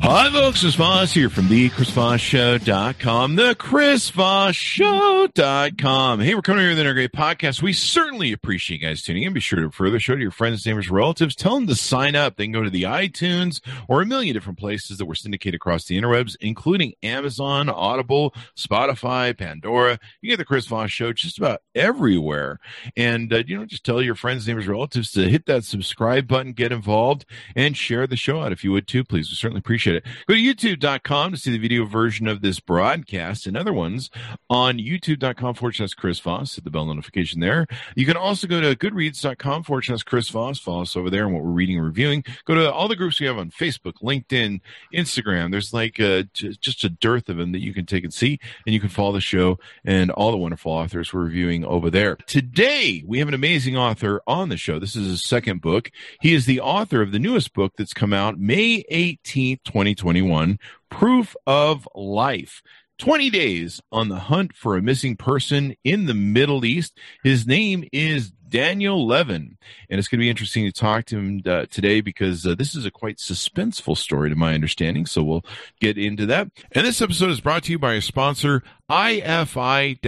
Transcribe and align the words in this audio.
Hi, 0.00 0.30
folks. 0.30 0.60
Chris 0.60 0.76
Voss 0.76 1.12
here 1.12 1.28
from 1.28 1.48
the 1.48 1.68
ChrisVossShow.com, 1.70 3.34
the 3.36 3.54
ChrisVossShow.com. 3.54 6.20
Hey, 6.20 6.34
we're 6.34 6.40
coming 6.40 6.62
here 6.62 6.70
with 6.70 6.78
another 6.78 6.94
great 6.94 7.12
podcast. 7.12 7.60
We 7.62 7.72
certainly 7.72 8.32
appreciate 8.32 8.80
you 8.80 8.86
guys 8.86 9.02
tuning 9.02 9.24
in. 9.24 9.32
Be 9.34 9.40
sure 9.40 9.60
to 9.60 9.70
further 9.70 10.00
show 10.00 10.14
to 10.14 10.20
your 10.20 10.30
friends, 10.30 10.64
neighbors, 10.64 10.90
relatives. 10.90 11.34
Tell 11.34 11.56
them 11.56 11.66
to 11.66 11.74
sign 11.74 12.16
up. 12.16 12.36
They 12.36 12.44
can 12.44 12.52
go 12.52 12.62
to 12.62 12.70
the 12.70 12.84
iTunes 12.84 13.60
or 13.86 14.00
a 14.00 14.06
million 14.06 14.32
different 14.34 14.58
places 14.58 14.96
that 14.98 15.04
we're 15.06 15.14
syndicated 15.14 15.56
across 15.56 15.84
the 15.84 16.00
interwebs, 16.00 16.36
including 16.40 16.94
Amazon, 17.02 17.68
Audible, 17.68 18.34
Spotify, 18.56 19.36
Pandora. 19.36 19.98
You 20.22 20.30
get 20.30 20.38
the 20.38 20.44
Chris 20.44 20.66
Voss 20.66 20.90
Show 20.90 21.12
just 21.12 21.38
about 21.38 21.60
everywhere. 21.74 22.60
And, 22.96 23.30
uh, 23.32 23.42
you 23.46 23.58
know, 23.58 23.66
just 23.66 23.84
tell 23.84 24.00
your 24.00 24.14
friends, 24.14 24.46
neighbors, 24.48 24.68
relatives 24.68 25.12
to 25.12 25.28
hit 25.28 25.44
that 25.46 25.64
subscribe 25.64 26.26
button, 26.28 26.52
get 26.52 26.72
involved, 26.72 27.26
and 27.54 27.76
share 27.76 28.06
the 28.06 28.16
show 28.16 28.40
out 28.40 28.52
if 28.52 28.64
you 28.64 28.72
would 28.72 28.88
too, 28.88 29.04
please. 29.04 29.28
We 29.30 29.34
certainly 29.34 29.58
appreciate 29.60 29.87
it. 29.94 30.04
Go 30.26 30.34
to 30.34 30.40
youtube.com 30.40 31.32
to 31.32 31.38
see 31.38 31.50
the 31.50 31.58
video 31.58 31.84
version 31.84 32.28
of 32.28 32.40
this 32.40 32.60
broadcast 32.60 33.46
and 33.46 33.56
other 33.56 33.72
ones 33.72 34.10
on 34.50 34.78
youtube.com 34.78 35.54
forward 35.54 35.74
slash 35.74 35.94
Chris 35.94 36.20
Voss. 36.20 36.54
Hit 36.54 36.64
the 36.64 36.70
bell 36.70 36.86
notification 36.86 37.40
there. 37.40 37.66
You 37.94 38.06
can 38.06 38.16
also 38.16 38.46
go 38.46 38.60
to 38.60 38.74
goodreads.com 38.74 39.64
forward 39.64 39.84
slash 39.84 40.02
Chris 40.02 40.28
Voss. 40.28 40.58
Follow 40.58 40.82
us 40.82 40.96
over 40.96 41.10
there 41.10 41.24
and 41.24 41.34
what 41.34 41.44
we're 41.44 41.50
reading 41.50 41.76
and 41.76 41.86
reviewing. 41.86 42.24
Go 42.44 42.54
to 42.54 42.72
all 42.72 42.88
the 42.88 42.96
groups 42.96 43.20
we 43.20 43.26
have 43.26 43.38
on 43.38 43.50
Facebook, 43.50 43.94
LinkedIn, 44.02 44.60
Instagram. 44.94 45.50
There's 45.50 45.72
like 45.72 46.00
uh, 46.00 46.04
a, 46.04 46.22
just 46.24 46.84
a 46.84 46.88
dearth 46.88 47.28
of 47.28 47.36
them 47.36 47.52
that 47.52 47.60
you 47.60 47.74
can 47.74 47.86
take 47.86 48.04
and 48.04 48.12
see, 48.12 48.38
and 48.66 48.74
you 48.74 48.80
can 48.80 48.88
follow 48.88 49.12
the 49.12 49.20
show 49.20 49.58
and 49.84 50.10
all 50.10 50.30
the 50.30 50.36
wonderful 50.36 50.72
authors 50.72 51.12
we're 51.12 51.24
reviewing 51.24 51.64
over 51.64 51.90
there. 51.90 52.16
Today, 52.26 53.02
we 53.06 53.18
have 53.18 53.28
an 53.28 53.34
amazing 53.34 53.76
author 53.76 54.22
on 54.26 54.48
the 54.48 54.56
show. 54.56 54.78
This 54.78 54.96
is 54.96 55.06
his 55.06 55.24
second 55.24 55.60
book. 55.60 55.90
He 56.20 56.34
is 56.34 56.46
the 56.46 56.60
author 56.60 57.02
of 57.02 57.12
the 57.12 57.18
newest 57.18 57.52
book 57.52 57.72
that's 57.76 57.94
come 57.94 58.12
out 58.12 58.38
May 58.38 58.84
18th, 58.90 59.64
2021, 59.78 60.58
Proof 60.90 61.36
of 61.46 61.88
Life. 61.94 62.62
20 62.98 63.30
days 63.30 63.80
on 63.92 64.08
the 64.08 64.18
hunt 64.18 64.56
for 64.56 64.76
a 64.76 64.82
missing 64.82 65.14
person 65.14 65.76
in 65.84 66.06
the 66.06 66.14
Middle 66.14 66.64
East. 66.64 66.98
His 67.22 67.46
name 67.46 67.84
is 67.92 68.32
Daniel 68.48 69.06
Levin. 69.06 69.58
And 69.88 69.98
it's 69.98 70.08
going 70.08 70.18
to 70.18 70.24
be 70.24 70.30
interesting 70.30 70.64
to 70.64 70.72
talk 70.72 71.04
to 71.06 71.18
him 71.18 71.42
uh, 71.46 71.66
today 71.70 72.00
because 72.00 72.46
uh, 72.46 72.54
this 72.54 72.74
is 72.74 72.84
a 72.84 72.90
quite 72.90 73.18
suspenseful 73.18 73.96
story 73.96 74.30
to 74.30 74.36
my 74.36 74.54
understanding. 74.54 75.06
So 75.06 75.22
we'll 75.22 75.44
get 75.80 75.96
into 75.98 76.26
that. 76.26 76.48
And 76.72 76.86
this 76.86 77.00
episode 77.02 77.30
is 77.30 77.40
brought 77.40 77.64
to 77.64 77.72
you 77.72 77.78
by 77.78 77.94
a 77.94 78.02
sponsor, 78.02 78.62
ifi-audio.com 78.90 79.98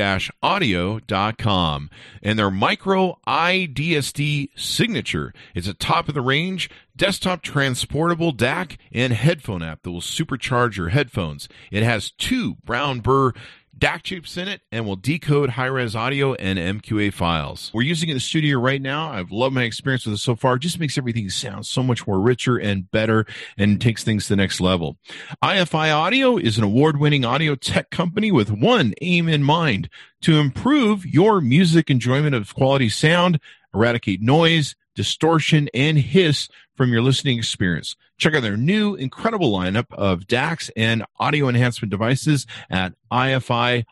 and 2.22 2.38
their 2.38 2.50
micro 2.50 3.18
iDSD 3.26 4.48
signature. 4.56 5.34
It's 5.54 5.68
a 5.68 5.74
top 5.74 6.08
of 6.08 6.14
the 6.14 6.22
range 6.22 6.70
desktop 6.96 7.40
transportable 7.42 8.32
DAC 8.32 8.76
and 8.92 9.12
headphone 9.14 9.62
amp 9.62 9.82
that 9.82 9.90
will 9.90 10.02
supercharge 10.02 10.76
your 10.76 10.90
headphones. 10.90 11.48
It 11.70 11.82
has 11.82 12.10
two 12.10 12.56
brown 12.56 13.00
burr 13.00 13.32
DAC 13.80 14.02
chips 14.02 14.36
in 14.36 14.46
it 14.46 14.60
and 14.70 14.86
will 14.86 14.96
decode 14.96 15.50
high 15.50 15.66
res 15.66 15.96
audio 15.96 16.34
and 16.34 16.58
MQA 16.58 17.12
files. 17.14 17.70
We're 17.72 17.82
using 17.82 18.10
it 18.10 18.12
in 18.12 18.16
the 18.16 18.20
studio 18.20 18.58
right 18.58 18.80
now. 18.80 19.10
I've 19.10 19.32
loved 19.32 19.54
my 19.54 19.62
experience 19.62 20.04
with 20.04 20.16
it 20.16 20.18
so 20.18 20.36
far. 20.36 20.56
It 20.56 20.60
just 20.60 20.78
makes 20.78 20.98
everything 20.98 21.30
sound 21.30 21.64
so 21.64 21.82
much 21.82 22.06
more 22.06 22.20
richer 22.20 22.58
and 22.58 22.90
better 22.90 23.24
and 23.56 23.80
takes 23.80 24.04
things 24.04 24.24
to 24.24 24.34
the 24.34 24.36
next 24.36 24.60
level. 24.60 24.98
iFi 25.42 25.94
Audio 25.94 26.36
is 26.36 26.58
an 26.58 26.64
award 26.64 27.00
winning 27.00 27.24
audio 27.24 27.54
tech 27.54 27.90
company 27.90 28.30
with 28.30 28.50
one 28.50 28.92
aim 29.00 29.28
in 29.30 29.42
mind 29.42 29.88
to 30.20 30.38
improve 30.38 31.06
your 31.06 31.40
music 31.40 31.88
enjoyment 31.88 32.34
of 32.34 32.54
quality 32.54 32.90
sound, 32.90 33.40
eradicate 33.74 34.20
noise, 34.20 34.76
distortion, 34.94 35.70
and 35.72 35.96
hiss 35.96 36.50
from 36.80 36.92
your 36.94 37.02
listening 37.02 37.36
experience. 37.36 37.94
Check 38.16 38.34
out 38.34 38.40
their 38.40 38.56
new 38.56 38.94
incredible 38.94 39.52
lineup 39.52 39.92
of 39.92 40.20
DACs 40.20 40.70
and 40.74 41.04
audio 41.18 41.46
enhancement 41.46 41.90
devices 41.90 42.46
at 42.70 42.94
ifi-audio.com. 43.12 43.84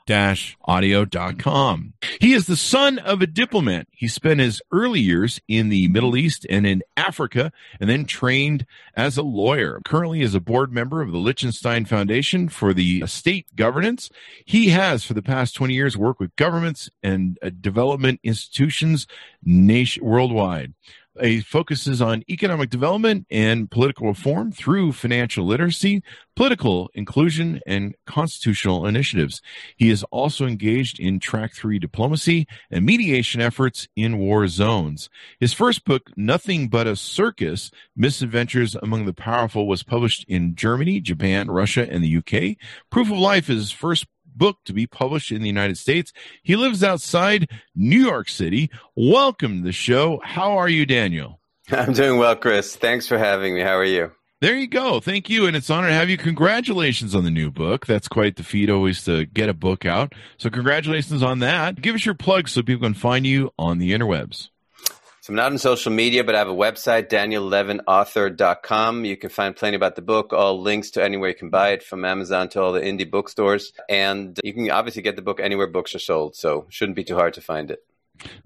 He 2.18 2.32
is 2.32 2.46
the 2.46 2.56
son 2.56 2.98
of 2.98 3.20
a 3.20 3.26
diplomat. 3.26 3.88
He 3.90 4.08
spent 4.08 4.40
his 4.40 4.62
early 4.72 5.00
years 5.00 5.38
in 5.48 5.68
the 5.68 5.88
Middle 5.88 6.16
East 6.16 6.46
and 6.48 6.66
in 6.66 6.82
Africa 6.96 7.52
and 7.78 7.90
then 7.90 8.06
trained 8.06 8.64
as 8.94 9.18
a 9.18 9.22
lawyer. 9.22 9.82
Currently 9.84 10.22
is 10.22 10.34
a 10.34 10.40
board 10.40 10.72
member 10.72 11.02
of 11.02 11.12
the 11.12 11.18
Liechtenstein 11.18 11.84
Foundation 11.84 12.48
for 12.48 12.72
the 12.72 13.06
State 13.06 13.54
Governance. 13.54 14.08
He 14.46 14.70
has 14.70 15.04
for 15.04 15.12
the 15.12 15.20
past 15.20 15.54
20 15.56 15.74
years 15.74 15.94
worked 15.94 16.20
with 16.20 16.34
governments 16.36 16.88
and 17.02 17.38
uh, 17.42 17.50
development 17.60 18.20
institutions 18.22 19.06
nation 19.44 20.02
worldwide. 20.02 20.72
He 21.20 21.40
focuses 21.40 22.00
on 22.00 22.22
economic 22.28 22.70
development 22.70 23.26
and 23.30 23.70
political 23.70 24.08
reform 24.08 24.52
through 24.52 24.92
financial 24.92 25.44
literacy, 25.44 26.02
political 26.36 26.90
inclusion, 26.94 27.60
and 27.66 27.94
constitutional 28.06 28.86
initiatives. 28.86 29.42
He 29.76 29.90
is 29.90 30.04
also 30.04 30.46
engaged 30.46 31.00
in 31.00 31.20
track 31.20 31.54
three 31.54 31.78
diplomacy 31.78 32.46
and 32.70 32.84
mediation 32.84 33.40
efforts 33.40 33.88
in 33.96 34.18
war 34.18 34.46
zones. 34.48 35.08
His 35.40 35.52
first 35.52 35.84
book, 35.84 36.10
Nothing 36.16 36.68
But 36.68 36.86
a 36.86 36.96
Circus 36.96 37.70
Misadventures 37.96 38.76
Among 38.76 39.06
the 39.06 39.14
Powerful, 39.14 39.66
was 39.66 39.82
published 39.82 40.24
in 40.28 40.54
Germany, 40.54 41.00
Japan, 41.00 41.50
Russia, 41.50 41.88
and 41.90 42.04
the 42.04 42.16
UK. 42.16 42.56
Proof 42.90 43.10
of 43.10 43.18
Life 43.18 43.50
is 43.50 43.58
his 43.58 43.72
first 43.72 44.06
book 44.38 44.58
to 44.64 44.72
be 44.72 44.86
published 44.86 45.32
in 45.32 45.42
the 45.42 45.48
United 45.48 45.76
States. 45.76 46.12
He 46.42 46.56
lives 46.56 46.82
outside 46.82 47.50
New 47.74 48.00
York 48.00 48.28
City. 48.28 48.70
Welcome 48.96 49.58
to 49.58 49.64
the 49.64 49.72
show. 49.72 50.20
How 50.24 50.56
are 50.56 50.68
you, 50.68 50.86
Daniel? 50.86 51.40
I'm 51.70 51.92
doing 51.92 52.18
well, 52.18 52.36
Chris. 52.36 52.76
Thanks 52.76 53.06
for 53.06 53.18
having 53.18 53.54
me. 53.54 53.60
How 53.60 53.76
are 53.76 53.84
you? 53.84 54.12
There 54.40 54.56
you 54.56 54.68
go. 54.68 55.00
Thank 55.00 55.28
you. 55.28 55.46
And 55.46 55.56
it's 55.56 55.68
an 55.68 55.78
honor 55.78 55.88
to 55.88 55.94
have 55.94 56.08
you. 56.08 56.16
Congratulations 56.16 57.14
on 57.14 57.24
the 57.24 57.30
new 57.30 57.50
book. 57.50 57.86
That's 57.86 58.06
quite 58.06 58.36
the 58.36 58.44
feat 58.44 58.70
always 58.70 59.02
to 59.04 59.26
get 59.26 59.48
a 59.48 59.54
book 59.54 59.84
out. 59.84 60.12
So 60.38 60.48
congratulations 60.48 61.24
on 61.24 61.40
that. 61.40 61.82
Give 61.82 61.96
us 61.96 62.06
your 62.06 62.14
plug 62.14 62.48
so 62.48 62.62
people 62.62 62.86
can 62.86 62.94
find 62.94 63.26
you 63.26 63.50
on 63.58 63.78
the 63.78 63.92
interwebs. 63.92 64.48
So 65.28 65.32
I'm 65.32 65.36
not 65.36 65.52
on 65.52 65.58
social 65.58 65.92
media, 65.92 66.24
but 66.24 66.34
I 66.34 66.38
have 66.38 66.48
a 66.48 66.54
website, 66.54 67.10
daniellevinauthor.com. 67.10 69.04
You 69.04 69.14
can 69.18 69.28
find 69.28 69.54
plenty 69.54 69.76
about 69.76 69.94
the 69.94 70.00
book, 70.00 70.32
all 70.32 70.62
links 70.62 70.92
to 70.92 71.04
anywhere 71.04 71.28
you 71.28 71.34
can 71.34 71.50
buy 71.50 71.72
it, 71.72 71.82
from 71.82 72.06
Amazon 72.06 72.48
to 72.48 72.62
all 72.62 72.72
the 72.72 72.80
indie 72.80 73.10
bookstores. 73.10 73.74
And 73.90 74.40
you 74.42 74.54
can 74.54 74.70
obviously 74.70 75.02
get 75.02 75.16
the 75.16 75.22
book 75.22 75.38
anywhere 75.38 75.66
books 75.66 75.94
are 75.94 75.98
sold, 75.98 76.34
so 76.34 76.64
shouldn't 76.70 76.96
be 76.96 77.04
too 77.04 77.16
hard 77.16 77.34
to 77.34 77.42
find 77.42 77.70
it. 77.70 77.84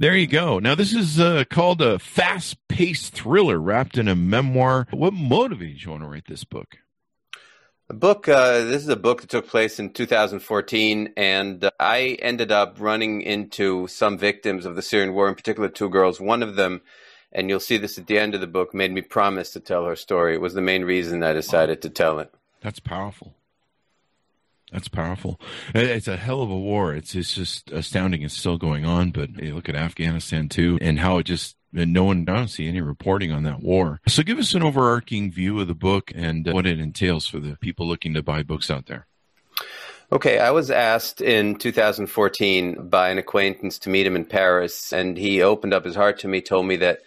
There 0.01 0.17
you 0.17 0.27
go. 0.27 0.59
Now, 0.59 0.75
this 0.75 0.93
is 0.93 1.21
uh, 1.21 1.45
called 1.49 1.81
a 1.81 2.01
fast 2.01 2.57
paced 2.67 3.13
thriller 3.13 3.61
wrapped 3.61 3.97
in 3.97 4.09
a 4.09 4.17
memoir. 4.17 4.89
What 4.91 5.13
motivated 5.13 5.85
you 5.85 5.93
want 5.93 6.03
to 6.03 6.09
write 6.09 6.27
this 6.27 6.43
book? 6.43 6.79
The 7.93 7.99
book, 7.99 8.27
uh, 8.27 8.65
this 8.65 8.83
is 8.83 8.89
a 8.89 8.97
book 8.97 9.21
that 9.21 9.29
took 9.29 9.47
place 9.47 9.79
in 9.79 9.93
2014, 9.93 11.13
and 11.15 11.63
uh, 11.63 11.71
I 11.79 12.17
ended 12.23 12.51
up 12.51 12.77
running 12.81 13.21
into 13.21 13.87
some 13.87 14.17
victims 14.17 14.65
of 14.65 14.77
the 14.77 14.81
Syrian 14.81 15.13
war, 15.13 15.29
in 15.29 15.35
particular 15.35 15.69
two 15.69 15.91
girls. 15.91 16.19
One 16.19 16.43
of 16.43 16.57
them, 16.57 16.81
and 17.33 17.51
you'll 17.51 17.61
see 17.61 17.77
this 17.77 17.99
at 17.99 18.07
the 18.07 18.19
end 18.19 18.35
of 18.35 18.41
the 18.41 18.47
book, 18.47 18.73
made 18.73 18.93
me 18.93 19.03
promise 19.03 19.51
to 19.51 19.61
tell 19.61 19.85
her 19.85 19.95
story. 19.95 20.33
It 20.33 20.41
was 20.41 20.55
the 20.55 20.63
main 20.63 20.85
reason 20.85 21.23
I 21.23 21.35
decided 21.35 21.83
to 21.83 21.91
tell 21.91 22.19
it. 22.19 22.33
That's 22.63 22.81
powerful. 22.81 23.35
That's 24.73 24.89
powerful. 24.89 25.39
It's 25.75 26.09
a 26.09 26.17
hell 26.17 26.41
of 26.41 26.49
a 26.51 26.59
war. 26.59 26.95
It's 26.95 27.15
it's 27.15 27.35
just 27.35 27.71
astounding. 27.73 28.23
It's 28.23 28.39
still 28.39 28.57
going 28.57 28.87
on, 28.87 29.11
but 29.11 29.37
you 29.37 29.55
look 29.55 29.69
at 29.69 29.77
Afghanistan 29.77 30.49
too, 30.49 30.79
and 30.81 30.99
how 30.99 31.19
it 31.19 31.25
just 31.25 31.57
and 31.75 31.93
no 31.93 32.05
one 32.05 32.27
I 32.29 32.37
don't 32.37 32.49
see 32.49 32.69
any 32.69 32.81
reporting 32.81 33.33
on 33.33 33.43
that 33.45 33.63
war. 33.63 34.01
So 34.07 34.23
give 34.23 34.39
us 34.39 34.55
an 34.55 34.63
overarching 34.63 35.31
view 35.31 35.61
of 35.61 35.69
the 35.69 35.75
book 35.75 36.13
and 36.15 36.47
uh, 36.47 36.53
what 36.53 36.67
it 36.67 36.81
entails 36.81 37.27
for 37.27 37.41
the 37.41 37.57
people 37.57 37.87
looking 37.87 38.15
to 38.15 38.23
buy 38.23 38.43
books 38.43 38.71
out 38.71 38.87
there. 38.87 39.07
Okay, 40.13 40.39
I 40.39 40.51
was 40.51 40.71
asked 40.71 41.23
in 41.23 41.57
2014 41.57 42.89
by 42.89 43.09
an 43.09 43.17
acquaintance 43.17 43.79
to 43.81 43.89
meet 43.89 44.07
him 44.07 44.15
in 44.15 44.27
Paris, 44.27 44.93
and 44.93 45.17
he 45.17 45.41
opened 45.41 45.73
up 45.73 45.87
his 45.87 45.95
heart 45.95 46.19
to 46.19 46.29
me, 46.29 46.43
told 46.43 46.67
me 46.67 46.77
that 46.77 46.99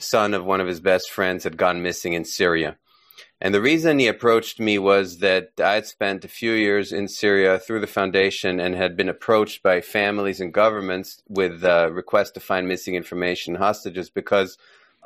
son 0.00 0.32
of 0.32 0.44
one 0.44 0.62
of 0.62 0.66
his 0.66 0.80
best 0.80 1.10
friends 1.10 1.44
had 1.44 1.58
gone 1.58 1.82
missing 1.82 2.14
in 2.14 2.24
Syria. 2.24 2.78
And 3.40 3.54
the 3.54 3.60
reason 3.60 3.98
he 3.98 4.06
approached 4.06 4.58
me 4.58 4.78
was 4.78 5.18
that 5.18 5.52
I 5.62 5.74
had 5.74 5.86
spent 5.86 6.24
a 6.24 6.28
few 6.28 6.52
years 6.52 6.90
in 6.90 7.06
Syria 7.06 7.58
through 7.58 7.80
the 7.80 7.86
foundation 7.86 8.58
and 8.58 8.74
had 8.74 8.96
been 8.96 9.10
approached 9.10 9.62
by 9.62 9.82
families 9.82 10.40
and 10.40 10.54
governments 10.54 11.22
with 11.28 11.62
uh, 11.62 11.90
requests 11.92 12.30
to 12.32 12.40
find 12.40 12.66
missing 12.66 12.94
information 12.94 13.56
hostages 13.56 14.08
because 14.08 14.56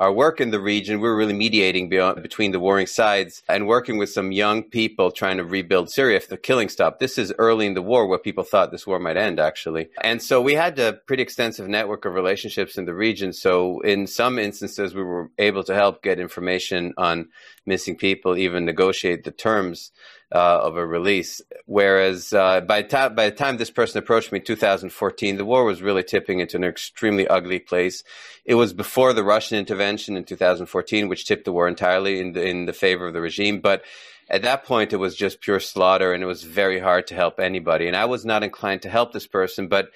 our 0.01 0.11
work 0.11 0.41
in 0.41 0.51
the 0.51 0.59
region, 0.59 0.99
we 0.99 1.09
were 1.09 1.15
really 1.15 1.35
mediating 1.35 1.91
beyond, 1.91 2.23
between 2.23 2.53
the 2.53 2.59
warring 2.59 2.87
sides 2.87 3.43
and 3.51 3.67
working 3.67 3.99
with 3.99 4.09
some 4.09 4.33
young 4.33 4.63
people 4.63 5.11
trying 5.11 5.37
to 5.37 5.45
rebuild 5.45 5.91
Syria 5.91 6.17
if 6.17 6.29
the 6.29 6.39
killing 6.39 6.71
stopped. 6.71 7.01
This 7.01 7.19
is 7.19 7.35
early 7.39 7.67
in 7.67 7.75
the 7.75 7.83
war 7.83 8.07
where 8.07 8.19
people 8.19 8.43
thought 8.43 8.73
this 8.73 8.87
war 8.87 8.99
might 8.99 9.19
end, 9.19 9.39
actually. 9.39 9.91
And 10.03 10.23
so 10.23 10.41
we 10.41 10.55
had 10.55 10.79
a 10.79 10.95
pretty 10.95 11.23
extensive 11.23 11.69
network 11.69 12.07
of 12.07 12.15
relationships 12.15 12.79
in 12.79 12.87
the 12.87 12.95
region. 12.95 13.35
So 13.35 13.81
in 13.81 14.07
some 14.07 14.39
instances, 14.39 14.95
we 14.95 15.03
were 15.03 15.31
able 15.39 15.65
to 15.65 15.75
help 15.75 16.03
get 16.03 16.19
information 16.19 16.95
on 16.97 17.29
missing 17.67 17.95
people, 17.95 18.39
even 18.39 18.65
negotiate 18.65 19.25
the 19.25 19.31
terms 19.31 19.93
uh, 20.33 20.61
of 20.63 20.77
a 20.77 20.87
release. 20.87 21.43
Whereas 21.67 22.33
uh, 22.33 22.61
by, 22.61 22.83
ta- 22.83 23.09
by 23.09 23.31
the 23.31 23.37
time 23.37 23.57
this 23.57 23.71
person 23.71 23.99
approached 23.99 24.33
me 24.33 24.39
in 24.39 24.45
2014, 24.45 25.37
the 25.37 25.45
war 25.45 25.65
was 25.65 25.83
really 25.83 26.05
tipping 26.05 26.41
into 26.41 26.57
an 26.57 26.65
extremely 26.65 27.27
ugly 27.27 27.59
place. 27.59 28.05
It 28.45 28.55
was 28.55 28.73
before 28.73 29.13
the 29.13 29.25
Russian 29.25 29.59
intervention 29.59 30.17
in 30.17 30.25
2014, 30.25 31.09
which 31.09 31.27
tipped 31.27 31.45
the 31.45 31.53
war 31.53 31.69
entirely 31.69 32.21
in 32.21 32.33
the, 32.33 32.47
in 32.47 32.67
the 32.67 32.73
favor 32.73 33.07
of 33.07 33.13
the 33.13 33.21
regime. 33.21 33.61
But 33.61 33.83
at 34.29 34.43
that 34.43 34.65
point, 34.65 34.93
it 34.93 34.99
was 34.99 35.17
just 35.17 35.41
pure 35.41 35.59
slaughter, 35.59 36.13
and 36.13 36.23
it 36.23 36.27
was 36.27 36.45
very 36.45 36.79
hard 36.79 37.09
to 37.09 37.17
help 37.17 37.41
anybody. 37.41 37.89
And 37.89 37.97
I 37.97 38.05
was 38.05 38.25
not 38.25 38.45
inclined 38.45 38.83
to 38.83 38.89
help 38.89 39.13
this 39.13 39.27
person, 39.27 39.67
but 39.67 39.91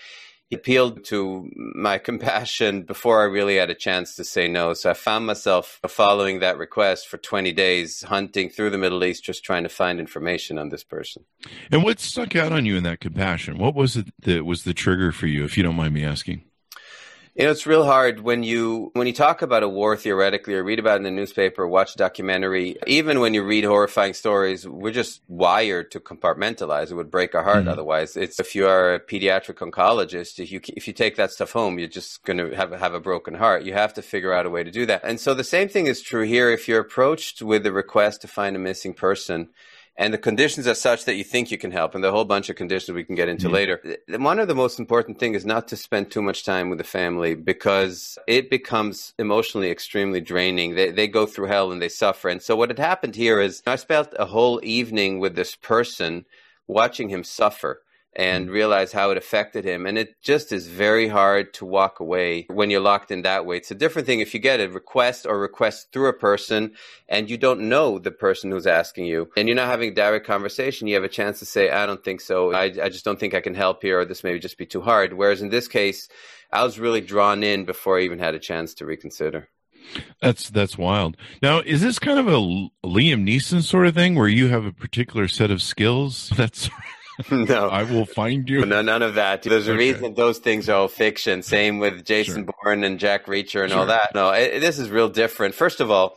appealed 0.54 1.04
to 1.06 1.50
my 1.56 1.98
compassion 2.08 2.82
before 2.82 3.20
I 3.20 3.24
really 3.24 3.56
had 3.56 3.70
a 3.70 3.74
chance 3.74 4.16
to 4.16 4.24
say 4.24 4.48
no. 4.48 4.74
So 4.74 4.90
I 4.90 4.94
found 4.94 5.26
myself 5.26 5.80
following 5.86 6.40
that 6.40 6.58
request 6.58 7.08
for 7.08 7.18
20 7.18 7.52
days, 7.52 8.02
hunting 8.02 8.48
through 8.48 8.70
the 8.70 8.78
Middle 8.78 9.04
East, 9.04 9.24
just 9.24 9.44
trying 9.44 9.64
to 9.64 9.68
find 9.68 10.00
information 10.00 10.58
on 10.58 10.70
this 10.70 10.84
person. 10.84 11.24
And 11.70 11.82
what 11.82 12.00
stuck 12.00 12.34
out 12.36 12.52
on 12.52 12.64
you 12.64 12.76
in 12.76 12.84
that 12.84 13.00
compassion? 13.00 13.58
What 13.58 13.74
was 13.74 13.96
it 13.96 14.06
that 14.20 14.44
was 14.44 14.64
the 14.64 14.74
trigger 14.74 15.12
for 15.12 15.26
you, 15.26 15.44
if 15.44 15.56
you 15.56 15.62
don't 15.62 15.76
mind 15.76 15.94
me 15.94 16.04
asking? 16.04 16.44
You 17.34 17.44
know, 17.44 17.50
it's 17.50 17.66
real 17.66 17.84
hard 17.84 18.20
when 18.20 18.44
you 18.44 18.92
when 18.94 19.08
you 19.08 19.12
talk 19.12 19.42
about 19.42 19.64
a 19.64 19.68
war 19.68 19.96
theoretically, 19.96 20.54
or 20.54 20.62
read 20.62 20.78
about 20.78 20.94
it 20.94 20.96
in 20.98 21.02
the 21.02 21.10
newspaper, 21.10 21.66
watch 21.66 21.94
a 21.94 21.98
documentary. 21.98 22.76
Even 22.86 23.18
when 23.18 23.34
you 23.34 23.42
read 23.42 23.64
horrifying 23.64 24.14
stories, 24.14 24.68
we're 24.68 24.92
just 24.92 25.20
wired 25.26 25.90
to 25.90 26.00
compartmentalize. 26.00 26.92
It 26.92 26.94
would 26.94 27.10
break 27.10 27.34
our 27.34 27.42
heart 27.42 27.62
mm-hmm. 27.62 27.70
otherwise. 27.70 28.16
It's 28.16 28.38
if 28.38 28.54
you 28.54 28.68
are 28.68 28.94
a 28.94 29.00
pediatric 29.00 29.56
oncologist, 29.56 30.38
if 30.38 30.52
you 30.52 30.60
if 30.76 30.86
you 30.86 30.92
take 30.92 31.16
that 31.16 31.32
stuff 31.32 31.50
home, 31.50 31.80
you're 31.80 31.88
just 31.88 32.22
going 32.22 32.38
to 32.38 32.54
have 32.54 32.70
have 32.70 32.94
a 32.94 33.00
broken 33.00 33.34
heart. 33.34 33.64
You 33.64 33.72
have 33.72 33.94
to 33.94 34.02
figure 34.02 34.32
out 34.32 34.46
a 34.46 34.50
way 34.50 34.62
to 34.62 34.70
do 34.70 34.86
that. 34.86 35.02
And 35.02 35.18
so 35.18 35.34
the 35.34 35.42
same 35.42 35.68
thing 35.68 35.88
is 35.88 36.00
true 36.00 36.22
here. 36.22 36.50
If 36.50 36.68
you're 36.68 36.80
approached 36.80 37.42
with 37.42 37.66
a 37.66 37.72
request 37.72 38.22
to 38.22 38.28
find 38.28 38.54
a 38.54 38.60
missing 38.60 38.94
person 38.94 39.48
and 39.96 40.12
the 40.12 40.18
conditions 40.18 40.66
are 40.66 40.74
such 40.74 41.04
that 41.04 41.14
you 41.14 41.22
think 41.24 41.50
you 41.50 41.58
can 41.58 41.70
help, 41.70 41.94
and 41.94 42.02
the 42.02 42.10
whole 42.10 42.24
bunch 42.24 42.50
of 42.50 42.56
conditions 42.56 42.94
we 42.94 43.04
can 43.04 43.14
get 43.14 43.28
into 43.28 43.46
mm-hmm. 43.46 43.54
later. 43.54 43.98
One 44.08 44.40
of 44.40 44.48
the 44.48 44.54
most 44.54 44.80
important 44.80 45.20
things 45.20 45.36
is 45.36 45.46
not 45.46 45.68
to 45.68 45.76
spend 45.76 46.10
too 46.10 46.22
much 46.22 46.44
time 46.44 46.68
with 46.68 46.78
the 46.78 46.84
family 46.84 47.34
because 47.34 48.18
it 48.26 48.50
becomes 48.50 49.14
emotionally 49.18 49.70
extremely 49.70 50.20
draining. 50.20 50.74
They 50.74 50.90
they 50.90 51.06
go 51.06 51.26
through 51.26 51.46
hell 51.46 51.70
and 51.70 51.80
they 51.80 51.88
suffer. 51.88 52.28
And 52.28 52.42
so 52.42 52.56
what 52.56 52.70
had 52.70 52.78
happened 52.78 53.14
here 53.14 53.40
is 53.40 53.62
I 53.66 53.76
spent 53.76 54.08
a 54.18 54.26
whole 54.26 54.60
evening 54.64 55.20
with 55.20 55.36
this 55.36 55.54
person 55.54 56.24
watching 56.66 57.08
him 57.08 57.22
suffer 57.22 57.83
and 58.16 58.46
mm-hmm. 58.46 58.54
realize 58.54 58.92
how 58.92 59.10
it 59.10 59.16
affected 59.16 59.64
him. 59.64 59.86
And 59.86 59.98
it 59.98 60.20
just 60.22 60.52
is 60.52 60.68
very 60.68 61.08
hard 61.08 61.52
to 61.54 61.64
walk 61.64 62.00
away 62.00 62.46
when 62.48 62.70
you're 62.70 62.80
locked 62.80 63.10
in 63.10 63.22
that 63.22 63.46
way. 63.46 63.56
It's 63.56 63.70
a 63.70 63.74
different 63.74 64.06
thing 64.06 64.20
if 64.20 64.34
you 64.34 64.40
get 64.40 64.60
a 64.60 64.68
request 64.68 65.26
or 65.26 65.38
request 65.38 65.92
through 65.92 66.08
a 66.08 66.12
person 66.12 66.72
and 67.08 67.28
you 67.28 67.36
don't 67.36 67.68
know 67.68 67.98
the 67.98 68.10
person 68.10 68.50
who's 68.50 68.66
asking 68.66 69.06
you 69.06 69.30
and 69.36 69.48
you're 69.48 69.56
not 69.56 69.68
having 69.68 69.90
a 69.90 69.94
direct 69.94 70.26
conversation. 70.26 70.88
You 70.88 70.94
have 70.94 71.04
a 71.04 71.08
chance 71.08 71.38
to 71.40 71.46
say, 71.46 71.70
I 71.70 71.86
don't 71.86 72.04
think 72.04 72.20
so. 72.20 72.52
I, 72.52 72.64
I 72.64 72.88
just 72.88 73.04
don't 73.04 73.18
think 73.18 73.34
I 73.34 73.40
can 73.40 73.54
help 73.54 73.82
here 73.82 74.00
or 74.00 74.04
this 74.04 74.24
may 74.24 74.38
just 74.38 74.58
be 74.58 74.66
too 74.66 74.80
hard. 74.80 75.12
Whereas 75.12 75.42
in 75.42 75.48
this 75.48 75.68
case, 75.68 76.08
I 76.52 76.62
was 76.62 76.78
really 76.78 77.00
drawn 77.00 77.42
in 77.42 77.64
before 77.64 77.98
I 77.98 78.02
even 78.02 78.18
had 78.18 78.34
a 78.34 78.38
chance 78.38 78.74
to 78.74 78.86
reconsider. 78.86 79.48
That's 80.20 80.48
that's 80.48 80.78
wild. 80.78 81.16
Now, 81.42 81.60
is 81.60 81.82
this 81.82 81.98
kind 81.98 82.18
of 82.18 82.26
a 82.26 82.38
Liam 82.86 83.28
Neeson 83.28 83.62
sort 83.62 83.86
of 83.86 83.94
thing 83.94 84.14
where 84.14 84.28
you 84.28 84.48
have 84.48 84.64
a 84.64 84.72
particular 84.72 85.28
set 85.28 85.50
of 85.50 85.60
skills 85.60 86.30
that's 86.36 86.70
no, 87.30 87.68
I 87.68 87.84
will 87.84 88.06
find 88.06 88.48
you. 88.48 88.64
No, 88.66 88.82
none 88.82 89.02
of 89.02 89.14
that. 89.14 89.42
There's 89.42 89.68
a 89.68 89.74
reason 89.74 90.14
those 90.14 90.38
things 90.38 90.68
are 90.68 90.76
all 90.76 90.88
fiction. 90.88 91.42
Same 91.42 91.78
with 91.78 92.04
Jason 92.04 92.44
sure. 92.44 92.54
Bourne 92.62 92.84
and 92.84 92.98
Jack 92.98 93.26
Reacher 93.26 93.62
and 93.62 93.70
sure. 93.70 93.80
all 93.80 93.86
that. 93.86 94.14
No, 94.14 94.30
it, 94.30 94.60
this 94.60 94.78
is 94.78 94.90
real 94.90 95.08
different. 95.08 95.54
First 95.54 95.80
of 95.80 95.90
all, 95.90 96.16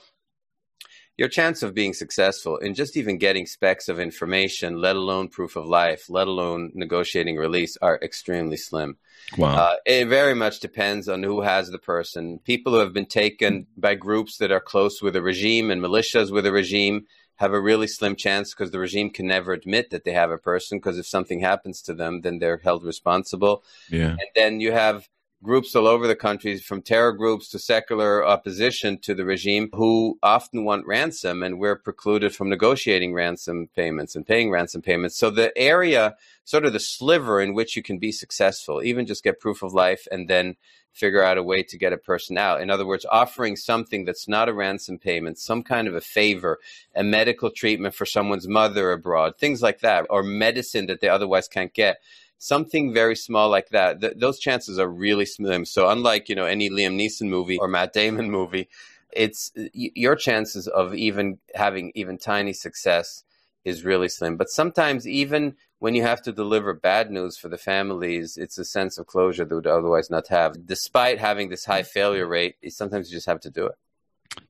your 1.17 1.27
chance 1.27 1.63
of 1.63 1.73
being 1.73 1.94
successful 1.94 2.57
in 2.57 2.75
just 2.75 2.95
even 2.95 3.17
getting 3.17 3.47
specks 3.47 3.89
of 3.89 3.99
information, 3.99 4.79
let 4.79 4.95
alone 4.95 5.29
proof 5.29 5.55
of 5.55 5.65
life, 5.65 6.09
let 6.09 6.27
alone 6.27 6.71
negotiating 6.75 7.38
release, 7.38 7.75
are 7.81 7.99
extremely 8.01 8.57
slim. 8.57 8.97
Wow. 9.35 9.55
Uh, 9.55 9.75
it 9.85 10.07
very 10.07 10.35
much 10.35 10.59
depends 10.59 11.09
on 11.09 11.23
who 11.23 11.41
has 11.41 11.69
the 11.69 11.79
person. 11.79 12.39
People 12.45 12.73
who 12.73 12.79
have 12.79 12.94
been 12.94 13.07
taken 13.07 13.65
by 13.75 13.95
groups 13.95 14.38
that 14.38 14.51
are 14.51 14.59
close 14.59 15.01
with 15.01 15.15
a 15.15 15.21
regime 15.21 15.71
and 15.71 15.81
militias 15.81 16.31
with 16.31 16.45
a 16.45 16.51
regime 16.51 17.07
have 17.37 17.53
a 17.53 17.61
really 17.61 17.87
slim 17.87 18.15
chance 18.15 18.53
because 18.53 18.71
the 18.71 18.79
regime 18.79 19.09
can 19.09 19.27
never 19.27 19.53
admit 19.53 19.89
that 19.91 20.03
they 20.03 20.11
have 20.11 20.31
a 20.31 20.37
person 20.37 20.77
because 20.77 20.97
if 20.97 21.07
something 21.07 21.39
happens 21.39 21.81
to 21.83 21.93
them, 21.93 22.21
then 22.21 22.39
they're 22.39 22.57
held 22.57 22.83
responsible. 22.83 23.63
Yeah. 23.89 24.11
And 24.11 24.29
then 24.35 24.59
you 24.59 24.71
have 24.71 25.07
groups 25.43 25.75
all 25.75 25.87
over 25.87 26.07
the 26.07 26.15
country, 26.15 26.57
from 26.57 26.81
terror 26.81 27.13
groups 27.13 27.49
to 27.49 27.59
secular 27.59 28.25
opposition 28.25 28.97
to 28.99 29.13
the 29.13 29.25
regime, 29.25 29.69
who 29.73 30.17
often 30.23 30.65
want 30.65 30.87
ransom, 30.87 31.43
and 31.43 31.59
we're 31.59 31.75
precluded 31.75 32.33
from 32.33 32.49
negotiating 32.49 33.13
ransom 33.13 33.69
payments 33.75 34.15
and 34.15 34.25
paying 34.25 34.49
ransom 34.49 34.81
payments. 34.81 35.17
So 35.17 35.29
the 35.29 35.55
area, 35.57 36.15
sort 36.43 36.65
of 36.65 36.73
the 36.73 36.79
sliver 36.79 37.39
in 37.39 37.53
which 37.53 37.75
you 37.75 37.83
can 37.83 37.99
be 37.99 38.11
successful, 38.11 38.81
even 38.83 39.05
just 39.05 39.23
get 39.23 39.39
proof 39.39 39.61
of 39.61 39.73
life 39.73 40.07
and 40.11 40.27
then 40.27 40.55
figure 40.91 41.23
out 41.23 41.37
a 41.37 41.43
way 41.43 41.61
to 41.61 41.77
get 41.77 41.93
a 41.93 41.97
person 41.97 42.37
out. 42.37 42.59
In 42.59 42.71
other 42.71 42.85
words, 42.85 43.05
offering 43.11 43.55
something 43.55 44.03
that's 44.03 44.27
not 44.27 44.49
a 44.49 44.53
ransom 44.53 44.97
payment, 44.97 45.37
some 45.37 45.61
kind 45.61 45.87
of 45.87 45.93
a 45.93 46.01
favor, 46.01 46.57
a 46.95 47.03
medical 47.03 47.51
treatment 47.51 47.93
for 47.93 48.05
someone's 48.05 48.47
mother 48.47 48.91
abroad, 48.91 49.37
things 49.37 49.61
like 49.61 49.81
that, 49.81 50.07
or 50.09 50.23
medicine 50.23 50.87
that 50.87 50.99
they 50.99 51.07
otherwise 51.07 51.47
can't 51.47 51.73
get. 51.75 51.97
Something 52.39 52.93
very 52.93 53.15
small 53.15 53.49
like 53.49 53.69
that. 53.69 54.01
Th- 54.01 54.13
those 54.15 54.39
chances 54.39 54.77
are 54.79 54.87
really 54.87 55.25
slim. 55.25 55.65
So 55.65 55.89
unlike 55.89 56.29
you 56.29 56.35
know 56.35 56.45
any 56.45 56.69
Liam 56.69 56.95
Neeson 56.95 57.29
movie 57.29 57.57
or 57.57 57.67
Matt 57.67 57.93
Damon 57.93 58.29
movie, 58.29 58.69
it's 59.11 59.51
your 59.73 60.15
chances 60.15 60.67
of 60.67 60.93
even 60.93 61.39
having 61.55 61.91
even 61.95 62.17
tiny 62.17 62.53
success 62.53 63.23
is 63.65 63.83
really 63.83 64.07
slim. 64.09 64.37
But 64.37 64.49
sometimes 64.49 65.07
even 65.07 65.55
when 65.79 65.93
you 65.93 66.03
have 66.03 66.21
to 66.23 66.31
deliver 66.31 66.73
bad 66.73 67.11
news 67.11 67.37
for 67.37 67.49
the 67.49 67.57
families, 67.57 68.37
it's 68.37 68.57
a 68.57 68.65
sense 68.65 68.97
of 68.97 69.07
closure 69.07 69.45
that 69.45 69.53
would 69.53 69.67
otherwise 69.67 70.09
not 70.09 70.27
have. 70.27 70.65
Despite 70.65 71.19
having 71.19 71.49
this 71.49 71.65
high 71.65 71.83
failure 71.83 72.27
rate, 72.27 72.55
sometimes 72.69 73.09
you 73.11 73.17
just 73.17 73.27
have 73.27 73.41
to 73.41 73.49
do 73.49 73.65
it. 73.67 73.75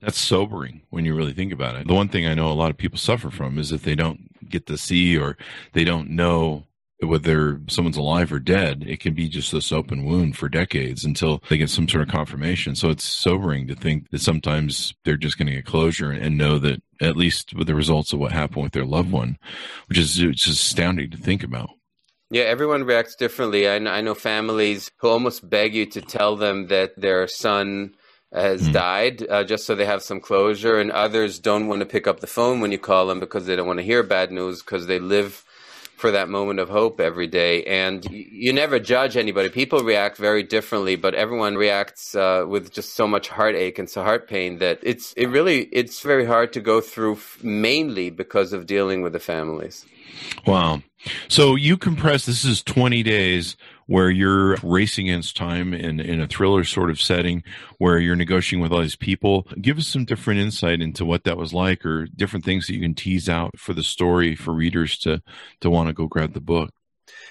That's 0.02 0.20
sobering 0.20 0.82
when 0.90 1.06
you 1.06 1.16
really 1.16 1.34
think 1.34 1.52
about 1.52 1.76
it. 1.76 1.88
The 1.88 1.94
one 1.94 2.10
thing 2.10 2.28
I 2.28 2.34
know 2.34 2.52
a 2.52 2.54
lot 2.54 2.70
of 2.70 2.78
people 2.78 2.98
suffer 2.98 3.30
from 3.30 3.58
is 3.58 3.72
if 3.72 3.84
they 3.84 3.96
don't 3.96 4.50
get 4.50 4.68
to 4.68 4.78
see 4.78 5.18
or 5.18 5.38
they 5.74 5.84
don't 5.84 6.10
know 6.10 6.66
whether 7.00 7.62
someone's 7.68 7.98
alive 7.98 8.32
or 8.32 8.40
dead, 8.40 8.84
it 8.88 9.00
can 9.00 9.14
be 9.14 9.30
just 9.30 9.52
this 9.52 9.72
open 9.72 10.04
wound 10.04 10.36
for 10.36 10.50
decades 10.50 11.06
until 11.06 11.44
they 11.50 11.58
get 11.58 11.70
some 11.70 11.88
sort 11.88 12.02
of 12.02 12.10
confirmation. 12.10 12.76
So 12.76 12.90
it's 12.90 13.04
sobering 13.04 13.68
to 13.68 13.76
think 13.76 14.10
that 14.10 14.22
sometimes 14.22 14.96
they're 15.06 15.18
just 15.18 15.38
going 15.38 15.48
to 15.48 15.54
get 15.54 15.66
closure 15.66 16.12
and 16.12 16.38
know 16.38 16.58
that 16.60 16.82
at 17.00 17.16
least 17.16 17.54
with 17.54 17.68
the 17.68 17.76
results 17.76 18.14
of 18.14 18.20
what 18.20 18.32
happened 18.32 18.64
with 18.64 18.74
their 18.74 18.86
loved 18.86 19.12
one, 19.12 19.38
which 19.88 20.00
is 20.00 20.16
just 20.16 20.48
astounding 20.48 21.12
to 21.12 21.18
think 21.18 21.44
about. 21.44 21.70
Yeah, 22.30 22.44
everyone 22.44 22.84
reacts 22.84 23.16
differently. 23.16 23.70
I 23.70 23.80
know, 23.80 23.92
I 23.92 24.02
know 24.02 24.16
families 24.16 24.92
who 24.98 25.10
almost 25.10 25.48
beg 25.48 25.76
you 25.76 25.86
to 25.86 26.02
tell 26.02 26.36
them 26.36 26.68
that 26.68 27.00
their 27.00 27.28
son 27.28 27.94
has 28.34 28.68
mm. 28.68 28.74
died 28.74 29.26
uh, 29.30 29.44
just 29.46 29.66
so 29.66 29.76
they 29.76 29.86
have 29.86 30.04
some 30.04 30.20
closure, 30.20 30.80
and 30.80 30.92
others 30.92 31.40
don't 31.40 31.68
want 31.68 31.80
to 31.80 31.86
pick 31.86 32.08
up 32.08 32.20
the 32.20 32.28
phone 32.28 32.60
when 32.60 32.72
you 32.72 32.78
call 32.78 33.08
them 33.08 33.22
because 33.22 33.46
they 33.46 33.56
don't 33.56 33.68
want 33.68 33.80
to 33.80 33.86
hear 33.86 34.04
bad 34.04 34.32
news 34.32 34.62
because 34.62 34.88
they 34.88 35.00
live 35.00 35.46
for 35.98 36.12
that 36.12 36.30
moment 36.30 36.60
of 36.60 36.70
hope 36.70 37.02
every 37.02 37.26
day. 37.26 37.64
And 37.64 38.08
you 38.12 38.54
never 38.54 38.80
judge 38.80 39.18
anybody. 39.18 39.50
People 39.50 39.80
react 39.80 40.18
very 40.18 40.44
differently, 40.44 40.96
but 40.96 41.16
everyone 41.16 41.56
reacts 41.56 42.14
uh, 42.14 42.46
with 42.48 42.72
just 42.72 42.94
so 42.94 43.08
much 43.08 43.28
heartache 43.30 43.80
and 43.80 43.90
so 43.90 44.04
heart 44.04 44.28
pain 44.30 44.60
that 44.60 44.80
it's 44.84 45.14
it 45.14 45.26
really 45.26 45.64
it's 45.72 46.02
very 46.02 46.26
hard 46.26 46.54
to 46.54 46.62
go 46.62 46.82
through 46.82 47.18
mainly 47.42 48.12
because 48.12 48.54
of 48.54 48.68
dealing 48.68 49.02
with 49.02 49.12
the 49.12 49.20
families. 49.20 49.88
Wow. 50.46 50.84
So 51.30 51.56
you 51.56 51.78
compress 51.78 52.28
this 52.28 52.46
is 52.46 52.62
20 52.64 53.02
days 53.02 53.58
where 53.88 54.10
you're 54.10 54.58
racing 54.64 55.10
against 55.10 55.36
time 55.36 55.74
in, 55.74 56.00
in 56.00 56.22
a 56.22 56.28
thriller 56.28 56.64
sort 56.64 56.90
of 56.90 57.02
setting 57.02 57.44
where 57.80 58.00
you're 58.00 58.16
negotiating 58.16 58.62
with 58.62 58.72
all 58.72 58.82
these 58.82 58.96
people. 58.96 59.48
Give 59.60 59.78
us 59.78 59.88
some 59.88 60.06
different 60.06 60.40
insight 60.40 60.82
into 60.82 61.06
what 61.06 61.24
that 61.24 61.38
was 61.38 61.54
like 61.54 61.86
or 61.86 62.06
different 62.06 62.46
things 62.46 62.68
that 62.68 62.74
you 62.74 62.82
can 62.82 62.96
tease 62.96 63.28
out 63.28 63.58
for 63.58 63.74
the 63.74 63.84
story 63.84 64.36
for 64.36 64.54
readers 64.54 64.98
to, 65.00 65.22
to 65.62 65.70
want 65.70 65.88
to 65.88 65.94
go 65.94 66.08
grab 66.08 66.34
the 66.34 66.42
book. 66.42 66.72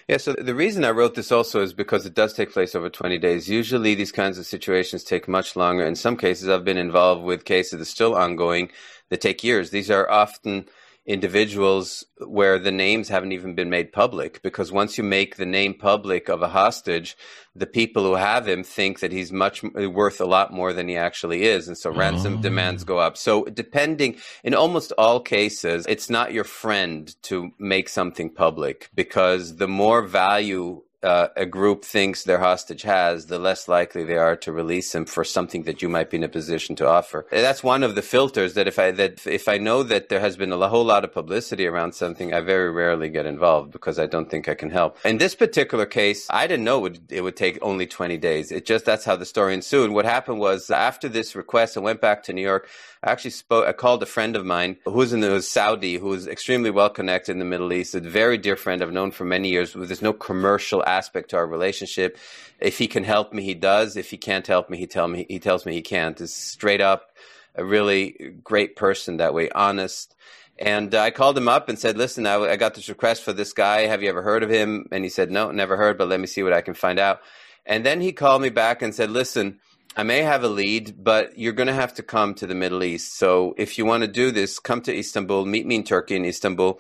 Yeah, 0.09 0.19
so 0.19 0.35
the 0.35 0.55
reason 0.55 0.85
I 0.85 0.91
wrote 0.91 1.15
this 1.15 1.33
also 1.33 1.63
is 1.63 1.73
because 1.73 2.07
it 2.07 2.15
does 2.15 2.33
take 2.33 2.53
place 2.53 2.75
over 2.75 2.89
20 2.89 3.19
days. 3.19 3.49
Usually 3.49 3.95
these 3.95 4.13
kinds 4.13 4.39
of 4.39 4.47
situations 4.47 5.03
take 5.03 5.27
much 5.29 5.57
longer. 5.57 5.85
In 5.85 5.97
some 5.97 6.17
cases, 6.17 6.49
I've 6.49 6.65
been 6.65 6.77
involved 6.77 7.25
with 7.25 7.45
cases 7.45 7.73
that 7.73 7.81
are 7.81 7.85
still 7.85 8.15
ongoing 8.15 8.71
that 9.11 9.21
take 9.21 9.43
years. 9.43 9.71
These 9.71 9.91
are 9.91 10.09
often 10.09 10.69
individuals 11.07 12.05
where 12.19 12.59
the 12.59 12.73
names 12.73 13.09
haven't 13.09 13.31
even 13.31 13.55
been 13.55 13.71
made 13.71 13.93
public 13.93 14.43
because 14.43 14.73
once 14.73 14.99
you 14.99 15.05
make 15.05 15.37
the 15.37 15.47
name 15.47 15.73
public 15.73 16.29
of 16.29 16.43
a 16.43 16.49
hostage 16.49 17.17
the 17.55 17.67
people 17.67 18.03
who 18.03 18.15
have 18.15 18.49
him 18.49 18.65
think 18.65 18.99
that 19.01 19.13
he's 19.13 19.31
much 19.31 19.63
worth 19.63 20.21
a 20.21 20.27
lot 20.27 20.53
more 20.53 20.73
than 20.73 20.89
he 20.89 20.97
actually 20.97 21.45
is 21.45 21.69
and 21.69 21.79
so 21.79 21.91
ransom 21.91 22.39
oh. 22.39 22.43
demands 22.43 22.83
go 22.83 22.99
up 22.99 23.17
so 23.17 23.45
depending 23.45 24.17
in 24.43 24.53
almost 24.53 24.93
all 24.99 25.21
cases 25.21 25.87
it's 25.89 26.11
not 26.11 26.33
your 26.33 26.45
friend 26.45 27.15
to 27.23 27.53
make 27.59 27.89
something 27.89 28.29
public 28.29 28.91
because 28.93 29.57
the 29.57 29.69
more 29.69 30.03
value 30.03 30.83
uh, 31.03 31.29
a 31.37 31.47
group 31.47 31.85
thinks 31.85 32.25
their 32.25 32.39
hostage 32.39 32.83
has, 32.83 33.27
the 33.27 33.39
less 33.39 33.69
likely 33.69 34.05
they 34.05 34.17
are 34.17 34.37
to 34.37 34.53
release 34.53 34.95
him 34.95 35.05
for 35.05 35.25
something 35.25 35.65
that 35.65 35.83
you 35.83 35.89
might 35.89 36.11
be 36.11 36.17
in 36.17 36.25
a 36.25 36.29
position 36.29 36.75
to 36.77 36.89
offer. 36.89 37.27
And 37.31 37.45
that's 37.45 37.63
one 37.63 37.83
of 37.83 37.95
the 37.95 38.03
filters 38.03 38.55
that 38.55 38.67
if 38.67 38.79
I 38.79 38.91
that 38.93 39.27
if 39.27 39.49
I 39.49 39.59
know 39.59 39.83
that 39.83 40.09
there 40.09 40.21
has 40.21 40.37
been 40.37 40.53
a 40.53 40.69
whole 40.69 40.85
lot 40.85 41.05
of 41.05 41.13
publicity 41.13 41.67
around 41.67 41.95
something, 41.95 42.33
I 42.33 42.41
very 42.41 42.71
rarely 42.71 43.09
get 43.09 43.27
involved 43.27 43.73
because 43.73 43.99
I 43.99 44.07
don't 44.07 44.31
think 44.31 44.49
I 44.49 44.55
can 44.55 44.71
help. 44.71 44.99
In 45.05 45.19
this 45.19 45.35
particular 45.35 45.87
case, 45.87 46.27
I 46.31 46.47
didn't 46.47 46.65
know 46.65 46.79
it 46.79 46.83
would, 46.83 47.13
it 47.13 47.21
would 47.21 47.37
take 47.37 47.59
only 47.63 47.87
20 47.87 48.17
days. 48.17 48.51
It 48.51 48.67
just 48.67 48.85
that's 48.85 49.05
how 49.05 49.17
the 49.17 49.27
story 49.27 49.55
ensued. 49.55 49.91
What 49.91 50.05
happened 50.05 50.41
was 50.41 50.71
after 50.71 51.09
this 51.09 51.37
request, 51.37 51.77
I 51.77 51.81
went 51.81 52.01
back 52.01 52.23
to 52.25 52.33
New 52.33 52.43
York. 52.43 52.69
I 53.03 53.11
actually 53.13 53.31
spoke. 53.31 53.67
I 53.67 53.73
called 53.73 54.03
a 54.03 54.07
friend 54.07 54.35
of 54.35 54.45
mine 54.45 54.79
who's 54.85 55.13
in 55.13 55.21
the 55.21 55.41
Saudi, 55.43 55.97
who's 55.97 56.27
extremely 56.27 56.71
well 56.71 56.91
connected 56.91 57.33
in 57.33 57.39
the 57.39 57.45
Middle 57.45 57.73
East. 57.73 57.95
A 57.95 58.01
very 58.01 58.39
dear 58.39 58.57
friend 58.57 58.83
I've 58.83 58.93
known 58.93 59.11
for 59.11 59.25
many 59.25 59.51
years. 59.51 59.75
There's 59.75 60.03
no 60.03 60.13
commercial 60.13 60.83
aspect 60.87 61.31
to 61.31 61.37
our 61.37 61.47
relationship. 61.47 62.19
If 62.61 62.79
he 62.79 62.87
can 62.87 63.05
help 63.05 63.33
me, 63.33 63.43
he 63.43 63.55
does. 63.55 63.97
If 63.97 64.11
he 64.11 64.17
can't 64.17 64.47
help 64.47 64.71
me, 64.71 64.79
he 64.79 64.87
tell 64.87 65.09
me 65.09 65.27
he 65.29 65.39
tells 65.39 65.67
me 65.67 65.73
he 65.73 65.83
can't. 65.83 66.21
Is 66.21 66.35
straight 66.35 66.81
up 66.81 67.11
a 67.55 67.65
really 67.65 68.35
great 68.43 68.77
person 68.77 69.17
that 69.17 69.35
way, 69.35 69.51
honest. 69.51 70.15
And 70.59 70.95
uh, 70.95 71.03
I 71.03 71.11
called 71.11 71.37
him 71.37 71.49
up 71.49 71.69
and 71.69 71.79
said, 71.79 71.99
"Listen, 71.99 72.27
I, 72.27 72.37
I 72.37 72.57
got 72.57 72.75
this 72.75 72.89
request 72.89 73.23
for 73.23 73.33
this 73.33 73.53
guy. 73.53 73.83
Have 73.83 74.03
you 74.03 74.09
ever 74.09 74.23
heard 74.23 74.43
of 74.43 74.51
him?" 74.51 74.87
And 74.91 75.05
he 75.05 75.11
said, 75.11 75.31
"No, 75.31 75.51
never 75.51 75.77
heard, 75.77 75.99
but 75.99 76.09
let 76.09 76.21
me 76.21 76.27
see 76.27 76.43
what 76.43 76.53
I 76.55 76.63
can 76.63 76.75
find 76.75 76.99
out." 76.99 77.21
And 77.67 77.85
then 77.85 78.01
he 78.01 78.13
called 78.13 78.43
me 78.43 78.51
back 78.51 78.83
and 78.83 78.95
said, 78.95 79.11
"Listen." 79.11 79.61
I 79.99 80.03
may 80.03 80.21
have 80.21 80.45
a 80.45 80.49
lead, 80.49 81.03
but 81.03 81.39
you're 81.39 81.55
going 81.55 81.69
to 81.69 81.73
have 81.73 81.95
to 81.95 82.03
come 82.03 82.35
to 82.35 82.47
the 82.47 82.55
Middle 82.55 82.85
East. 82.85 83.17
So 83.17 83.55
if 83.57 83.79
you 83.79 83.87
want 83.87 84.03
to 84.03 84.09
do 84.09 84.31
this, 84.31 84.59
come 84.59 84.83
to 84.83 84.95
Istanbul, 84.95 85.47
meet 85.47 85.65
me 85.65 85.77
in 85.77 85.85
Turkey 85.85 86.17
in 86.17 86.27
Istanbul. 86.27 86.79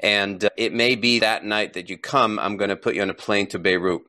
And 0.00 0.44
uh, 0.44 0.50
it 0.56 0.72
may 0.72 0.94
be 0.94 1.20
that 1.20 1.44
night 1.44 1.74
that 1.74 1.88
you 1.88 1.98
come, 1.98 2.38
I'm 2.38 2.56
going 2.56 2.70
to 2.70 2.76
put 2.76 2.94
you 2.94 3.02
on 3.02 3.10
a 3.10 3.14
plane 3.14 3.46
to 3.48 3.58
Beirut. 3.58 4.02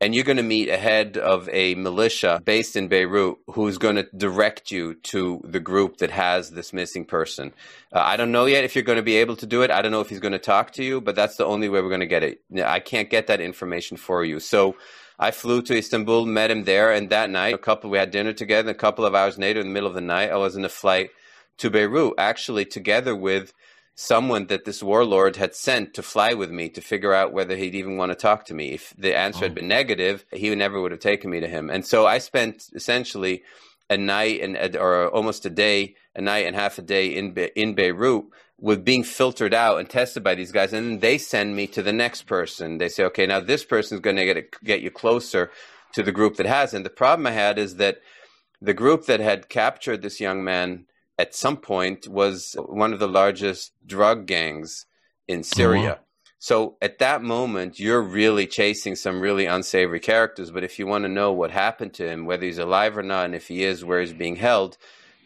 And 0.00 0.16
you're 0.16 0.24
going 0.24 0.38
to 0.38 0.42
meet 0.42 0.68
a 0.68 0.76
head 0.76 1.16
of 1.16 1.48
a 1.52 1.76
militia 1.76 2.42
based 2.44 2.74
in 2.74 2.88
Beirut 2.88 3.38
who's 3.52 3.78
going 3.78 3.94
to 3.94 4.08
direct 4.16 4.72
you 4.72 4.94
to 4.94 5.40
the 5.44 5.60
group 5.60 5.98
that 5.98 6.10
has 6.10 6.50
this 6.50 6.72
missing 6.72 7.04
person. 7.04 7.52
Uh, 7.92 8.00
I 8.00 8.16
don't 8.16 8.32
know 8.32 8.46
yet 8.46 8.64
if 8.64 8.74
you're 8.74 8.82
going 8.82 8.96
to 8.96 9.02
be 9.02 9.18
able 9.18 9.36
to 9.36 9.46
do 9.46 9.62
it. 9.62 9.70
I 9.70 9.80
don't 9.80 9.92
know 9.92 10.00
if 10.00 10.08
he's 10.08 10.18
going 10.18 10.32
to 10.32 10.40
talk 10.40 10.72
to 10.72 10.82
you, 10.82 11.00
but 11.00 11.14
that's 11.14 11.36
the 11.36 11.44
only 11.46 11.68
way 11.68 11.80
we're 11.80 11.88
going 11.88 12.00
to 12.00 12.06
get 12.06 12.24
it. 12.24 12.40
I 12.64 12.80
can't 12.80 13.10
get 13.10 13.28
that 13.28 13.40
information 13.40 13.96
for 13.96 14.24
you. 14.24 14.40
So 14.40 14.74
I 15.20 15.30
flew 15.30 15.62
to 15.62 15.76
Istanbul, 15.76 16.26
met 16.26 16.50
him 16.50 16.64
there, 16.64 16.90
and 16.90 17.08
that 17.10 17.30
night, 17.30 17.54
a 17.54 17.58
couple 17.58 17.88
we 17.88 17.98
had 17.98 18.10
dinner 18.10 18.32
together. 18.32 18.72
A 18.72 18.74
couple 18.74 19.04
of 19.04 19.14
hours 19.14 19.38
later, 19.38 19.60
in 19.60 19.68
the 19.68 19.72
middle 19.72 19.88
of 19.88 19.94
the 19.94 20.00
night, 20.00 20.32
I 20.32 20.36
was 20.36 20.56
in 20.56 20.64
a 20.64 20.68
flight 20.68 21.10
to 21.58 21.70
Beirut, 21.70 22.14
actually 22.18 22.64
together 22.64 23.14
with 23.14 23.52
someone 23.94 24.46
that 24.46 24.64
this 24.64 24.82
warlord 24.82 25.36
had 25.36 25.54
sent 25.54 25.94
to 25.94 26.02
fly 26.02 26.34
with 26.34 26.50
me 26.50 26.68
to 26.70 26.80
figure 26.80 27.12
out 27.12 27.32
whether 27.32 27.56
he'd 27.56 27.74
even 27.74 27.96
want 27.96 28.10
to 28.10 28.16
talk 28.16 28.46
to 28.46 28.54
me. 28.54 28.72
If 28.72 28.94
the 28.96 29.16
answer 29.16 29.40
oh. 29.40 29.48
had 29.48 29.54
been 29.54 29.68
negative, 29.68 30.24
he 30.32 30.54
never 30.54 30.80
would 30.80 30.92
have 30.92 31.00
taken 31.00 31.30
me 31.30 31.40
to 31.40 31.48
him. 31.48 31.70
And 31.70 31.84
so 31.84 32.06
I 32.06 32.18
spent 32.18 32.70
essentially 32.74 33.42
a 33.90 33.96
night 33.96 34.40
and 34.40 34.76
or 34.76 35.08
almost 35.08 35.44
a 35.44 35.50
day, 35.50 35.96
a 36.14 36.20
night 36.20 36.46
and 36.46 36.56
half 36.56 36.78
a 36.78 36.82
day 36.82 37.08
in 37.08 37.34
in 37.54 37.74
Beirut 37.74 38.24
with 38.58 38.84
being 38.84 39.02
filtered 39.02 39.52
out 39.52 39.80
and 39.80 39.90
tested 39.90 40.22
by 40.22 40.36
these 40.36 40.52
guys, 40.52 40.72
and 40.72 40.86
then 40.86 40.98
they 41.00 41.18
send 41.18 41.56
me 41.56 41.66
to 41.66 41.82
the 41.82 41.92
next 41.92 42.22
person. 42.22 42.78
They 42.78 42.88
say, 42.88 43.02
okay, 43.04 43.26
now 43.26 43.40
this 43.40 43.64
person 43.64 43.96
is 43.96 44.00
going 44.00 44.16
to 44.16 44.24
get 44.24 44.50
get 44.62 44.82
you 44.82 44.90
closer 44.90 45.50
to 45.94 46.02
the 46.02 46.12
group 46.12 46.36
that 46.36 46.46
has. 46.46 46.72
And 46.72 46.84
the 46.84 46.90
problem 46.90 47.26
I 47.26 47.32
had 47.32 47.58
is 47.58 47.76
that 47.76 47.98
the 48.60 48.72
group 48.72 49.06
that 49.06 49.20
had 49.20 49.48
captured 49.48 50.00
this 50.00 50.20
young 50.20 50.42
man 50.44 50.86
at 51.18 51.34
some 51.34 51.56
point 51.56 52.08
was 52.08 52.56
one 52.58 52.92
of 52.92 52.98
the 52.98 53.08
largest 53.08 53.72
drug 53.86 54.26
gangs 54.26 54.86
in 55.28 55.42
Syria. 55.42 55.98
Oh. 56.00 56.04
So 56.38 56.76
at 56.82 56.98
that 56.98 57.22
moment, 57.22 57.78
you're 57.78 58.02
really 58.02 58.48
chasing 58.48 58.96
some 58.96 59.20
really 59.20 59.46
unsavory 59.46 60.00
characters. 60.00 60.50
But 60.50 60.64
if 60.64 60.78
you 60.78 60.88
want 60.88 61.04
to 61.04 61.08
know 61.08 61.32
what 61.32 61.52
happened 61.52 61.94
to 61.94 62.08
him, 62.08 62.26
whether 62.26 62.44
he's 62.44 62.58
alive 62.58 62.98
or 62.98 63.04
not, 63.04 63.26
and 63.26 63.34
if 63.34 63.46
he 63.46 63.62
is, 63.62 63.84
where 63.84 64.00
he's 64.00 64.12
being 64.12 64.36
held, 64.36 64.76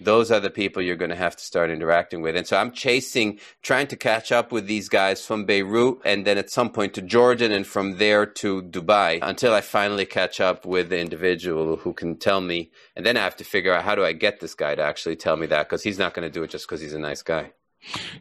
those 0.01 0.31
are 0.31 0.41
the 0.41 0.51
people 0.51 0.83
you're 0.83 0.97
going 0.97 1.11
to 1.11 1.17
have 1.17 1.37
to 1.37 1.45
start 1.45 1.71
interacting 1.71 2.23
with. 2.23 2.37
And 2.37 2.47
so 2.47 2.57
I'm 2.57 2.73
chasing, 2.73 3.39
trying 3.63 3.87
to 3.89 3.97
catch 3.97 4.33
up 4.33 4.53
with 4.53 4.67
these 4.67 4.89
guys 4.89 5.25
from 5.25 5.45
Beirut 5.45 5.99
and 6.05 6.27
then 6.27 6.39
at 6.39 6.51
some 6.51 6.71
point 6.71 6.95
to 6.95 7.03
Jordan 7.03 7.53
and 7.53 7.67
from 7.67 7.99
there 7.99 8.27
to 8.27 8.63
Dubai 8.63 9.19
until 9.23 9.55
I 9.55 9.61
finally 9.61 10.07
catch 10.07 10.41
up 10.41 10.67
with 10.67 10.91
the 10.91 10.99
individual 10.99 11.77
who 11.77 11.93
can 11.93 12.17
tell 12.17 12.41
me. 12.41 12.71
And 12.95 13.05
then 13.05 13.17
I 13.17 13.21
have 13.21 13.37
to 13.37 13.45
figure 13.45 13.73
out 13.73 13.85
how 13.85 13.95
do 13.95 14.05
I 14.05 14.13
get 14.13 14.41
this 14.41 14.55
guy 14.55 14.75
to 14.75 14.83
actually 14.83 15.17
tell 15.17 15.37
me 15.37 15.47
that 15.47 15.69
because 15.69 15.83
he's 15.83 15.99
not 15.99 16.15
going 16.15 16.29
to 16.29 16.33
do 16.33 16.43
it 16.43 16.51
just 16.51 16.67
because 16.67 16.81
he's 16.81 16.95
a 16.95 16.99
nice 16.99 17.23
guy. 17.23 17.53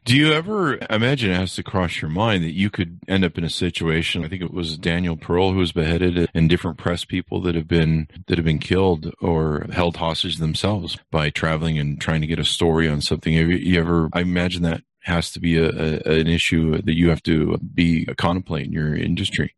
Do 0.03 0.15
you 0.15 0.31
ever 0.31 0.77
imagine 0.89 1.31
it 1.31 1.37
has 1.37 1.55
to 1.55 1.63
cross 1.63 2.01
your 2.01 2.11
mind 2.11 2.43
that 2.43 2.53
you 2.53 2.69
could 2.69 2.99
end 3.07 3.25
up 3.25 3.37
in 3.37 3.43
a 3.43 3.49
situation? 3.49 4.23
I 4.23 4.27
think 4.27 4.41
it 4.41 4.53
was 4.53 4.77
Daniel 4.77 5.17
Pearl 5.17 5.51
who 5.51 5.59
was 5.59 5.71
beheaded, 5.71 6.29
and 6.33 6.49
different 6.49 6.77
press 6.77 7.05
people 7.05 7.41
that 7.41 7.55
have 7.55 7.67
been 7.67 8.07
that 8.27 8.37
have 8.37 8.45
been 8.45 8.59
killed 8.59 9.13
or 9.19 9.65
held 9.71 9.97
hostage 9.97 10.37
themselves 10.37 10.97
by 11.11 11.29
traveling 11.29 11.79
and 11.79 11.99
trying 11.99 12.21
to 12.21 12.27
get 12.27 12.39
a 12.39 12.45
story 12.45 12.87
on 12.87 13.01
something. 13.01 13.33
Have 13.33 13.49
you 13.49 13.79
ever? 13.79 14.09
I 14.13 14.21
imagine 14.21 14.61
that 14.63 14.83
has 15.01 15.31
to 15.31 15.39
be 15.39 15.57
a, 15.57 15.69
a 15.69 16.19
an 16.19 16.27
issue 16.27 16.81
that 16.81 16.95
you 16.95 17.09
have 17.09 17.23
to 17.23 17.57
be 17.57 18.05
a 18.07 18.15
contemplate 18.15 18.67
in 18.67 18.73
your 18.73 18.95
industry. 18.95 19.55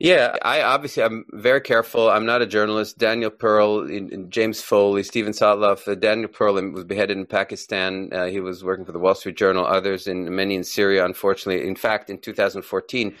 Yeah, 0.00 0.34
I 0.40 0.62
obviously 0.62 1.02
I'm 1.02 1.26
very 1.30 1.60
careful. 1.60 2.08
I'm 2.08 2.24
not 2.24 2.40
a 2.40 2.46
journalist. 2.46 2.96
Daniel 2.96 3.30
Pearl, 3.30 3.86
James 4.30 4.62
Foley, 4.62 5.02
Steven 5.02 5.34
Sotloff. 5.34 5.86
Uh, 5.86 5.94
Daniel 5.94 6.28
Pearl 6.28 6.54
was 6.72 6.84
beheaded 6.84 7.18
in 7.18 7.26
Pakistan. 7.26 8.08
Uh, 8.10 8.24
he 8.24 8.40
was 8.40 8.64
working 8.64 8.86
for 8.86 8.92
the 8.92 8.98
Wall 8.98 9.14
Street 9.14 9.36
Journal. 9.36 9.66
Others 9.66 10.06
in 10.06 10.34
many 10.34 10.54
in 10.54 10.64
Syria, 10.64 11.04
unfortunately. 11.04 11.68
In 11.68 11.76
fact, 11.76 12.08
in 12.08 12.16
2014, 12.16 13.14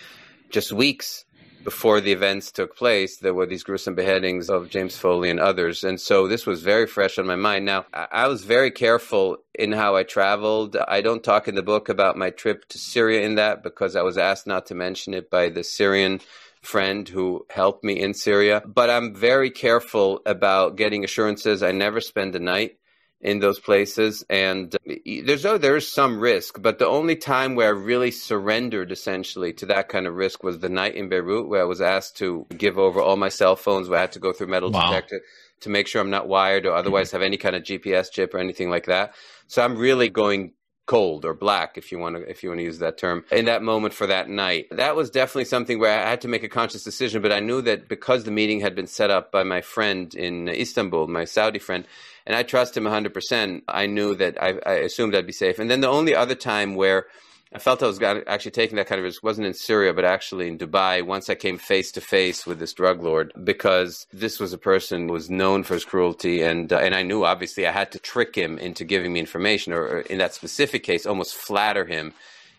just 0.48 0.72
weeks 0.72 1.26
before 1.64 2.00
the 2.00 2.12
events 2.12 2.50
took 2.50 2.74
place, 2.74 3.18
there 3.18 3.34
were 3.34 3.44
these 3.44 3.62
gruesome 3.62 3.94
beheadings 3.94 4.48
of 4.48 4.70
James 4.70 4.96
Foley 4.96 5.28
and 5.28 5.38
others. 5.38 5.84
And 5.84 6.00
so 6.00 6.28
this 6.28 6.46
was 6.46 6.62
very 6.62 6.86
fresh 6.86 7.18
on 7.18 7.26
my 7.26 7.36
mind. 7.36 7.66
Now, 7.66 7.84
I 7.92 8.26
was 8.26 8.42
very 8.42 8.70
careful 8.70 9.36
in 9.54 9.72
how 9.72 9.96
I 9.96 10.02
traveled. 10.02 10.78
I 10.88 11.02
don't 11.02 11.22
talk 11.22 11.46
in 11.46 11.56
the 11.56 11.62
book 11.62 11.90
about 11.90 12.16
my 12.16 12.30
trip 12.30 12.66
to 12.70 12.78
Syria 12.78 13.20
in 13.26 13.34
that 13.34 13.62
because 13.62 13.96
I 13.96 14.00
was 14.00 14.16
asked 14.16 14.46
not 14.46 14.64
to 14.66 14.74
mention 14.74 15.12
it 15.12 15.28
by 15.30 15.50
the 15.50 15.62
Syrian 15.62 16.22
friend 16.62 17.08
who 17.08 17.46
helped 17.50 17.84
me 17.84 18.00
in 18.00 18.14
Syria. 18.14 18.62
But 18.66 18.90
I'm 18.90 19.14
very 19.14 19.50
careful 19.50 20.20
about 20.26 20.76
getting 20.76 21.04
assurances. 21.04 21.62
I 21.62 21.72
never 21.72 22.00
spend 22.00 22.34
a 22.36 22.40
night 22.40 22.76
in 23.20 23.38
those 23.38 23.60
places 23.60 24.24
and 24.30 24.74
uh, 24.74 24.94
there's 25.24 25.44
oh 25.44 25.58
there's 25.58 25.86
some 25.86 26.18
risk 26.18 26.60
but 26.62 26.78
the 26.78 26.86
only 26.86 27.14
time 27.14 27.54
where 27.54 27.66
i 27.66 27.70
really 27.70 28.10
surrendered 28.10 28.90
essentially 28.90 29.52
to 29.52 29.66
that 29.66 29.90
kind 29.90 30.06
of 30.06 30.14
risk 30.14 30.42
was 30.42 30.58
the 30.60 30.70
night 30.70 30.94
in 30.94 31.10
beirut 31.10 31.46
where 31.46 31.60
i 31.60 31.64
was 31.64 31.82
asked 31.82 32.16
to 32.16 32.46
give 32.56 32.78
over 32.78 32.98
all 32.98 33.16
my 33.16 33.28
cell 33.28 33.56
phones 33.56 33.88
where 33.88 33.98
i 33.98 34.00
had 34.00 34.12
to 34.12 34.18
go 34.18 34.32
through 34.32 34.46
metal 34.46 34.70
wow. 34.70 34.86
detector 34.86 35.20
to 35.60 35.68
make 35.68 35.86
sure 35.86 36.00
i'm 36.00 36.08
not 36.08 36.28
wired 36.28 36.64
or 36.64 36.74
otherwise 36.74 37.10
have 37.10 37.20
any 37.20 37.36
kind 37.36 37.54
of 37.54 37.62
gps 37.62 38.10
chip 38.10 38.32
or 38.32 38.38
anything 38.38 38.70
like 38.70 38.86
that 38.86 39.12
so 39.48 39.62
i'm 39.62 39.76
really 39.76 40.08
going 40.08 40.54
cold 40.86 41.24
or 41.24 41.34
black 41.34 41.78
if 41.78 41.92
you 41.92 41.98
want 41.98 42.16
to 42.16 42.22
if 42.28 42.42
you 42.42 42.48
want 42.48 42.58
to 42.58 42.64
use 42.64 42.80
that 42.80 42.98
term 42.98 43.24
in 43.30 43.44
that 43.44 43.62
moment 43.62 43.94
for 43.94 44.06
that 44.06 44.28
night. 44.28 44.66
That 44.70 44.96
was 44.96 45.10
definitely 45.10 45.44
something 45.44 45.78
where 45.78 45.96
i 45.96 46.08
had 46.08 46.22
to 46.22 46.28
make 46.28 46.42
a 46.42 46.48
conscious 46.48 46.82
decision 46.82 47.22
but 47.22 47.32
i 47.32 47.38
knew 47.38 47.62
that 47.62 47.88
because 47.88 48.24
the 48.24 48.32
meeting 48.32 48.60
had 48.60 48.74
been 48.74 48.88
set 48.88 49.10
up 49.10 49.30
by 49.30 49.44
my 49.44 49.60
friend 49.60 50.12
in 50.14 50.48
istanbul 50.48 51.06
my 51.06 51.24
saudi 51.24 51.60
friend 51.60 51.86
and 52.26 52.34
i 52.34 52.42
trust 52.42 52.76
him 52.76 52.84
100% 52.84 53.62
i 53.68 53.86
knew 53.86 54.16
that 54.16 54.42
I, 54.42 54.58
I 54.66 54.72
assumed 54.74 55.14
i'd 55.14 55.26
be 55.26 55.32
safe. 55.32 55.58
And 55.58 55.70
then 55.70 55.80
the 55.80 55.88
only 55.88 56.14
other 56.14 56.34
time 56.34 56.74
where 56.74 57.06
I 57.52 57.58
felt 57.58 57.82
I 57.82 57.88
was 57.88 58.00
actually 58.00 58.52
taking 58.52 58.76
that 58.76 58.86
kind 58.86 59.00
of 59.00 59.04
risk. 59.04 59.24
Wasn't 59.24 59.46
in 59.46 59.54
Syria, 59.54 59.92
but 59.92 60.04
actually 60.04 60.46
in 60.46 60.56
Dubai. 60.56 61.04
Once 61.04 61.28
I 61.28 61.34
came 61.34 61.58
face 61.58 61.90
to 61.92 62.00
face 62.00 62.46
with 62.46 62.60
this 62.60 62.72
drug 62.72 63.02
lord, 63.02 63.32
because 63.42 64.06
this 64.12 64.38
was 64.38 64.52
a 64.52 64.58
person 64.58 65.08
who 65.08 65.14
was 65.14 65.28
known 65.28 65.64
for 65.64 65.74
his 65.74 65.84
cruelty, 65.84 66.42
and 66.42 66.72
uh, 66.72 66.78
and 66.78 66.94
I 66.94 67.02
knew 67.02 67.24
obviously 67.24 67.66
I 67.66 67.72
had 67.72 67.90
to 67.92 67.98
trick 67.98 68.36
him 68.36 68.56
into 68.56 68.84
giving 68.84 69.12
me 69.12 69.18
information, 69.18 69.72
or, 69.72 69.82
or 69.82 70.00
in 70.02 70.18
that 70.18 70.32
specific 70.34 70.84
case, 70.84 71.06
almost 71.06 71.34
flatter 71.34 71.86
him 71.86 72.12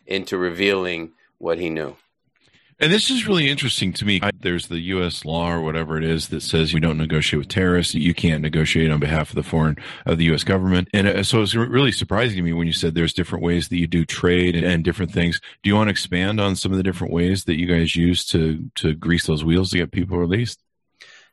into 0.05 0.37
revealing 0.37 1.11
what 1.37 1.57
he 1.57 1.69
knew. 1.69 1.95
And 2.81 2.91
this 2.91 3.11
is 3.11 3.27
really 3.27 3.47
interesting 3.47 3.93
to 3.93 4.05
me. 4.05 4.19
I, 4.23 4.31
there's 4.39 4.65
the 4.65 4.79
U.S. 4.79 5.23
law 5.23 5.51
or 5.51 5.61
whatever 5.61 5.99
it 5.99 6.03
is 6.03 6.29
that 6.29 6.41
says 6.41 6.73
you 6.73 6.79
don't 6.79 6.97
negotiate 6.97 7.37
with 7.37 7.47
terrorists. 7.47 7.93
You 7.93 8.15
can't 8.15 8.41
negotiate 8.41 8.89
on 8.89 8.99
behalf 8.99 9.29
of 9.29 9.35
the 9.35 9.43
foreign 9.43 9.77
of 10.07 10.17
the 10.17 10.23
U.S. 10.25 10.43
government. 10.43 10.87
And 10.91 11.07
uh, 11.07 11.21
so 11.21 11.43
it's 11.43 11.53
really 11.53 11.91
surprising 11.91 12.37
to 12.37 12.41
me 12.41 12.53
when 12.53 12.65
you 12.65 12.73
said 12.73 12.95
there's 12.95 13.13
different 13.13 13.45
ways 13.45 13.69
that 13.69 13.77
you 13.77 13.85
do 13.85 14.03
trade 14.03 14.55
and, 14.55 14.65
and, 14.65 14.83
different 14.83 15.11
things. 15.11 15.39
Do 15.61 15.69
you 15.69 15.75
want 15.75 15.89
to 15.89 15.91
expand 15.91 16.41
on 16.41 16.55
some 16.55 16.71
of 16.71 16.77
the 16.77 16.83
different 16.83 17.13
ways 17.13 17.43
that 17.43 17.59
you 17.59 17.67
guys 17.67 17.95
use 17.95 18.25
to 18.27 18.71
to 18.77 18.95
grease 18.95 19.27
those 19.27 19.43
wheels 19.43 19.69
to 19.69 19.77
get 19.77 19.91
people 19.91 20.17
released? 20.17 20.59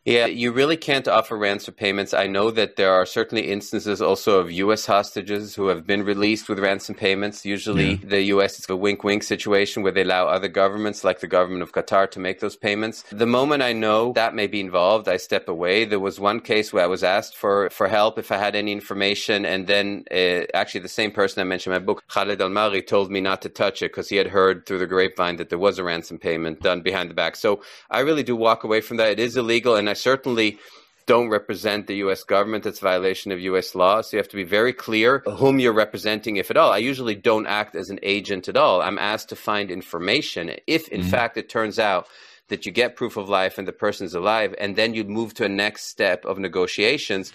Yeah, 0.04 0.24
you 0.26 0.52
really 0.52 0.78
can't 0.78 1.06
offer 1.06 1.36
ransom 1.36 1.74
payments. 1.74 2.14
I 2.14 2.28
know 2.28 2.50
that 2.52 2.76
there 2.76 2.92
are 2.92 3.04
certainly 3.04 3.50
instances 3.50 4.00
also 4.00 4.38
of 4.38 4.50
U.S. 4.50 4.86
hostages 4.86 5.54
who 5.54 5.66
have 5.66 5.86
been 5.86 6.02
released 6.02 6.48
with 6.48 6.58
ransom 6.58 6.94
payments. 6.94 7.44
Usually, 7.44 7.90
yeah. 7.90 7.98
the 8.04 8.22
U.S. 8.34 8.58
is 8.58 8.70
a 8.70 8.76
wink 8.76 9.04
wink 9.04 9.22
situation 9.22 9.82
where 9.82 9.92
they 9.92 10.02
allow 10.02 10.26
other 10.26 10.48
governments, 10.48 11.04
like 11.04 11.20
the 11.20 11.26
government 11.26 11.62
of 11.62 11.72
Qatar, 11.72 12.10
to 12.12 12.20
make 12.20 12.40
those 12.40 12.56
payments. 12.56 13.04
The 13.10 13.26
moment 13.26 13.62
I 13.62 13.74
know 13.74 14.12
that 14.14 14.34
may 14.34 14.46
be 14.46 14.60
involved, 14.60 15.08
I 15.08 15.18
step 15.18 15.46
away. 15.46 15.84
There 15.84 16.00
was 16.00 16.18
one 16.18 16.40
case 16.40 16.72
where 16.72 16.84
I 16.84 16.86
was 16.86 17.04
asked 17.04 17.36
for, 17.36 17.68
for 17.70 17.88
help 17.88 18.18
if 18.18 18.32
I 18.32 18.38
had 18.38 18.54
any 18.56 18.72
information, 18.72 19.44
and 19.44 19.66
then 19.66 20.04
uh, 20.10 20.46
actually 20.54 20.80
the 20.80 20.88
same 20.88 21.10
person 21.10 21.40
I 21.42 21.44
mentioned 21.44 21.74
in 21.74 21.82
my 21.82 21.84
book, 21.84 22.02
Khaled 22.08 22.40
Al 22.40 22.48
Mari, 22.48 22.82
told 22.82 23.10
me 23.10 23.20
not 23.20 23.42
to 23.42 23.48
touch 23.50 23.82
it 23.82 23.92
because 23.92 24.08
he 24.08 24.16
had 24.16 24.28
heard 24.28 24.64
through 24.64 24.78
the 24.78 24.86
grapevine 24.86 25.36
that 25.36 25.50
there 25.50 25.58
was 25.58 25.78
a 25.78 25.84
ransom 25.84 26.18
payment 26.18 26.62
done 26.62 26.80
behind 26.80 27.10
the 27.10 27.14
back. 27.14 27.36
So 27.36 27.62
I 27.90 28.00
really 28.00 28.22
do 28.22 28.36
walk 28.36 28.64
away 28.64 28.80
from 28.80 28.96
that. 28.96 29.10
It 29.10 29.20
is 29.20 29.36
illegal, 29.36 29.76
and 29.76 29.87
I 29.88 29.94
certainly 29.94 30.58
don't 31.06 31.30
represent 31.30 31.86
the 31.86 31.96
U.S. 31.96 32.22
government. 32.22 32.64
That's 32.64 32.80
violation 32.80 33.32
of 33.32 33.40
U.S. 33.40 33.74
law. 33.74 34.02
So 34.02 34.16
you 34.16 34.18
have 34.18 34.28
to 34.28 34.36
be 34.36 34.44
very 34.44 34.74
clear 34.74 35.20
whom 35.20 35.58
you're 35.58 35.72
representing, 35.72 36.36
if 36.36 36.50
at 36.50 36.58
all. 36.58 36.70
I 36.70 36.78
usually 36.78 37.14
don't 37.14 37.46
act 37.46 37.74
as 37.74 37.88
an 37.88 37.98
agent 38.02 38.46
at 38.46 38.58
all. 38.58 38.82
I'm 38.82 38.98
asked 38.98 39.30
to 39.30 39.36
find 39.36 39.70
information. 39.70 40.52
If, 40.66 40.88
in 40.88 41.00
mm-hmm. 41.00 41.10
fact, 41.10 41.38
it 41.38 41.48
turns 41.48 41.78
out 41.78 42.06
that 42.48 42.66
you 42.66 42.72
get 42.72 42.94
proof 42.94 43.16
of 43.16 43.28
life 43.28 43.58
and 43.58 43.66
the 43.66 43.72
person's 43.72 44.14
alive, 44.14 44.54
and 44.58 44.76
then 44.76 44.94
you 44.94 45.04
move 45.04 45.34
to 45.34 45.46
a 45.46 45.48
next 45.48 45.84
step 45.84 46.24
of 46.26 46.38
negotiations, 46.38 47.32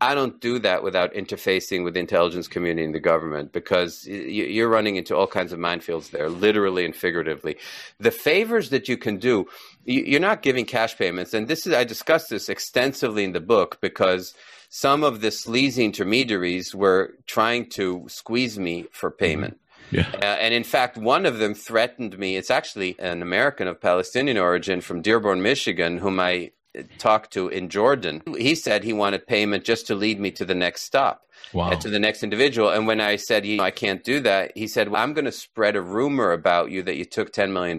I 0.00 0.14
don't 0.14 0.40
do 0.40 0.58
that 0.58 0.82
without 0.82 1.14
interfacing 1.14 1.82
with 1.82 1.94
the 1.94 2.00
intelligence 2.00 2.48
community 2.48 2.84
and 2.84 2.94
the 2.94 3.00
government 3.00 3.52
because 3.52 4.06
you're 4.06 4.68
running 4.68 4.96
into 4.96 5.16
all 5.16 5.26
kinds 5.26 5.52
of 5.52 5.58
minefields 5.58 6.10
there, 6.10 6.28
literally 6.28 6.84
and 6.84 6.94
figuratively. 6.94 7.56
The 7.98 8.10
favors 8.10 8.70
that 8.70 8.88
you 8.88 8.98
can 8.98 9.16
do, 9.16 9.46
you're 9.86 10.20
not 10.20 10.42
giving 10.42 10.64
cash 10.64 10.96
payments, 10.96 11.34
and 11.34 11.48
this 11.48 11.66
is 11.66 11.72
I 11.72 11.84
discussed 11.84 12.30
this 12.30 12.48
extensively 12.48 13.24
in 13.24 13.32
the 13.32 13.40
book 13.40 13.78
because 13.80 14.34
some 14.68 15.04
of 15.04 15.20
the 15.20 15.30
sleazy 15.30 15.84
intermediaries 15.84 16.74
were 16.74 17.14
trying 17.26 17.68
to 17.70 18.04
squeeze 18.08 18.58
me 18.58 18.86
for 18.92 19.10
mm-hmm. 19.10 19.24
payment. 19.24 19.60
Yeah. 19.92 20.10
Uh, 20.14 20.24
and 20.24 20.52
in 20.52 20.64
fact, 20.64 20.98
one 20.98 21.26
of 21.26 21.38
them 21.38 21.54
threatened 21.54 22.18
me. 22.18 22.36
It's 22.36 22.50
actually 22.50 22.98
an 22.98 23.22
American 23.22 23.68
of 23.68 23.80
Palestinian 23.80 24.36
origin 24.36 24.80
from 24.80 25.00
Dearborn, 25.00 25.42
Michigan, 25.42 25.98
whom 25.98 26.18
I 26.18 26.50
talked 26.98 27.32
to 27.32 27.48
in 27.48 27.68
Jordan, 27.68 28.22
he 28.38 28.54
said 28.54 28.84
he 28.84 28.92
wanted 28.92 29.26
payment 29.26 29.64
just 29.64 29.86
to 29.86 29.94
lead 29.94 30.20
me 30.20 30.30
to 30.32 30.44
the 30.44 30.54
next 30.54 30.82
stop. 30.82 31.22
Wow. 31.52 31.70
to 31.70 31.88
the 31.88 32.00
next 32.00 32.24
individual. 32.24 32.70
And 32.70 32.88
when 32.88 33.00
I 33.00 33.16
said, 33.16 33.46
you 33.46 33.58
know, 33.58 33.62
I 33.62 33.70
can't 33.70 34.02
do 34.02 34.18
that, 34.20 34.50
he 34.56 34.66
said, 34.66 34.88
well, 34.88 35.00
I'm 35.00 35.14
going 35.14 35.26
to 35.26 35.32
spread 35.32 35.76
a 35.76 35.80
rumor 35.80 36.32
about 36.32 36.72
you 36.72 36.82
that 36.82 36.96
you 36.96 37.04
took 37.04 37.32
$10 37.32 37.52
million. 37.52 37.78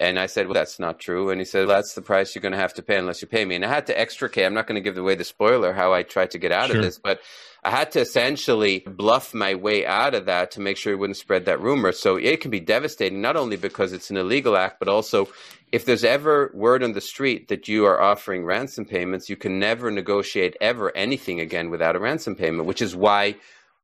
And 0.00 0.18
I 0.18 0.26
said, 0.26 0.46
well, 0.46 0.54
that's 0.54 0.78
not 0.78 1.00
true. 1.00 1.30
And 1.30 1.40
he 1.40 1.44
said, 1.44 1.66
well, 1.66 1.76
that's 1.76 1.94
the 1.94 2.02
price 2.02 2.34
you're 2.34 2.42
going 2.42 2.52
to 2.52 2.58
have 2.58 2.74
to 2.74 2.82
pay 2.82 2.96
unless 2.96 3.20
you 3.20 3.26
pay 3.26 3.44
me. 3.44 3.56
And 3.56 3.64
I 3.64 3.68
had 3.68 3.86
to 3.86 3.98
extricate, 3.98 4.46
I'm 4.46 4.54
not 4.54 4.68
going 4.68 4.76
to 4.76 4.80
give 4.80 4.96
away 4.96 5.16
the 5.16 5.24
spoiler 5.24 5.72
how 5.72 5.92
I 5.92 6.04
tried 6.04 6.30
to 6.32 6.38
get 6.38 6.52
out 6.52 6.68
sure. 6.68 6.76
of 6.76 6.82
this, 6.82 6.98
but 6.98 7.20
I 7.64 7.70
had 7.70 7.90
to 7.92 8.00
essentially 8.00 8.84
bluff 8.86 9.34
my 9.34 9.56
way 9.56 9.84
out 9.84 10.14
of 10.14 10.26
that 10.26 10.52
to 10.52 10.60
make 10.60 10.76
sure 10.76 10.92
he 10.92 10.96
wouldn't 10.96 11.16
spread 11.16 11.46
that 11.46 11.60
rumor. 11.60 11.90
So 11.90 12.16
it 12.16 12.40
can 12.40 12.52
be 12.52 12.60
devastating, 12.60 13.20
not 13.20 13.36
only 13.36 13.56
because 13.56 13.92
it's 13.92 14.10
an 14.10 14.16
illegal 14.16 14.56
act, 14.56 14.78
but 14.78 14.88
also 14.88 15.28
if 15.72 15.84
there's 15.84 16.04
ever 16.04 16.50
word 16.54 16.82
on 16.82 16.92
the 16.92 17.00
street 17.00 17.48
that 17.48 17.66
you 17.66 17.84
are 17.84 18.00
offering 18.00 18.44
ransom 18.44 18.84
payments, 18.84 19.28
you 19.28 19.36
can 19.36 19.58
never 19.58 19.90
negotiate 19.90 20.56
ever 20.60 20.96
anything 20.96 21.40
again 21.40 21.70
without 21.70 21.96
a 21.96 21.98
ransom 21.98 22.36
payment, 22.36 22.66
which 22.66 22.80
is 22.80 22.94
why 22.94 23.34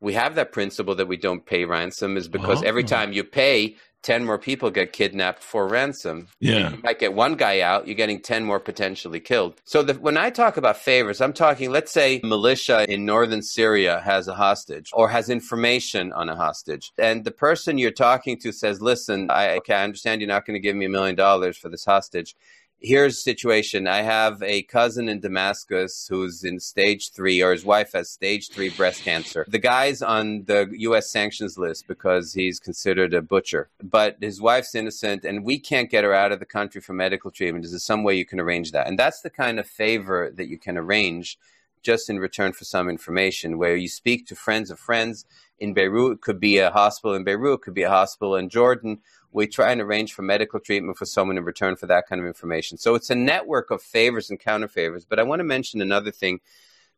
we 0.00 0.14
have 0.14 0.37
that 0.37 0.52
principle 0.52 0.94
that 0.94 1.09
we 1.09 1.16
don't 1.16 1.44
pay 1.44 1.64
ransom 1.64 2.16
is 2.16 2.28
because 2.28 2.62
oh. 2.62 2.66
every 2.66 2.85
time 2.85 3.12
you 3.12 3.25
pay 3.25 3.76
10 4.04 4.25
more 4.25 4.38
people 4.38 4.70
get 4.70 4.92
kidnapped 4.92 5.42
for 5.42 5.66
ransom. 5.66 6.28
Yeah. 6.38 6.70
You 6.70 6.80
might 6.82 6.99
get 6.99 7.14
one 7.14 7.34
guy 7.34 7.61
out, 7.61 7.88
you're 7.88 7.96
getting 7.96 8.20
10 8.20 8.44
more 8.44 8.61
potentially 8.61 9.18
killed. 9.18 9.61
So 9.64 9.82
the, 9.82 9.94
when 9.94 10.16
I 10.16 10.30
talk 10.30 10.56
about 10.56 10.76
favors, 10.76 11.20
I'm 11.20 11.32
talking, 11.32 11.70
let's 11.70 11.90
say 11.90 12.20
militia 12.23 12.84
in 12.88 13.06
northern 13.06 13.42
Syria 13.42 14.00
has 14.04 14.28
a 14.28 14.34
hostage 14.34 14.90
or 14.92 15.08
has 15.08 15.30
information 15.30 16.12
on 16.12 16.28
a 16.28 16.37
hostage. 16.37 16.92
And 16.99 17.25
the 17.25 17.30
person 17.30 17.78
you're 17.78 17.90
talking 17.90 18.38
to 18.40 18.52
says, 18.52 18.80
listen, 18.82 19.30
I, 19.30 19.56
okay, 19.56 19.75
I 19.75 19.84
understand 19.84 20.20
you're 20.20 20.28
not 20.28 20.44
going 20.46 20.54
to 20.54 20.61
give 20.61 20.76
me 20.76 20.84
a 20.84 20.90
million 20.90 21.16
dollars 21.16 21.56
for 21.56 21.70
this 21.70 21.87
hostage 21.87 22.37
here's 22.84 23.14
the 23.14 23.20
situation. 23.20 23.86
I 23.88 24.02
have 24.02 24.42
a 24.42 24.62
cousin 24.62 25.08
in 25.08 25.20
Damascus 25.20 26.06
who's 26.08 26.44
in 26.44 26.60
stage 26.60 27.10
three, 27.10 27.42
or 27.42 27.52
his 27.52 27.64
wife 27.64 27.92
has 27.92 28.10
stage 28.10 28.50
three 28.50 28.68
breast 28.70 29.02
cancer. 29.02 29.46
The 29.48 29.58
guy's 29.58 30.02
on 30.02 30.44
the 30.44 30.68
U.S. 30.78 31.10
sanctions 31.10 31.56
list 31.56 31.88
because 31.88 32.34
he's 32.34 32.60
considered 32.60 33.14
a 33.14 33.22
butcher, 33.22 33.70
but 33.82 34.18
his 34.20 34.40
wife's 34.40 34.74
innocent, 34.74 35.24
and 35.24 35.44
we 35.44 35.59
can't 35.59 35.90
get 35.90 36.04
her 36.04 36.14
out 36.14 36.32
of 36.32 36.40
the 36.40 36.46
country 36.46 36.80
for 36.80 36.92
medical 36.92 37.30
treatment. 37.30 37.64
Is 37.64 37.72
there 37.72 37.80
some 37.80 38.04
way 38.04 38.14
you 38.14 38.26
can 38.26 38.38
arrange 38.38 38.72
that? 38.72 38.87
And 38.87 38.98
that's 38.98 39.22
the 39.22 39.30
kind 39.30 39.59
of 39.59 39.66
favor 39.66 40.30
that 40.37 40.48
you 40.48 40.59
can 40.59 40.76
arrange 40.76 41.38
just 41.82 42.09
in 42.09 42.18
return 42.18 42.52
for 42.52 42.64
some 42.64 42.88
information, 42.88 43.59
where 43.59 43.76
you 43.76 43.88
speak 43.88 44.26
to 44.26 44.35
friends 44.35 44.70
of 44.70 44.78
friends 44.78 45.24
in 45.59 45.74
Beirut. 45.74 46.12
It 46.12 46.20
could 46.22 46.40
be 46.40 46.59
a 46.59 46.70
hospital 46.70 47.14
in 47.14 47.24
Beirut, 47.24 47.61
it 47.61 47.62
could 47.62 47.74
be 47.74 47.82
a 47.82 47.90
hospital 47.90 48.37
in 48.37 48.48
Jordan 48.48 49.00
we 49.35 49.49
try 49.49 49.73
and 49.73 49.81
arrange 49.81 50.12
for 50.12 50.23
medical 50.23 50.61
treatment 50.61 50.97
for 50.97 51.05
someone 51.05 51.37
in 51.37 51.44
return 51.44 51.75
for 51.75 51.87
that 51.87 52.07
kind 52.07 52.20
of 52.20 52.27
information. 52.27 52.79
So 52.79 52.94
it's 52.94 53.11
a 53.11 53.16
network 53.16 53.73
of 53.73 53.83
favors 53.83 54.31
and 54.31 54.38
counter 54.38 54.68
favors. 54.68 55.05
But 55.05 55.18
I 55.18 55.25
want 55.25 55.40
to 55.40 55.44
mention 55.44 55.83
another 55.83 56.12
thing 56.12 56.38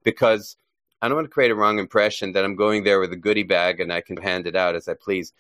because 0.05 0.59
I 1.01 1.09
don't 1.09 1.17
want 1.17 1.25
to 1.25 1.33
create 1.33 1.51
a 1.51 1.55
wrong 1.55 1.79
impression 1.79 2.33
that 2.33 2.45
I'm 2.45 2.55
going 2.55 2.85
there 2.85 3.01
with 3.01 3.11
a 3.11 3.17
goodie 3.17 3.43
bag 3.43 3.81
and 3.81 3.91
I 3.91 4.03
can 4.03 4.19
hand 4.19 4.47
it 4.47 4.55
out 4.55 4.75
as 4.75 4.87
I 4.87 4.93
please. 4.93 5.33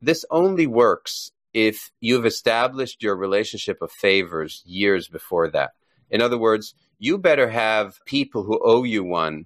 This 0.00 0.24
only 0.30 0.66
works 0.66 1.30
if 1.52 1.90
you've 2.00 2.26
established 2.26 3.02
your 3.02 3.14
relationship 3.14 3.82
of 3.82 3.92
favors 3.92 4.62
years 4.64 5.06
before 5.06 5.50
that. 5.50 5.72
In 6.10 6.22
other 6.22 6.38
words, 6.38 6.74
you 6.98 7.18
better 7.18 7.50
have 7.50 8.02
people 8.06 8.42
who 8.42 8.58
owe 8.64 8.84
you 8.84 9.04
one 9.04 9.44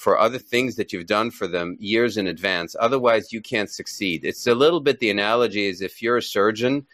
for 0.00 0.18
other 0.18 0.38
things 0.38 0.76
that 0.76 0.94
you've 0.94 1.04
done 1.04 1.30
for 1.30 1.46
them 1.46 1.76
years 1.78 2.16
in 2.16 2.26
advance. 2.26 2.74
Otherwise, 2.80 3.34
you 3.34 3.42
can't 3.42 3.68
succeed. 3.68 4.24
It's 4.24 4.46
a 4.46 4.54
little 4.54 4.80
bit 4.80 4.98
the 4.98 5.10
analogy 5.10 5.66
is 5.66 5.82
if 5.82 6.00
you're 6.00 6.16
a 6.16 6.22
surgeon 6.22 6.86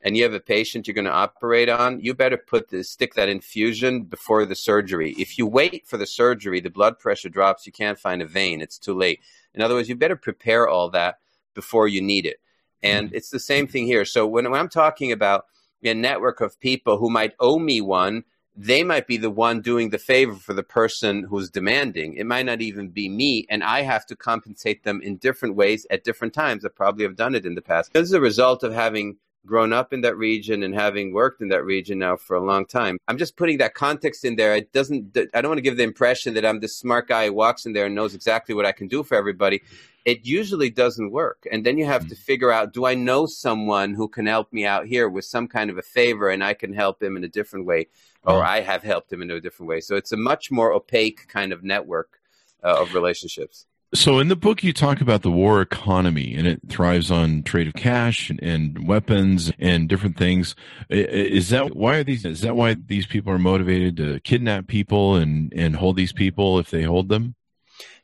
and 0.00 0.16
you 0.16 0.22
have 0.22 0.32
a 0.32 0.38
patient 0.38 0.86
you're 0.86 0.94
going 0.94 1.06
to 1.06 1.10
operate 1.10 1.68
on, 1.68 1.98
you 1.98 2.14
better 2.14 2.36
put 2.36 2.68
the 2.68 2.84
stick 2.84 3.14
that 3.14 3.28
infusion 3.28 4.04
before 4.04 4.46
the 4.46 4.54
surgery. 4.54 5.12
If 5.18 5.38
you 5.38 5.46
wait 5.48 5.88
for 5.88 5.96
the 5.96 6.06
surgery, 6.06 6.60
the 6.60 6.70
blood 6.70 7.00
pressure 7.00 7.28
drops, 7.28 7.66
you 7.66 7.72
can't 7.72 7.98
find 7.98 8.22
a 8.22 8.26
vein, 8.26 8.60
it's 8.60 8.78
too 8.78 8.94
late. 8.94 9.18
In 9.54 9.60
other 9.60 9.74
words, 9.74 9.88
you 9.88 9.96
better 9.96 10.14
prepare 10.14 10.68
all 10.68 10.88
that 10.90 11.18
before 11.54 11.88
you 11.88 12.00
need 12.00 12.26
it. 12.26 12.38
And 12.80 13.08
mm-hmm. 13.08 13.16
it's 13.16 13.30
the 13.30 13.40
same 13.40 13.66
thing 13.66 13.86
here. 13.86 14.04
So 14.04 14.24
when, 14.24 14.48
when 14.48 14.60
I'm 14.60 14.68
talking 14.68 15.10
about 15.10 15.46
a 15.82 15.94
network 15.94 16.40
of 16.40 16.60
people 16.60 16.96
who 16.96 17.10
might 17.10 17.32
owe 17.40 17.58
me 17.58 17.80
one, 17.80 18.22
they 18.54 18.84
might 18.84 19.06
be 19.06 19.16
the 19.16 19.30
one 19.30 19.60
doing 19.60 19.90
the 19.90 19.98
favor 19.98 20.34
for 20.34 20.52
the 20.52 20.62
person 20.62 21.24
who's 21.24 21.50
demanding. 21.50 22.14
It 22.14 22.26
might 22.26 22.46
not 22.46 22.60
even 22.60 22.88
be 22.88 23.08
me, 23.08 23.46
and 23.48 23.64
I 23.64 23.82
have 23.82 24.04
to 24.06 24.16
compensate 24.16 24.84
them 24.84 25.00
in 25.00 25.16
different 25.16 25.56
ways 25.56 25.86
at 25.90 26.04
different 26.04 26.34
times. 26.34 26.64
I 26.64 26.68
probably 26.68 27.04
have 27.04 27.16
done 27.16 27.34
it 27.34 27.46
in 27.46 27.54
the 27.54 27.62
past. 27.62 27.92
This 27.92 28.04
is 28.04 28.12
a 28.12 28.20
result 28.20 28.62
of 28.62 28.72
having 28.72 29.16
grown 29.44 29.72
up 29.72 29.92
in 29.92 30.02
that 30.02 30.16
region 30.16 30.62
and 30.62 30.74
having 30.74 31.12
worked 31.12 31.42
in 31.42 31.48
that 31.48 31.64
region 31.64 31.98
now 31.98 32.16
for 32.16 32.36
a 32.36 32.44
long 32.44 32.64
time. 32.64 32.98
I'm 33.08 33.18
just 33.18 33.36
putting 33.36 33.58
that 33.58 33.74
context 33.74 34.24
in 34.24 34.36
there. 34.36 34.54
It 34.54 34.72
doesn't 34.72 35.16
I 35.34 35.40
don't 35.40 35.50
want 35.50 35.58
to 35.58 35.62
give 35.62 35.76
the 35.76 35.82
impression 35.82 36.34
that 36.34 36.46
I'm 36.46 36.60
this 36.60 36.76
smart 36.76 37.08
guy 37.08 37.26
who 37.26 37.32
walks 37.32 37.66
in 37.66 37.72
there 37.72 37.86
and 37.86 37.94
knows 37.94 38.14
exactly 38.14 38.54
what 38.54 38.66
I 38.66 38.72
can 38.72 38.88
do 38.88 39.02
for 39.02 39.16
everybody. 39.16 39.62
It 40.04 40.24
usually 40.26 40.70
doesn't 40.70 41.10
work. 41.10 41.46
And 41.50 41.64
then 41.64 41.78
you 41.78 41.86
have 41.86 42.08
to 42.08 42.14
mm. 42.14 42.18
figure 42.18 42.52
out 42.52 42.72
do 42.72 42.86
I 42.86 42.94
know 42.94 43.26
someone 43.26 43.94
who 43.94 44.08
can 44.08 44.26
help 44.26 44.52
me 44.52 44.64
out 44.64 44.86
here 44.86 45.08
with 45.08 45.24
some 45.24 45.48
kind 45.48 45.70
of 45.70 45.78
a 45.78 45.82
favor 45.82 46.28
and 46.28 46.44
I 46.44 46.54
can 46.54 46.72
help 46.72 47.02
him 47.02 47.16
in 47.16 47.24
a 47.24 47.28
different 47.28 47.66
way 47.66 47.88
or. 48.24 48.44
I 48.44 48.60
have 48.60 48.82
helped 48.82 49.12
him 49.12 49.22
in 49.22 49.30
a 49.30 49.40
different 49.40 49.68
way. 49.68 49.80
So 49.80 49.96
it's 49.96 50.12
a 50.12 50.16
much 50.16 50.50
more 50.50 50.72
opaque 50.72 51.28
kind 51.28 51.52
of 51.52 51.62
network 51.62 52.20
uh, 52.62 52.80
of 52.80 52.94
relationships. 52.94 53.66
So 53.94 54.20
in 54.20 54.28
the 54.28 54.36
book, 54.36 54.64
you 54.64 54.72
talk 54.72 55.02
about 55.02 55.20
the 55.20 55.30
war 55.30 55.60
economy, 55.60 56.34
and 56.34 56.46
it 56.46 56.60
thrives 56.70 57.10
on 57.10 57.42
trade 57.42 57.66
of 57.66 57.74
cash 57.74 58.30
and, 58.30 58.42
and, 58.42 58.88
weapons 58.88 59.52
and 59.58 59.86
different 59.86 60.16
things. 60.16 60.54
Is 60.88 61.50
that 61.50 61.76
why 61.76 61.96
are 61.96 62.04
these? 62.04 62.24
Is 62.24 62.40
that 62.40 62.56
why 62.56 62.74
these 62.74 63.04
people 63.04 63.30
are 63.30 63.38
motivated 63.38 63.98
to 63.98 64.20
kidnap 64.20 64.66
people 64.66 65.16
and 65.16 65.52
and 65.54 65.76
hold 65.76 65.96
these 65.96 66.14
people 66.14 66.58
if 66.58 66.70
they 66.70 66.84
hold 66.84 67.10
them? 67.10 67.34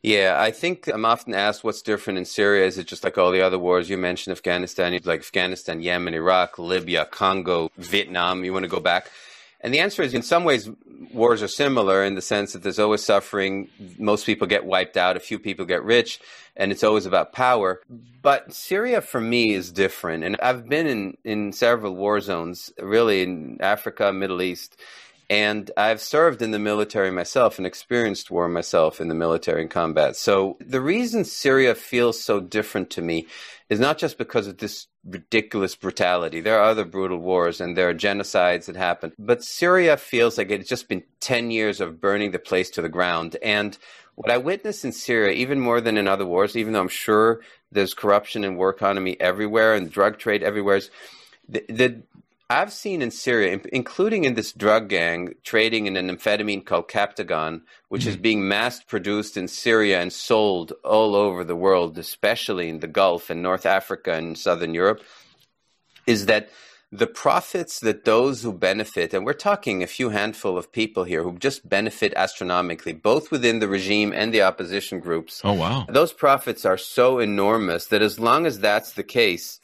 Yeah, 0.02 0.36
I 0.38 0.50
think 0.50 0.88
I'm 0.88 1.06
often 1.06 1.34
asked 1.34 1.64
what's 1.64 1.80
different 1.80 2.18
in 2.18 2.26
Syria. 2.26 2.66
Is 2.66 2.76
it 2.76 2.86
just 2.86 3.02
like 3.02 3.16
all 3.16 3.32
the 3.32 3.40
other 3.40 3.58
wars 3.58 3.88
you 3.88 3.96
mentioned, 3.96 4.32
Afghanistan, 4.32 4.92
like 5.04 5.20
Afghanistan, 5.20 5.80
Yemen, 5.80 6.12
Iraq, 6.12 6.58
Libya, 6.58 7.06
Congo, 7.06 7.70
Vietnam? 7.78 8.44
You 8.44 8.52
want 8.52 8.64
to 8.64 8.70
go 8.70 8.78
back? 8.78 9.10
And 9.60 9.74
the 9.74 9.80
answer 9.80 10.02
is 10.02 10.14
in 10.14 10.22
some 10.22 10.44
ways, 10.44 10.70
wars 11.12 11.42
are 11.42 11.48
similar 11.48 12.04
in 12.04 12.14
the 12.14 12.22
sense 12.22 12.52
that 12.52 12.62
there's 12.62 12.78
always 12.78 13.04
suffering. 13.04 13.68
Most 13.98 14.26
people 14.26 14.46
get 14.46 14.64
wiped 14.64 14.96
out, 14.96 15.16
a 15.16 15.20
few 15.20 15.38
people 15.38 15.64
get 15.64 15.82
rich, 15.82 16.20
and 16.56 16.70
it's 16.70 16.84
always 16.84 17.06
about 17.06 17.32
power. 17.32 17.80
But 18.22 18.52
Syria 18.52 19.00
for 19.00 19.20
me 19.20 19.54
is 19.54 19.72
different. 19.72 20.24
And 20.24 20.36
I've 20.40 20.68
been 20.68 20.86
in, 20.86 21.16
in 21.24 21.52
several 21.52 21.94
war 21.96 22.20
zones, 22.20 22.72
really 22.78 23.22
in 23.22 23.58
Africa, 23.60 24.12
Middle 24.12 24.42
East. 24.42 24.76
And 25.30 25.70
I've 25.76 26.00
served 26.00 26.40
in 26.40 26.52
the 26.52 26.58
military 26.58 27.10
myself 27.10 27.58
and 27.58 27.66
experienced 27.66 28.30
war 28.30 28.48
myself 28.48 28.98
in 29.00 29.08
the 29.08 29.14
military 29.14 29.60
and 29.60 29.70
combat. 29.70 30.16
So 30.16 30.56
the 30.60 30.80
reason 30.80 31.24
Syria 31.24 31.74
feels 31.74 32.22
so 32.22 32.40
different 32.40 32.88
to 32.90 33.02
me 33.02 33.26
is 33.68 33.80
not 33.80 33.98
just 33.98 34.16
because 34.16 34.46
of 34.46 34.58
this 34.58 34.86
ridiculous 35.04 35.74
brutality. 35.74 36.40
There 36.40 36.58
are 36.58 36.70
other 36.70 36.84
brutal 36.84 37.18
wars 37.18 37.60
and 37.60 37.76
there 37.76 37.88
are 37.88 37.94
genocides 37.94 38.66
that 38.66 38.76
happen. 38.76 39.12
But 39.18 39.44
Syria 39.44 39.96
feels 39.96 40.38
like 40.38 40.50
it's 40.50 40.68
just 40.68 40.88
been 40.88 41.04
10 41.20 41.50
years 41.50 41.80
of 41.80 42.00
burning 42.00 42.30
the 42.30 42.38
place 42.38 42.70
to 42.70 42.82
the 42.82 42.88
ground. 42.88 43.36
And 43.42 43.76
what 44.14 44.30
I 44.30 44.38
witnessed 44.38 44.84
in 44.84 44.92
Syria, 44.92 45.32
even 45.32 45.60
more 45.60 45.80
than 45.80 45.96
in 45.96 46.08
other 46.08 46.26
wars, 46.26 46.56
even 46.56 46.72
though 46.72 46.80
I'm 46.80 46.88
sure 46.88 47.40
there's 47.70 47.94
corruption 47.94 48.42
and 48.42 48.56
war 48.56 48.70
economy 48.70 49.20
everywhere 49.20 49.74
and 49.74 49.90
drug 49.90 50.18
trade 50.18 50.42
everywhere, 50.42 50.76
is 50.76 50.90
the, 51.48 51.64
the 51.68 52.02
I've 52.50 52.72
seen 52.72 53.02
in 53.02 53.10
Syria, 53.10 53.60
including 53.72 54.24
in 54.24 54.32
this 54.32 54.52
drug 54.52 54.88
gang 54.88 55.34
trading 55.44 55.86
in 55.86 55.98
an 55.98 56.08
amphetamine 56.08 56.64
called 56.64 56.88
Captagon, 56.88 57.60
which 57.88 58.02
mm-hmm. 58.02 58.10
is 58.10 58.16
being 58.16 58.48
mass 58.48 58.82
produced 58.82 59.36
in 59.36 59.48
Syria 59.48 60.00
and 60.00 60.10
sold 60.10 60.72
all 60.82 61.14
over 61.14 61.44
the 61.44 61.56
world, 61.56 61.98
especially 61.98 62.70
in 62.70 62.80
the 62.80 62.86
Gulf 62.86 63.28
and 63.28 63.42
North 63.42 63.66
Africa 63.66 64.14
and 64.14 64.38
Southern 64.38 64.72
Europe, 64.72 65.02
is 66.06 66.24
that 66.24 66.48
the 66.90 67.06
profits 67.06 67.80
that 67.80 68.06
those 68.06 68.42
who 68.42 68.50
benefit, 68.50 69.12
and 69.12 69.26
we're 69.26 69.34
talking 69.34 69.82
a 69.82 69.86
few 69.86 70.08
handful 70.08 70.56
of 70.56 70.72
people 70.72 71.04
here 71.04 71.22
who 71.22 71.36
just 71.36 71.68
benefit 71.68 72.14
astronomically, 72.16 72.94
both 72.94 73.30
within 73.30 73.58
the 73.58 73.68
regime 73.68 74.10
and 74.14 74.32
the 74.32 74.40
opposition 74.40 75.00
groups. 75.00 75.42
Oh, 75.44 75.52
wow. 75.52 75.84
Those 75.86 76.14
profits 76.14 76.64
are 76.64 76.78
so 76.78 77.18
enormous 77.18 77.86
that 77.88 78.00
as 78.00 78.18
long 78.18 78.46
as 78.46 78.60
that's 78.60 78.92
the 78.92 79.02
case, 79.02 79.60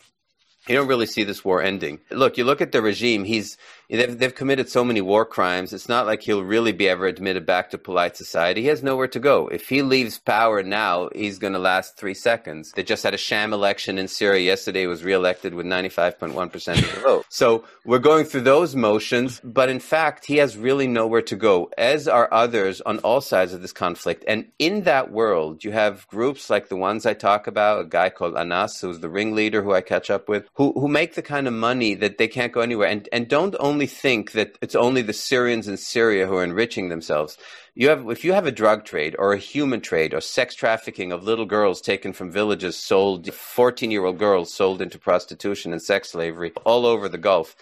you 0.68 0.74
don't 0.74 0.88
really 0.88 1.06
see 1.06 1.24
this 1.24 1.44
war 1.44 1.62
ending. 1.62 2.00
Look, 2.10 2.38
you 2.38 2.44
look 2.44 2.60
at 2.60 2.72
the 2.72 2.80
regime, 2.80 3.24
he's 3.24 3.56
They've, 3.88 4.18
they've 4.18 4.34
committed 4.34 4.68
so 4.68 4.84
many 4.84 5.00
war 5.00 5.24
crimes. 5.24 5.72
It's 5.72 5.88
not 5.88 6.06
like 6.06 6.22
he'll 6.22 6.42
really 6.42 6.72
be 6.72 6.88
ever 6.88 7.06
admitted 7.06 7.46
back 7.46 7.70
to 7.70 7.78
polite 7.78 8.16
society. 8.16 8.62
He 8.62 8.68
has 8.68 8.82
nowhere 8.82 9.08
to 9.08 9.20
go. 9.20 9.48
If 9.48 9.68
he 9.68 9.82
leaves 9.82 10.18
power 10.18 10.62
now, 10.62 11.08
he's 11.14 11.38
going 11.38 11.52
to 11.52 11.58
last 11.58 11.96
three 11.96 12.14
seconds. 12.14 12.72
They 12.72 12.82
just 12.82 13.02
had 13.02 13.14
a 13.14 13.18
sham 13.18 13.52
election 13.52 13.98
in 13.98 14.08
Syria 14.08 14.40
yesterday. 14.40 14.82
He 14.82 14.86
was 14.86 15.04
reelected 15.04 15.54
with 15.54 15.66
95.1% 15.66 16.78
of 16.78 16.94
the 16.94 17.00
vote. 17.00 17.26
So 17.28 17.64
we're 17.84 17.98
going 17.98 18.24
through 18.24 18.42
those 18.42 18.74
motions, 18.74 19.40
but 19.44 19.68
in 19.68 19.80
fact, 19.80 20.26
he 20.26 20.36
has 20.36 20.56
really 20.56 20.86
nowhere 20.86 21.22
to 21.22 21.36
go, 21.36 21.70
as 21.76 22.08
are 22.08 22.28
others 22.32 22.80
on 22.80 22.98
all 23.00 23.20
sides 23.20 23.52
of 23.52 23.62
this 23.62 23.72
conflict. 23.72 24.24
And 24.26 24.46
in 24.58 24.82
that 24.82 25.10
world, 25.10 25.64
you 25.64 25.72
have 25.72 26.06
groups 26.08 26.48
like 26.48 26.68
the 26.68 26.76
ones 26.76 27.06
I 27.06 27.14
talk 27.14 27.46
about, 27.46 27.80
a 27.80 27.88
guy 27.88 28.10
called 28.10 28.36
Anas, 28.36 28.80
who's 28.80 29.00
the 29.00 29.08
ringleader 29.08 29.62
who 29.62 29.74
I 29.74 29.80
catch 29.80 30.10
up 30.10 30.28
with, 30.28 30.48
who, 30.54 30.72
who 30.72 30.88
make 30.88 31.14
the 31.14 31.22
kind 31.22 31.46
of 31.46 31.52
money 31.52 31.94
that 31.94 32.18
they 32.18 32.28
can't 32.28 32.52
go 32.52 32.60
anywhere 32.60 32.88
and, 32.88 33.08
and 33.12 33.28
don't 33.28 33.54
only 33.58 33.73
only 33.74 33.86
think 33.88 34.32
that 34.32 34.56
it's 34.62 34.76
only 34.76 35.02
the 35.02 35.12
Syrians 35.12 35.66
in 35.66 35.76
Syria 35.76 36.28
who 36.28 36.36
are 36.36 36.44
enriching 36.44 36.90
themselves. 36.90 37.36
You 37.74 37.88
have, 37.88 38.08
if 38.08 38.24
you 38.24 38.32
have 38.32 38.46
a 38.46 38.52
drug 38.52 38.84
trade 38.84 39.16
or 39.18 39.32
a 39.32 39.36
human 39.52 39.80
trade 39.80 40.14
or 40.14 40.20
sex 40.20 40.54
trafficking 40.54 41.10
of 41.10 41.24
little 41.24 41.44
girls 41.44 41.80
taken 41.80 42.12
from 42.12 42.30
villages, 42.30 42.76
sold, 42.76 43.34
14 43.34 43.90
year 43.90 44.04
old 44.04 44.16
girls 44.16 44.54
sold 44.54 44.80
into 44.80 44.96
prostitution 44.96 45.72
and 45.72 45.82
sex 45.82 46.10
slavery 46.10 46.52
all 46.64 46.86
over 46.86 47.08
the 47.08 47.18
Gulf. 47.18 47.56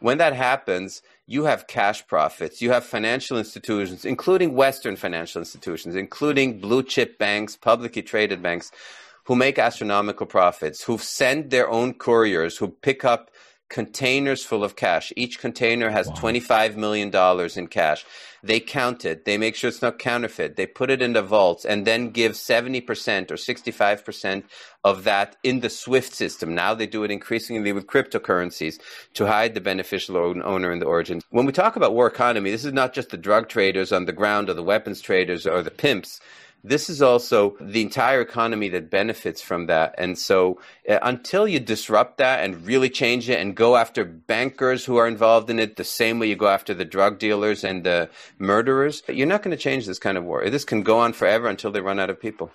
When 0.00 0.18
that 0.18 0.32
happens, 0.32 1.00
you 1.28 1.44
have 1.44 1.68
cash 1.68 2.04
profits. 2.08 2.60
You 2.60 2.72
have 2.72 2.84
financial 2.84 3.38
institutions, 3.38 4.04
including 4.04 4.56
Western 4.56 4.96
financial 4.96 5.40
institutions, 5.40 5.94
including 5.94 6.58
blue 6.58 6.82
chip 6.82 7.18
banks, 7.18 7.54
publicly 7.56 8.02
traded 8.02 8.42
banks, 8.42 8.72
who 9.26 9.36
make 9.36 9.60
astronomical 9.60 10.26
profits, 10.26 10.82
who 10.82 10.98
send 10.98 11.50
their 11.50 11.70
own 11.70 11.94
couriers, 11.94 12.56
who 12.56 12.66
pick 12.66 13.04
up 13.04 13.30
containers 13.72 14.44
full 14.44 14.62
of 14.62 14.76
cash. 14.76 15.12
Each 15.16 15.38
container 15.38 15.88
has 15.88 16.06
wow. 16.06 16.14
$25 16.14 16.76
million 16.76 17.10
in 17.56 17.66
cash. 17.68 18.04
They 18.44 18.60
count 18.60 19.04
it. 19.06 19.24
They 19.24 19.38
make 19.38 19.56
sure 19.56 19.68
it's 19.68 19.80
not 19.80 19.98
counterfeit. 19.98 20.56
They 20.56 20.66
put 20.66 20.90
it 20.90 21.00
in 21.00 21.14
the 21.14 21.22
vaults 21.22 21.64
and 21.64 21.86
then 21.86 22.10
give 22.10 22.32
70% 22.32 22.82
or 23.30 23.36
65% 23.36 24.44
of 24.84 25.04
that 25.04 25.36
in 25.42 25.60
the 25.60 25.70
SWIFT 25.70 26.12
system. 26.12 26.54
Now 26.54 26.74
they 26.74 26.86
do 26.86 27.02
it 27.02 27.10
increasingly 27.10 27.72
with 27.72 27.86
cryptocurrencies 27.86 28.78
to 29.14 29.26
hide 29.26 29.54
the 29.54 29.60
beneficial 29.60 30.18
owner 30.18 30.70
in 30.70 30.78
the 30.78 30.86
origin. 30.86 31.22
When 31.30 31.46
we 31.46 31.52
talk 31.52 31.76
about 31.76 31.94
war 31.94 32.08
economy, 32.08 32.50
this 32.50 32.66
is 32.66 32.74
not 32.74 32.92
just 32.92 33.08
the 33.08 33.16
drug 33.16 33.48
traders 33.48 33.90
on 33.90 34.04
the 34.04 34.12
ground 34.12 34.50
or 34.50 34.54
the 34.54 34.62
weapons 34.62 35.00
traders 35.00 35.46
or 35.46 35.62
the 35.62 35.70
pimps 35.70 36.20
this 36.64 36.88
is 36.88 37.02
also 37.02 37.56
the 37.60 37.82
entire 37.82 38.20
economy 38.20 38.68
that 38.68 38.90
benefits 38.90 39.40
from 39.40 39.66
that. 39.66 39.94
And 39.98 40.16
so 40.18 40.60
uh, 40.88 40.98
until 41.02 41.48
you 41.48 41.58
disrupt 41.58 42.18
that 42.18 42.44
and 42.44 42.64
really 42.66 42.88
change 42.88 43.28
it 43.28 43.40
and 43.40 43.54
go 43.54 43.76
after 43.76 44.04
bankers 44.04 44.84
who 44.84 44.96
are 44.96 45.08
involved 45.08 45.50
in 45.50 45.58
it 45.58 45.76
the 45.76 45.84
same 45.84 46.18
way 46.18 46.28
you 46.28 46.36
go 46.36 46.48
after 46.48 46.72
the 46.72 46.84
drug 46.84 47.18
dealers 47.18 47.64
and 47.64 47.84
the 47.84 48.08
murderers, 48.38 49.02
you're 49.08 49.26
not 49.26 49.42
going 49.42 49.56
to 49.56 49.62
change 49.62 49.86
this 49.86 49.98
kind 49.98 50.16
of 50.16 50.24
war. 50.24 50.48
This 50.48 50.64
can 50.64 50.82
go 50.82 50.98
on 50.98 51.12
forever 51.12 51.48
until 51.48 51.72
they 51.72 51.80
run 51.80 51.98
out 51.98 52.10
of 52.10 52.20
people. 52.20 52.52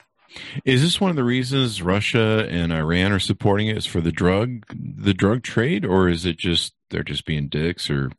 Is 0.65 0.81
this 0.81 0.99
one 0.99 1.09
of 1.09 1.15
the 1.15 1.23
reasons 1.23 1.81
Russia 1.81 2.47
and 2.49 2.71
Iran 2.71 3.11
are 3.11 3.19
supporting 3.19 3.67
it? 3.67 3.77
Is 3.77 3.85
for 3.85 4.01
the 4.01 4.11
drug 4.11 4.65
the 4.69 5.13
drug 5.13 5.43
trade, 5.43 5.85
or 5.85 6.09
is 6.09 6.25
it 6.25 6.37
just 6.37 6.73
they're 6.89 7.01
just 7.01 7.25
being 7.25 7.47
dicks, 7.47 7.89
or 7.89 8.11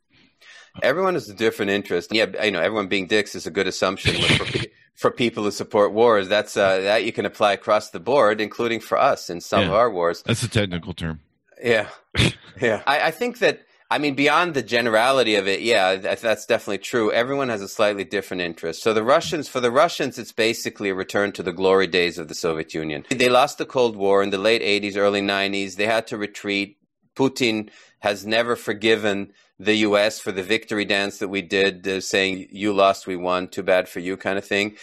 everyone 0.81 1.13
has 1.13 1.29
a 1.29 1.35
different 1.35 1.71
interest? 1.71 2.11
Yeah, 2.11 2.43
you 2.43 2.51
know, 2.51 2.61
everyone 2.61 2.87
being 2.87 3.05
dicks 3.05 3.35
is 3.35 3.45
a 3.45 3.51
good 3.51 3.67
assumption 3.67 4.15
for 4.99 5.09
people 5.09 5.45
who 5.45 5.51
support 5.51 5.93
wars. 5.93 6.27
That's 6.27 6.57
uh, 6.57 6.81
that 6.81 7.05
you 7.05 7.13
can 7.13 7.25
apply 7.25 7.53
across 7.53 7.89
the 7.91 8.01
board, 8.01 8.41
including 8.41 8.81
for 8.81 8.97
us 8.97 9.29
in 9.29 9.39
some 9.39 9.61
yeah, 9.61 9.67
of 9.67 9.73
our 9.73 9.89
wars. 9.89 10.21
That's 10.23 10.43
a 10.43 10.49
technical 10.49 10.93
term. 10.93 11.21
Yeah, 11.63 11.87
yeah. 12.61 12.83
I, 12.85 13.07
I, 13.07 13.11
think 13.11 13.39
that 13.39 13.61
I 13.89 13.97
mean 13.97 14.15
beyond 14.15 14.55
the 14.55 14.61
generality 14.61 15.35
of 15.35 15.47
it, 15.47 15.61
yeah, 15.61 15.95
that's 15.95 16.45
definitely 16.45 16.79
true. 16.79 17.13
Everyone 17.13 17.47
has 17.47 17.61
a 17.61 17.69
slightly 17.69 18.03
different 18.03 18.41
interest. 18.41 18.83
So 18.83 18.93
the 18.93 19.03
Russians, 19.03 19.47
for 19.47 19.61
the 19.61 19.71
Russians, 19.71 20.19
it's 20.19 20.33
basically 20.33 20.89
a 20.89 20.95
return 20.95 21.31
to 21.33 21.43
the 21.43 21.53
glory 21.53 21.87
days 21.87 22.17
of 22.17 22.27
the 22.27 22.35
Soviet 22.35 22.73
Union. 22.73 23.05
They 23.09 23.29
lost 23.29 23.57
the 23.57 23.65
Cold 23.65 23.95
War 23.95 24.21
in 24.21 24.31
the 24.31 24.37
late 24.37 24.61
'80s, 24.61 24.97
early 24.97 25.21
'90s. 25.21 25.75
They 25.75 25.87
had 25.87 26.07
to 26.07 26.17
retreat. 26.17 26.77
Putin 27.15 27.69
has 27.99 28.25
never 28.25 28.57
forgiven 28.57 29.31
the 29.59 29.75
U.S. 29.75 30.19
for 30.19 30.31
the 30.31 30.43
victory 30.43 30.85
dance 30.85 31.17
that 31.19 31.27
we 31.27 31.41
did, 31.41 31.87
uh, 31.87 32.01
saying 32.01 32.47
"You 32.51 32.73
lost, 32.73 33.07
we 33.07 33.15
won. 33.15 33.47
Too 33.47 33.63
bad 33.63 33.89
for 33.89 33.99
you," 33.99 34.17
kind 34.17 34.37
of 34.37 34.45
thing. 34.45 34.75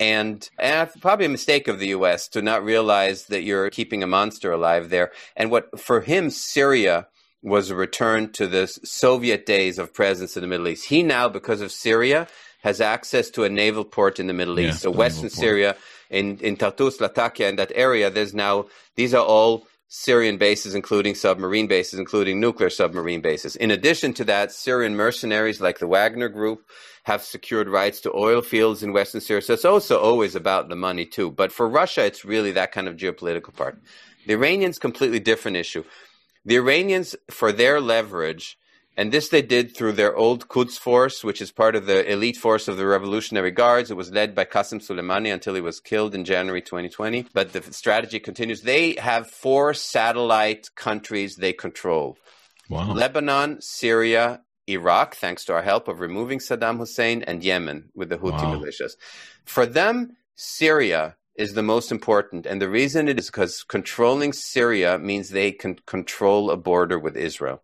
And, 0.00 0.48
and 0.58 0.90
probably 1.00 1.26
a 1.26 1.28
mistake 1.28 1.68
of 1.68 1.78
the 1.78 1.88
U.S. 1.88 2.26
to 2.28 2.42
not 2.42 2.64
realize 2.64 3.26
that 3.26 3.42
you're 3.42 3.70
keeping 3.70 4.02
a 4.02 4.08
monster 4.08 4.50
alive 4.50 4.90
there. 4.90 5.12
And 5.36 5.52
what 5.52 5.78
for 5.78 6.00
him, 6.00 6.30
Syria 6.30 7.06
was 7.42 7.70
a 7.70 7.76
return 7.76 8.32
to 8.32 8.46
the 8.48 8.66
Soviet 8.66 9.46
days 9.46 9.78
of 9.78 9.94
presence 9.94 10.36
in 10.36 10.40
the 10.40 10.48
Middle 10.48 10.66
East. 10.66 10.86
He 10.86 11.02
now, 11.02 11.28
because 11.28 11.60
of 11.60 11.70
Syria, 11.70 12.26
has 12.62 12.80
access 12.80 13.30
to 13.30 13.44
a 13.44 13.48
naval 13.48 13.84
port 13.84 14.18
in 14.18 14.26
the 14.26 14.32
Middle 14.32 14.58
East. 14.58 14.80
So 14.80 14.90
Western 14.90 15.30
Syria, 15.30 15.76
in 16.10 16.38
in 16.38 16.56
Tartus, 16.56 17.00
Latakia, 17.00 17.50
in 17.50 17.56
that 17.56 17.70
area, 17.74 18.10
there's 18.10 18.34
now 18.34 18.66
these 18.96 19.14
are 19.14 19.24
all 19.24 19.66
Syrian 19.96 20.38
bases, 20.38 20.74
including 20.74 21.14
submarine 21.14 21.68
bases, 21.68 22.00
including 22.00 22.40
nuclear 22.40 22.68
submarine 22.68 23.20
bases. 23.20 23.54
In 23.54 23.70
addition 23.70 24.12
to 24.14 24.24
that, 24.24 24.50
Syrian 24.50 24.96
mercenaries 24.96 25.60
like 25.60 25.78
the 25.78 25.86
Wagner 25.86 26.28
Group 26.28 26.66
have 27.04 27.22
secured 27.22 27.68
rights 27.68 28.00
to 28.00 28.12
oil 28.12 28.42
fields 28.42 28.82
in 28.82 28.92
Western 28.92 29.20
Syria. 29.20 29.40
So 29.40 29.52
it's 29.54 29.64
also 29.64 30.00
always 30.00 30.34
about 30.34 30.68
the 30.68 30.74
money, 30.74 31.06
too. 31.06 31.30
But 31.30 31.52
for 31.52 31.68
Russia, 31.68 32.04
it's 32.04 32.24
really 32.24 32.50
that 32.52 32.72
kind 32.72 32.88
of 32.88 32.96
geopolitical 32.96 33.54
part. 33.54 33.80
The 34.26 34.32
Iranians, 34.32 34.80
completely 34.80 35.20
different 35.20 35.58
issue. 35.58 35.84
The 36.44 36.56
Iranians, 36.56 37.14
for 37.30 37.52
their 37.52 37.80
leverage, 37.80 38.58
and 38.96 39.10
this 39.10 39.28
they 39.28 39.42
did 39.42 39.76
through 39.76 39.92
their 39.92 40.14
old 40.14 40.48
Quds 40.48 40.78
force, 40.78 41.24
which 41.24 41.42
is 41.42 41.50
part 41.50 41.74
of 41.74 41.86
the 41.86 42.10
elite 42.10 42.36
force 42.36 42.68
of 42.68 42.76
the 42.76 42.86
Revolutionary 42.86 43.50
Guards. 43.50 43.90
It 43.90 43.96
was 43.96 44.12
led 44.12 44.34
by 44.34 44.44
Qasem 44.44 44.80
Soleimani 44.80 45.32
until 45.32 45.54
he 45.54 45.60
was 45.60 45.80
killed 45.80 46.14
in 46.14 46.24
January 46.24 46.62
2020. 46.62 47.26
But 47.32 47.52
the 47.52 47.62
strategy 47.72 48.20
continues. 48.20 48.62
They 48.62 48.94
have 48.94 49.30
four 49.30 49.74
satellite 49.74 50.68
countries 50.76 51.36
they 51.36 51.52
control. 51.52 52.16
Wow. 52.70 52.92
Lebanon, 52.92 53.60
Syria, 53.60 54.42
Iraq, 54.68 55.16
thanks 55.16 55.44
to 55.46 55.54
our 55.54 55.62
help 55.62 55.88
of 55.88 56.00
removing 56.00 56.38
Saddam 56.38 56.78
Hussein, 56.78 57.22
and 57.24 57.42
Yemen 57.42 57.90
with 57.94 58.08
the 58.08 58.16
Houthi 58.16 58.44
wow. 58.44 58.54
militias. 58.54 58.92
For 59.44 59.66
them, 59.66 60.16
Syria 60.36 61.16
is 61.34 61.54
the 61.54 61.62
most 61.62 61.90
important. 61.90 62.46
And 62.46 62.62
the 62.62 62.68
reason 62.68 63.08
it 63.08 63.18
is 63.18 63.26
because 63.26 63.64
controlling 63.64 64.32
Syria 64.32 64.98
means 64.98 65.30
they 65.30 65.50
can 65.50 65.76
control 65.86 66.50
a 66.50 66.56
border 66.56 66.98
with 66.98 67.16
Israel. 67.16 67.62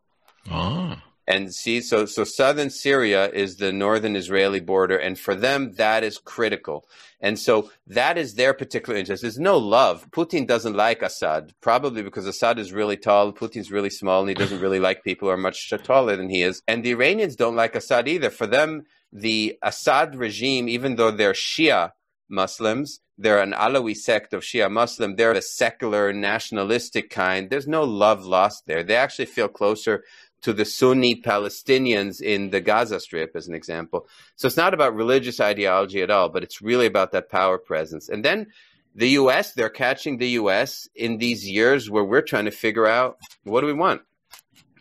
Ah. 0.50 1.02
And 1.30 1.54
see, 1.54 1.80
so 1.80 2.06
so 2.06 2.24
southern 2.24 2.70
Syria 2.70 3.30
is 3.30 3.56
the 3.56 3.72
northern 3.72 4.16
Israeli 4.16 4.58
border, 4.58 4.96
and 4.96 5.16
for 5.16 5.36
them 5.36 5.74
that 5.74 6.02
is 6.02 6.18
critical. 6.18 6.88
And 7.20 7.38
so 7.38 7.70
that 7.86 8.18
is 8.18 8.34
their 8.34 8.52
particular 8.52 8.98
interest. 8.98 9.22
There's 9.22 9.38
no 9.38 9.56
love. 9.56 10.10
Putin 10.10 10.44
doesn't 10.44 10.74
like 10.74 11.02
Assad, 11.02 11.54
probably 11.60 12.02
because 12.02 12.26
Assad 12.26 12.58
is 12.58 12.72
really 12.72 12.96
tall, 12.96 13.32
Putin's 13.32 13.70
really 13.70 13.90
small, 13.90 14.20
and 14.20 14.28
he 14.28 14.34
doesn't 14.34 14.60
really 14.60 14.80
like 14.80 15.04
people 15.04 15.28
who 15.28 15.32
are 15.32 15.46
much 15.48 15.72
taller 15.84 16.16
than 16.16 16.30
he 16.30 16.42
is. 16.42 16.62
And 16.66 16.82
the 16.82 16.94
Iranians 16.96 17.36
don't 17.36 17.60
like 17.62 17.76
Assad 17.76 18.08
either. 18.08 18.30
For 18.30 18.48
them, 18.48 18.86
the 19.12 19.56
Assad 19.62 20.16
regime, 20.16 20.68
even 20.68 20.96
though 20.96 21.12
they're 21.12 21.32
Shia 21.32 21.92
Muslims, 22.28 23.00
they're 23.18 23.42
an 23.42 23.52
Alawi 23.52 23.94
sect 23.96 24.32
of 24.32 24.42
Shia 24.42 24.70
Muslim. 24.70 25.14
They're 25.14 25.34
the 25.34 25.42
secular, 25.42 26.12
nationalistic 26.12 27.10
kind. 27.10 27.50
There's 27.50 27.68
no 27.68 27.84
love 27.84 28.24
lost 28.24 28.64
there. 28.66 28.82
They 28.82 28.96
actually 28.96 29.26
feel 29.26 29.48
closer 29.48 30.02
to 30.42 30.52
the 30.52 30.64
Sunni 30.64 31.20
Palestinians 31.20 32.20
in 32.20 32.50
the 32.50 32.60
Gaza 32.60 33.00
Strip, 33.00 33.36
as 33.36 33.48
an 33.48 33.54
example. 33.54 34.06
So 34.36 34.46
it's 34.46 34.56
not 34.56 34.74
about 34.74 34.94
religious 34.94 35.40
ideology 35.40 36.02
at 36.02 36.10
all, 36.10 36.28
but 36.28 36.42
it's 36.42 36.62
really 36.62 36.86
about 36.86 37.12
that 37.12 37.30
power 37.30 37.58
presence. 37.58 38.08
And 38.08 38.24
then 38.24 38.46
the 38.94 39.10
US, 39.10 39.52
they're 39.52 39.70
catching 39.70 40.18
the 40.18 40.30
US 40.30 40.88
in 40.94 41.18
these 41.18 41.48
years 41.48 41.90
where 41.90 42.04
we're 42.04 42.22
trying 42.22 42.46
to 42.46 42.50
figure 42.50 42.86
out 42.86 43.18
what 43.44 43.60
do 43.60 43.66
we 43.66 43.72
want? 43.72 44.02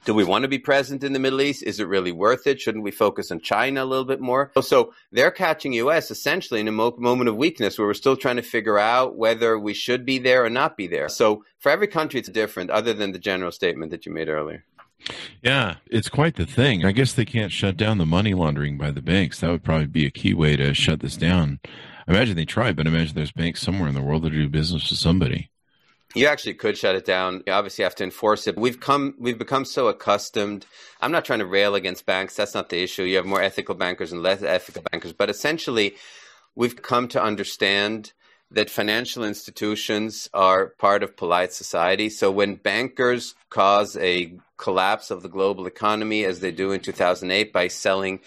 Do 0.05 0.13
we 0.13 0.23
want 0.23 0.43
to 0.43 0.47
be 0.47 0.57
present 0.57 1.03
in 1.03 1.13
the 1.13 1.19
Middle 1.19 1.41
East? 1.41 1.61
Is 1.61 1.79
it 1.79 1.87
really 1.87 2.11
worth 2.11 2.47
it? 2.47 2.59
Shouldn't 2.59 2.83
we 2.83 2.91
focus 2.91 3.31
on 3.31 3.41
China 3.41 3.83
a 3.83 3.85
little 3.85 4.05
bit 4.05 4.21
more? 4.21 4.51
So 4.61 4.93
they're 5.11 5.29
catching 5.29 5.73
US 5.73 6.09
essentially 6.09 6.61
in 6.61 6.67
a 6.67 6.71
mo- 6.71 6.95
moment 6.97 7.29
of 7.29 7.35
weakness 7.35 7.77
where 7.77 7.87
we're 7.87 7.93
still 7.93 8.15
trying 8.15 8.37
to 8.37 8.41
figure 8.41 8.79
out 8.79 9.17
whether 9.17 9.59
we 9.59 9.73
should 9.73 10.05
be 10.05 10.17
there 10.17 10.43
or 10.43 10.49
not 10.49 10.77
be 10.77 10.87
there. 10.87 11.09
So 11.09 11.43
for 11.59 11.69
every 11.69 11.87
country, 11.87 12.19
it's 12.19 12.29
different, 12.29 12.69
other 12.69 12.93
than 12.93 13.11
the 13.11 13.19
general 13.19 13.51
statement 13.51 13.91
that 13.91 14.05
you 14.05 14.13
made 14.13 14.29
earlier. 14.29 14.65
Yeah, 15.41 15.77
it's 15.87 16.09
quite 16.09 16.35
the 16.35 16.45
thing. 16.45 16.85
I 16.85 16.91
guess 16.91 17.13
they 17.13 17.25
can't 17.25 17.51
shut 17.51 17.77
down 17.77 17.97
the 17.97 18.05
money 18.05 18.33
laundering 18.33 18.77
by 18.77 18.91
the 18.91 19.01
banks. 19.01 19.39
That 19.39 19.49
would 19.51 19.63
probably 19.63 19.87
be 19.87 20.05
a 20.05 20.11
key 20.11 20.33
way 20.33 20.55
to 20.55 20.73
shut 20.73 20.99
this 20.99 21.17
down. 21.17 21.59
I 22.07 22.11
imagine 22.11 22.35
they 22.35 22.45
try, 22.45 22.73
but 22.73 22.87
I 22.87 22.89
imagine 22.89 23.15
there's 23.15 23.31
banks 23.31 23.61
somewhere 23.61 23.87
in 23.87 23.95
the 23.95 24.01
world 24.01 24.23
that 24.23 24.31
do 24.31 24.49
business 24.49 24.89
with 24.89 24.99
somebody. 24.99 25.51
You 26.15 26.25
actually 26.25 26.55
could 26.55 26.77
shut 26.77 26.95
it 26.95 27.05
down. 27.05 27.43
You 27.45 27.53
obviously 27.53 27.83
have 27.83 27.95
to 27.95 28.03
enforce 28.03 28.47
it. 28.47 28.57
We've 28.57 28.79
come 28.79 29.13
we've 29.19 29.37
become 29.37 29.63
so 29.63 29.87
accustomed. 29.87 30.65
I'm 31.01 31.11
not 31.11 31.23
trying 31.23 31.39
to 31.39 31.45
rail 31.45 31.75
against 31.75 32.07
banks. 32.07 32.35
That's 32.35 32.55
not 32.55 32.69
the 32.69 32.81
issue. 32.81 33.03
You 33.03 33.17
have 33.17 33.27
more 33.27 33.41
ethical 33.41 33.75
bankers 33.75 34.11
and 34.11 34.23
less 34.23 34.41
ethical 34.41 34.81
bankers, 34.91 35.13
but 35.13 35.29
essentially 35.29 35.95
we've 36.55 36.81
come 36.81 37.07
to 37.09 37.21
understand 37.21 38.13
that 38.51 38.69
financial 38.69 39.23
institutions 39.23 40.29
are 40.33 40.67
part 40.79 41.03
of 41.03 41.15
polite 41.15 41.53
society. 41.53 42.09
So 42.09 42.31
when 42.31 42.55
bankers 42.55 43.35
cause 43.49 43.95
a 43.97 44.33
collapse 44.57 45.11
of 45.11 45.21
the 45.21 45.29
global 45.29 45.67
economy, 45.67 46.25
as 46.25 46.39
they 46.39 46.51
do 46.51 46.71
in 46.71 46.81
2008 46.81 47.53
by 47.53 47.67
selling 47.67 48.19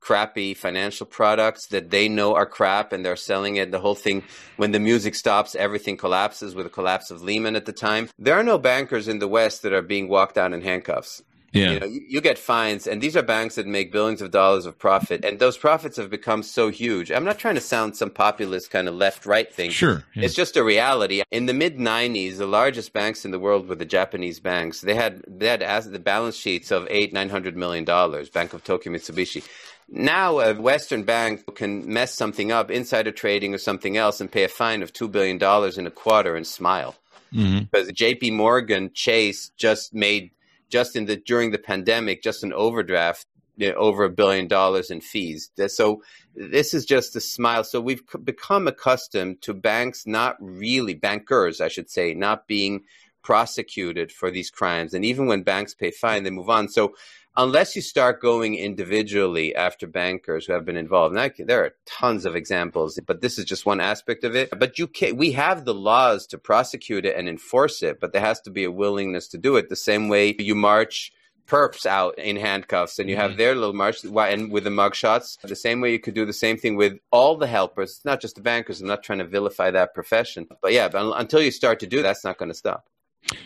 crappy 0.00 0.54
financial 0.54 1.06
products 1.06 1.66
that 1.66 1.90
they 1.90 2.08
know 2.08 2.34
are 2.34 2.46
crap 2.46 2.92
and 2.92 3.04
they're 3.04 3.16
selling 3.16 3.56
it. 3.56 3.70
The 3.70 3.80
whole 3.80 3.94
thing, 3.94 4.24
when 4.56 4.72
the 4.72 4.80
music 4.80 5.14
stops, 5.14 5.54
everything 5.54 5.96
collapses 5.96 6.54
with 6.54 6.66
the 6.66 6.70
collapse 6.70 7.10
of 7.10 7.22
Lehman 7.22 7.54
at 7.54 7.66
the 7.66 7.72
time. 7.72 8.08
There 8.18 8.34
are 8.34 8.42
no 8.42 8.58
bankers 8.58 9.08
in 9.08 9.18
the 9.18 9.28
West 9.28 9.62
that 9.62 9.72
are 9.72 9.82
being 9.82 10.08
walked 10.08 10.38
out 10.38 10.52
in 10.52 10.62
handcuffs. 10.62 11.22
Yeah. 11.52 11.72
You, 11.72 11.80
know, 11.80 11.86
you, 11.86 12.00
you, 12.08 12.20
get 12.20 12.38
fines, 12.38 12.86
and 12.86 13.02
these 13.02 13.16
are 13.16 13.22
banks 13.22 13.56
that 13.56 13.66
make 13.66 13.90
billions 13.90 14.22
of 14.22 14.30
dollars 14.30 14.66
of 14.66 14.78
profit, 14.78 15.24
and 15.24 15.40
those 15.40 15.56
profits 15.56 15.96
have 15.96 16.08
become 16.08 16.44
so 16.44 16.68
huge. 16.68 17.10
I'm 17.10 17.24
not 17.24 17.38
trying 17.38 17.56
to 17.56 17.60
sound 17.60 17.96
some 17.96 18.10
populist 18.10 18.70
kind 18.70 18.86
of 18.86 18.94
left 18.94 19.26
right 19.26 19.52
thing. 19.52 19.70
Sure. 19.70 20.04
Yeah. 20.14 20.26
It's 20.26 20.34
just 20.34 20.56
a 20.56 20.62
reality. 20.62 21.22
In 21.32 21.46
the 21.46 21.54
mid 21.54 21.76
90s, 21.76 22.36
the 22.36 22.46
largest 22.46 22.92
banks 22.92 23.24
in 23.24 23.32
the 23.32 23.38
world 23.40 23.68
were 23.68 23.74
the 23.74 23.84
Japanese 23.84 24.38
banks. 24.38 24.80
They 24.80 24.94
had 24.94 25.24
they 25.26 25.48
had 25.48 25.60
the 25.60 25.98
balance 25.98 26.36
sheets 26.36 26.70
of 26.70 26.86
eight 26.88 27.12
nine 27.12 27.30
hundred 27.30 27.56
million 27.56 27.84
dollars. 27.84 28.30
Bank 28.30 28.52
of 28.52 28.62
Tokyo 28.62 28.92
Mitsubishi. 28.92 29.42
Now 29.88 30.38
a 30.38 30.54
Western 30.54 31.02
bank 31.02 31.42
can 31.56 31.92
mess 31.92 32.14
something 32.14 32.52
up, 32.52 32.70
insider 32.70 33.10
trading 33.10 33.54
or 33.54 33.58
something 33.58 33.96
else, 33.96 34.20
and 34.20 34.30
pay 34.30 34.44
a 34.44 34.48
fine 34.48 34.82
of 34.82 34.92
two 34.92 35.08
billion 35.08 35.36
dollars 35.36 35.78
in 35.78 35.86
a 35.86 35.90
quarter 35.90 36.36
and 36.36 36.46
smile. 36.46 36.94
Mm-hmm. 37.34 37.64
Because 37.70 37.90
J.P. 37.92 38.32
Morgan 38.32 38.90
Chase 38.94 39.50
just 39.56 39.92
made 39.92 40.30
just 40.70 40.96
in 40.96 41.06
the 41.06 41.16
during 41.16 41.50
the 41.50 41.58
pandemic, 41.58 42.22
just 42.22 42.42
an 42.42 42.52
overdraft 42.52 43.26
you 43.56 43.70
know, 43.70 43.76
over 43.76 44.04
a 44.04 44.10
billion 44.10 44.48
dollars 44.48 44.90
in 44.90 45.00
fees. 45.00 45.50
So 45.68 46.02
this 46.34 46.72
is 46.72 46.86
just 46.86 47.14
a 47.14 47.20
smile. 47.20 47.62
So 47.62 47.80
we've 47.80 48.02
become 48.24 48.66
accustomed 48.66 49.42
to 49.42 49.52
banks 49.52 50.06
not 50.06 50.36
really 50.40 50.94
bankers, 50.94 51.60
I 51.60 51.68
should 51.68 51.90
say, 51.90 52.14
not 52.14 52.46
being 52.46 52.84
prosecuted 53.22 54.12
for 54.12 54.30
these 54.30 54.50
crimes. 54.50 54.94
And 54.94 55.04
even 55.04 55.26
when 55.26 55.42
banks 55.42 55.74
pay 55.74 55.90
fine, 55.90 56.22
they 56.22 56.30
move 56.30 56.50
on. 56.50 56.68
So 56.68 56.94
unless 57.36 57.76
you 57.76 57.82
start 57.82 58.20
going 58.20 58.54
individually 58.54 59.54
after 59.54 59.86
bankers 59.86 60.46
who 60.46 60.52
have 60.52 60.64
been 60.64 60.76
involved, 60.76 61.14
and 61.14 61.20
I, 61.20 61.32
there 61.38 61.64
are 61.64 61.74
tons 61.86 62.24
of 62.24 62.36
examples, 62.36 62.98
but 63.06 63.20
this 63.20 63.38
is 63.38 63.44
just 63.44 63.66
one 63.66 63.80
aspect 63.80 64.24
of 64.24 64.34
it. 64.34 64.50
But 64.58 64.78
you 64.78 64.86
can 64.86 65.16
we 65.16 65.32
have 65.32 65.64
the 65.64 65.74
laws 65.74 66.26
to 66.28 66.38
prosecute 66.38 67.04
it 67.04 67.16
and 67.16 67.28
enforce 67.28 67.82
it, 67.82 68.00
but 68.00 68.12
there 68.12 68.22
has 68.22 68.40
to 68.42 68.50
be 68.50 68.64
a 68.64 68.70
willingness 68.70 69.28
to 69.28 69.38
do 69.38 69.56
it 69.56 69.68
the 69.68 69.76
same 69.76 70.08
way 70.08 70.34
you 70.38 70.54
march 70.54 71.12
perps 71.50 71.84
out 71.84 72.16
in 72.16 72.36
handcuffs 72.36 73.00
and 73.00 73.10
you 73.10 73.16
have 73.16 73.32
mm-hmm. 73.32 73.38
their 73.38 73.54
little 73.56 73.72
march 73.72 74.04
and 74.04 74.52
with 74.52 74.62
the 74.62 74.70
mugshots 74.70 75.36
the 75.42 75.56
same 75.56 75.80
way 75.80 75.90
you 75.90 75.98
could 75.98 76.14
do 76.14 76.24
the 76.24 76.32
same 76.32 76.56
thing 76.56 76.76
with 76.76 76.96
all 77.10 77.36
the 77.36 77.46
helpers 77.48 77.96
it's 77.96 78.04
not 78.04 78.20
just 78.20 78.36
the 78.36 78.40
bankers 78.40 78.80
i'm 78.80 78.86
not 78.86 79.02
trying 79.02 79.18
to 79.18 79.24
vilify 79.24 79.68
that 79.68 79.92
profession 79.92 80.46
but 80.62 80.72
yeah 80.72 80.88
but 80.88 81.12
until 81.18 81.42
you 81.42 81.50
start 81.50 81.80
to 81.80 81.88
do 81.88 82.02
that's 82.02 82.22
not 82.22 82.38
going 82.38 82.48
to 82.48 82.54
stop 82.54 82.86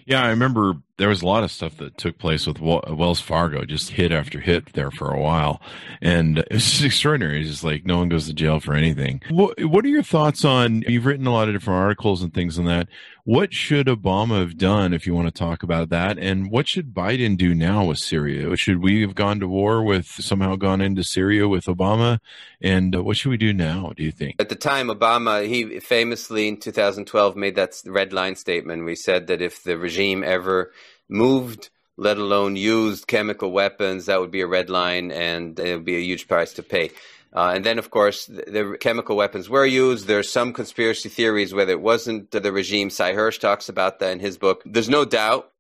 yeah, 0.07 0.23
I 0.23 0.29
remember 0.31 0.75
there 0.97 1.09
was 1.09 1.23
a 1.23 1.27
lot 1.27 1.43
of 1.43 1.51
stuff 1.51 1.77
that 1.79 1.99
took 1.99 2.19
place 2.19 2.47
with 2.47 2.61
Wells 2.61 3.21
Fargo, 3.21 3.65
just 3.65 3.91
hit 3.91 4.13
after 4.13 4.39
hit 4.41 4.75
there 4.75 4.93
for 4.93 5.11
a 5.11 5.21
while, 5.21 5.61
and 6.01 6.39
it's 6.51 6.71
just 6.71 6.85
extraordinary. 6.85 7.41
It's 7.41 7.51
just 7.51 7.65
like 7.65 7.85
no 7.85 7.99
one 7.99 8.09
goes 8.09 8.27
to 8.27 8.35
jail 8.35 8.61
for 8.61 8.75
anything. 8.75 9.21
What, 9.31 9.85
are 9.85 9.89
your 9.89 10.03
thoughts 10.03 10.45
on? 10.45 10.83
You've 10.83 11.07
written 11.07 11.27
a 11.27 11.33
lot 11.33 11.49
of 11.49 11.55
different 11.55 11.81
articles 11.81 12.23
and 12.23 12.33
things 12.33 12.59
on 12.59 12.67
that. 12.67 12.89
What 13.25 13.55
should 13.55 13.87
Obama 13.87 14.41
have 14.41 14.59
done 14.59 14.93
if 14.93 15.07
you 15.07 15.15
want 15.15 15.29
to 15.29 15.39
talk 15.39 15.63
about 15.63 15.89
that? 15.89 16.19
And 16.19 16.51
what 16.51 16.69
should 16.69 16.93
Biden 16.93 17.39
do 17.39 17.55
now 17.55 17.87
with 17.87 17.99
Syria? 17.99 18.55
Should 18.55 18.83
we 18.83 19.01
have 19.01 19.15
gone 19.15 19.41
to 19.41 19.49
war 19.49 19.83
with 19.83 20.07
somehow 20.07 20.57
gone 20.57 20.83
into 20.83 21.03
Syria 21.03 21.49
with 21.49 21.65
Obama? 21.65 22.19
And 22.61 22.95
what 23.03 23.17
should 23.17 23.31
we 23.31 23.39
do 23.39 23.55
now, 23.55 23.93
do 23.97 24.03
you 24.03 24.13
think? 24.13 24.37
At 24.39 24.51
the 24.51 24.55
time, 24.55 24.89
Obama, 24.89 25.47
he 25.47 25.81
famously 25.81 26.49
in 26.49 26.59
2012 26.59 27.35
made 27.35 27.57
that 27.57 27.81
red 27.87 28.13
line 28.13 28.37
statement. 28.37 28.85
We 28.85 28.95
said 28.95 29.27
that 29.29 29.41
if 29.41 29.63
the 29.63 29.79
regime 29.79 30.23
ever 30.23 30.71
moved, 31.09 31.71
let 31.97 32.19
alone 32.19 32.57
used 32.57 33.07
chemical 33.07 33.53
weapons, 33.53 34.07
that 34.07 34.21
would 34.21 34.31
be 34.31 34.41
a 34.41 34.47
red 34.47 34.71
line 34.71 35.11
and 35.13 35.59
it 35.59 35.77
would 35.77 35.85
be 35.85 35.97
a 35.97 36.01
huge 36.01 36.29
price 36.29 36.53
to 36.55 36.63
pay. 36.63 36.91
Uh, 37.33 37.53
and 37.55 37.65
then, 37.65 37.79
of 37.79 37.91
course, 37.91 38.27
the, 38.27 38.45
the, 38.47 38.79
chemical 38.79 39.17
weapons 39.17 39.51
were 39.51 39.67
used. 39.67 40.07
There's 40.07 40.31
some 40.31 40.53
conspiracy 40.53 41.09
theories 41.09 41.53
whether 41.53 41.73
it 41.73 41.81
wasn't 41.81 42.31
the 42.31 42.53
regime. 42.53 42.91
Sy 42.91 43.13
Hersh 43.13 43.41
talks 43.41 43.69
about 43.69 43.99
that 43.99 44.13
in 44.13 44.21
his 44.21 44.39
book. 44.39 44.63
There's 44.65 44.89
no 44.89 45.05
doubt 45.05 45.51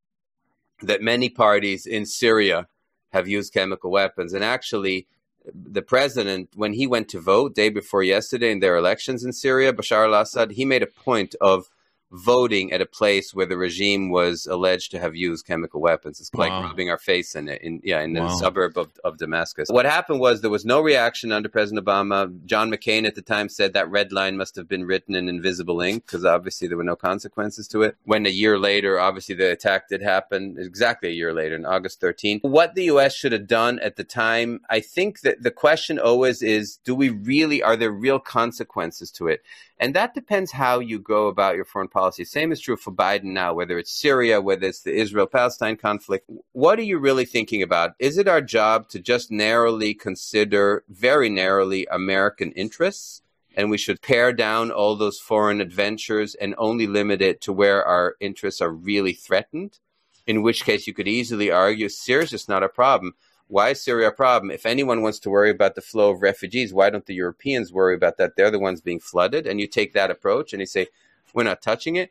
that 0.83 1.02
many 1.02 1.28
parties 1.28 1.85
in 1.85 2.07
Syria 2.07 2.68
have 3.12 3.26
used 3.26 3.52
chemical 3.52 3.90
weapons. 3.90 4.35
And 4.35 4.44
actually, 4.44 5.09
the 5.52 5.83
president, 5.83 6.50
when 6.54 6.72
he 6.72 6.87
went 6.87 7.09
to 7.11 7.20
vote 7.20 7.54
day 7.54 7.70
before 7.70 8.02
yesterday 8.02 8.52
in 8.52 8.61
their 8.61 8.76
elections 8.76 9.24
in 9.24 9.33
Syria, 9.33 9.72
Bashar 9.72 10.07
al 10.07 10.14
Assad, 10.14 10.52
he 10.52 10.64
made 10.64 10.83
a 10.83 10.87
point 10.87 11.35
of 11.40 11.68
voting 12.14 12.72
at 12.72 12.81
a 12.81 12.87
place 12.87 13.35
where 13.35 13.46
the 13.46 13.57
regime 13.57 14.09
was 14.09 14.46
alleged 14.46 14.90
to 14.92 15.00
have 15.00 15.16
used 15.16 15.46
chemical 15.46 15.81
weapons. 15.81 16.20
It's 16.20 16.31
wow. 16.33 16.44
like 16.44 16.64
rubbing 16.64 16.88
our 16.88 16.98
face 16.98 17.35
in 17.35 17.48
it, 17.48 17.61
in 17.62 17.81
yeah, 17.83 18.00
in 18.03 18.14
wow. 18.14 18.29
the 18.29 18.37
suburb 18.37 18.79
of, 18.79 18.90
of 19.03 19.18
Damascus. 19.18 19.68
What 19.70 19.85
happened 19.85 20.20
was 20.20 20.40
there 20.40 20.50
was 20.50 20.64
no 20.64 20.81
reaction 20.81 21.33
under 21.33 21.48
President 21.48 21.85
Obama. 21.85 22.33
John 22.46 22.70
McCain 22.70 23.07
at 23.07 23.16
the 23.16 23.22
time 23.22 23.48
said 23.48 23.72
that 23.72 23.90
red 23.90 24.12
line 24.12 24.37
must 24.37 24.55
have 24.57 24.68
been 24.68 24.85
written 24.85 25.14
in 25.14 25.29
invisible 25.29 25.81
ink 25.81 26.07
because 26.07 26.24
obviously 26.24 26.68
there 26.68 26.77
were 26.77 26.85
no 26.85 26.96
consequences 26.96 27.66
to 27.68 27.83
it. 27.83 27.96
When 28.05 28.27
a 28.27 28.31
year 28.31 28.59
later, 28.59 29.00
obviously 29.00 29.35
the 29.35 29.50
attack 29.50 29.88
did 29.88 30.03
happen, 30.03 30.57
exactly 30.59 31.09
a 31.09 31.12
year 31.12 31.35
later, 31.35 31.57
in 31.57 31.66
August 31.66 32.00
13. 32.00 32.40
What 32.42 32.74
the 32.74 32.85
U.S. 32.85 33.14
should 33.14 33.33
have 33.33 33.46
done 33.46 33.79
at 33.81 33.96
the 33.96 34.05
time, 34.05 34.61
I 34.70 34.81
think 34.81 35.20
that 35.20 35.42
the 35.42 35.50
question 35.50 35.98
always 35.98 36.42
is, 36.42 36.79
do 36.85 36.94
we 36.94 37.09
really, 37.09 37.62
are 37.62 37.77
there 37.77 37.90
real 37.90 38.20
consequences 38.20 39.11
to 39.12 39.29
it? 39.29 39.42
And 39.78 39.94
that 39.94 40.14
depends 40.14 40.52
how 40.52 40.78
you 40.78 40.98
go 40.98 41.26
about 41.26 41.56
your 41.56 41.64
foreign 41.64 41.88
policy. 41.88 42.24
Same 42.24 42.52
is 42.52 42.60
true 42.60 42.76
for 42.76 42.92
Biden 42.92 43.32
now, 43.32 43.54
whether 43.54 43.76
it's 43.76 43.90
Syria, 43.90 44.40
whether 44.40 44.66
it's 44.66 44.82
the 44.82 44.94
Israel 44.94 45.26
Palestine 45.26 45.76
conflict. 45.76 46.30
What 46.52 46.78
are 46.78 46.82
you 46.82 46.98
really 46.98 47.24
thinking 47.24 47.60
about? 47.60 47.92
Is 47.98 48.16
it 48.16 48.28
our 48.28 48.40
job 48.40 48.88
to 48.90 49.00
just 49.00 49.32
narrowly 49.32 49.92
consider, 49.92 50.84
very 50.88 51.28
narrowly, 51.28 51.87
American 51.90 52.52
interests? 52.52 53.22
And 53.56 53.68
we 53.70 53.78
should 53.78 54.02
pare 54.02 54.32
down 54.32 54.70
all 54.70 54.96
those 54.96 55.18
foreign 55.18 55.60
adventures 55.60 56.34
and 56.34 56.54
only 56.56 56.87
limit 56.87 57.20
it 57.20 57.40
to 57.42 57.52
where 57.52 57.84
our 57.84 58.16
interests 58.20 58.60
are 58.60 58.72
really 58.72 59.12
threatened? 59.12 59.78
In 60.26 60.42
which 60.42 60.64
case, 60.64 60.87
you 60.87 60.94
could 60.94 61.08
easily 61.08 61.50
argue 61.50 61.88
Syria's 61.88 62.30
just 62.30 62.48
not 62.48 62.62
a 62.62 62.68
problem. 62.68 63.14
Why 63.54 63.68
is 63.68 63.80
Syria 63.80 64.08
a 64.08 64.12
problem? 64.12 64.50
If 64.50 64.66
anyone 64.66 65.00
wants 65.00 65.20
to 65.20 65.30
worry 65.30 65.48
about 65.48 65.76
the 65.76 65.80
flow 65.80 66.10
of 66.10 66.22
refugees, 66.22 66.74
why 66.74 66.90
don't 66.90 67.06
the 67.06 67.14
Europeans 67.14 67.72
worry 67.72 67.94
about 67.94 68.16
that? 68.16 68.34
They're 68.34 68.50
the 68.50 68.58
ones 68.58 68.80
being 68.80 68.98
flooded. 68.98 69.46
And 69.46 69.60
you 69.60 69.68
take 69.68 69.92
that 69.92 70.10
approach 70.10 70.52
and 70.52 70.58
you 70.58 70.66
say, 70.66 70.88
we're 71.32 71.44
not 71.44 71.62
touching 71.62 71.94
it. 71.94 72.10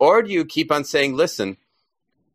Or 0.00 0.20
do 0.20 0.32
you 0.32 0.44
keep 0.44 0.72
on 0.72 0.82
saying, 0.82 1.14
listen, 1.14 1.58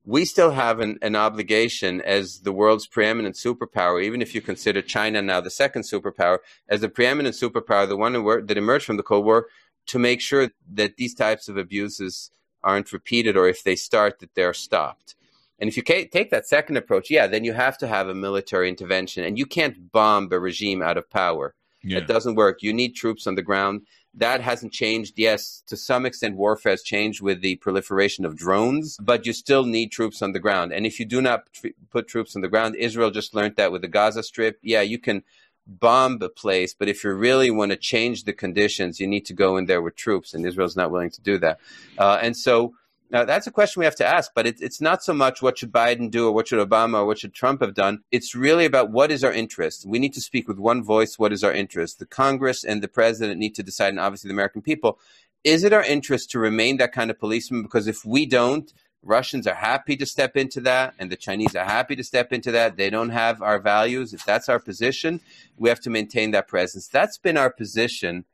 we 0.05 0.23
still 0.23 0.51
have 0.51 0.79
an, 0.79 0.99
an 1.01 1.17
obligation 1.17 1.99
as 1.99 2.39
the 2.39 2.53
world's 2.53 2.87
preeminent 2.87 3.35
superpower, 3.35 4.01
even 4.01 4.21
if 4.21 4.33
you 4.33 4.39
consider 4.39 4.81
China 4.81 5.21
now 5.21 5.41
the 5.41 5.49
second 5.49 5.81
superpower, 5.81 6.37
as 6.69 6.79
the 6.79 6.87
preeminent 6.87 7.35
superpower, 7.35 7.89
the 7.89 7.97
one 7.97 8.13
that 8.45 8.57
emerged 8.57 8.85
from 8.85 8.95
the 8.95 9.03
Cold 9.03 9.25
War, 9.25 9.47
to 9.87 9.99
make 9.99 10.21
sure 10.21 10.51
that 10.75 10.95
these 10.95 11.13
types 11.13 11.49
of 11.49 11.57
abuses 11.57 12.31
aren't 12.63 12.93
repeated 12.93 13.35
or 13.35 13.49
if 13.49 13.65
they 13.65 13.75
start, 13.75 14.19
that 14.19 14.33
they're 14.33 14.53
stopped. 14.53 15.15
And 15.59 15.67
if 15.67 15.77
you 15.77 15.83
take 15.83 16.29
that 16.31 16.47
second 16.47 16.77
approach, 16.77 17.09
yeah, 17.09 17.27
then 17.27 17.43
you 17.43 17.53
have 17.53 17.77
to 17.79 17.87
have 17.87 18.07
a 18.07 18.15
military 18.15 18.69
intervention, 18.69 19.23
and 19.23 19.37
you 19.37 19.45
can't 19.45 19.91
bomb 19.91 20.29
a 20.31 20.39
regime 20.39 20.81
out 20.81 20.97
of 20.97 21.09
power. 21.09 21.53
Yeah. 21.83 21.99
It 21.99 22.07
doesn't 22.07 22.35
work. 22.35 22.61
You 22.61 22.73
need 22.73 22.93
troops 22.95 23.27
on 23.27 23.35
the 23.35 23.41
ground. 23.41 23.81
That 24.13 24.41
hasn't 24.41 24.73
changed. 24.73 25.13
Yes, 25.17 25.63
to 25.67 25.77
some 25.77 26.05
extent, 26.05 26.35
warfare 26.35 26.71
has 26.71 26.81
changed 26.81 27.21
with 27.21 27.41
the 27.41 27.55
proliferation 27.57 28.25
of 28.25 28.35
drones, 28.35 28.97
but 29.01 29.25
you 29.25 29.33
still 29.33 29.65
need 29.65 29.91
troops 29.91 30.21
on 30.21 30.31
the 30.31 30.39
ground. 30.39 30.73
And 30.73 30.85
if 30.85 30.99
you 30.99 31.05
do 31.05 31.21
not 31.21 31.51
tr- 31.53 31.67
put 31.89 32.07
troops 32.07 32.35
on 32.35 32.41
the 32.41 32.47
ground, 32.47 32.75
Israel 32.75 33.11
just 33.11 33.33
learned 33.33 33.55
that 33.57 33.71
with 33.71 33.81
the 33.81 33.87
Gaza 33.87 34.23
Strip. 34.23 34.59
Yeah, 34.61 34.81
you 34.81 34.97
can 34.97 35.23
bomb 35.67 36.19
a 36.21 36.29
place, 36.29 36.73
but 36.73 36.89
if 36.89 37.03
you 37.03 37.11
really 37.11 37.51
want 37.51 37.71
to 37.71 37.77
change 37.77 38.23
the 38.23 38.33
conditions, 38.33 38.99
you 38.99 39.07
need 39.07 39.25
to 39.27 39.33
go 39.33 39.55
in 39.55 39.65
there 39.65 39.81
with 39.81 39.95
troops, 39.95 40.33
and 40.33 40.45
Israel's 40.45 40.75
not 40.75 40.91
willing 40.91 41.11
to 41.11 41.21
do 41.21 41.37
that. 41.37 41.59
Uh, 41.97 42.17
and 42.21 42.35
so 42.35 42.73
now, 43.11 43.25
that's 43.25 43.47
a 43.47 43.51
question 43.51 43.79
we 43.79 43.85
have 43.85 43.95
to 43.95 44.05
ask, 44.05 44.31
but 44.35 44.45
it, 44.45 44.61
it's 44.61 44.79
not 44.79 45.03
so 45.03 45.13
much 45.13 45.41
what 45.41 45.57
should 45.57 45.71
Biden 45.71 46.11
do 46.11 46.27
or 46.27 46.31
what 46.31 46.47
should 46.47 46.65
Obama 46.67 46.99
or 46.99 47.05
what 47.05 47.17
should 47.17 47.33
Trump 47.33 47.61
have 47.61 47.73
done. 47.73 48.03
It's 48.11 48.35
really 48.35 48.65
about 48.65 48.91
what 48.91 49.09
is 49.11 49.23
our 49.23 49.31
interest. 49.31 49.85
We 49.87 49.97
need 49.97 50.13
to 50.13 50.21
speak 50.21 50.47
with 50.47 50.59
one 50.59 50.83
voice. 50.83 51.17
What 51.17 51.33
is 51.33 51.43
our 51.43 51.51
interest? 51.51 51.97
The 51.97 52.05
Congress 52.05 52.63
and 52.63 52.83
the 52.83 52.87
president 52.87 53.39
need 53.39 53.55
to 53.55 53.63
decide, 53.63 53.89
and 53.89 53.99
obviously 53.99 54.27
the 54.27 54.35
American 54.35 54.61
people. 54.61 54.99
Is 55.43 55.63
it 55.63 55.73
our 55.73 55.83
interest 55.83 56.29
to 56.31 56.39
remain 56.39 56.77
that 56.77 56.91
kind 56.91 57.09
of 57.09 57.17
policeman? 57.17 57.63
Because 57.63 57.87
if 57.87 58.05
we 58.05 58.27
don't, 58.27 58.71
Russians 59.01 59.47
are 59.47 59.55
happy 59.55 59.95
to 59.95 60.05
step 60.05 60.37
into 60.37 60.61
that, 60.61 60.93
and 60.99 61.11
the 61.11 61.15
Chinese 61.15 61.55
are 61.55 61.65
happy 61.65 61.95
to 61.95 62.03
step 62.03 62.31
into 62.31 62.51
that. 62.51 62.77
They 62.77 62.91
don't 62.91 63.09
have 63.09 63.41
our 63.41 63.57
values. 63.57 64.13
If 64.13 64.23
that's 64.23 64.49
our 64.49 64.59
position, 64.59 65.21
we 65.57 65.69
have 65.69 65.79
to 65.81 65.89
maintain 65.89 66.29
that 66.31 66.47
presence. 66.47 66.87
That's 66.87 67.17
been 67.17 67.37
our 67.37 67.49
position 67.49 68.25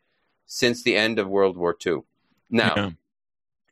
since 0.45 0.83
the 0.83 0.97
end 0.97 1.17
of 1.17 1.29
World 1.29 1.55
War 1.55 1.77
II. 1.85 1.99
Now, 2.49 2.73
yeah 2.75 2.89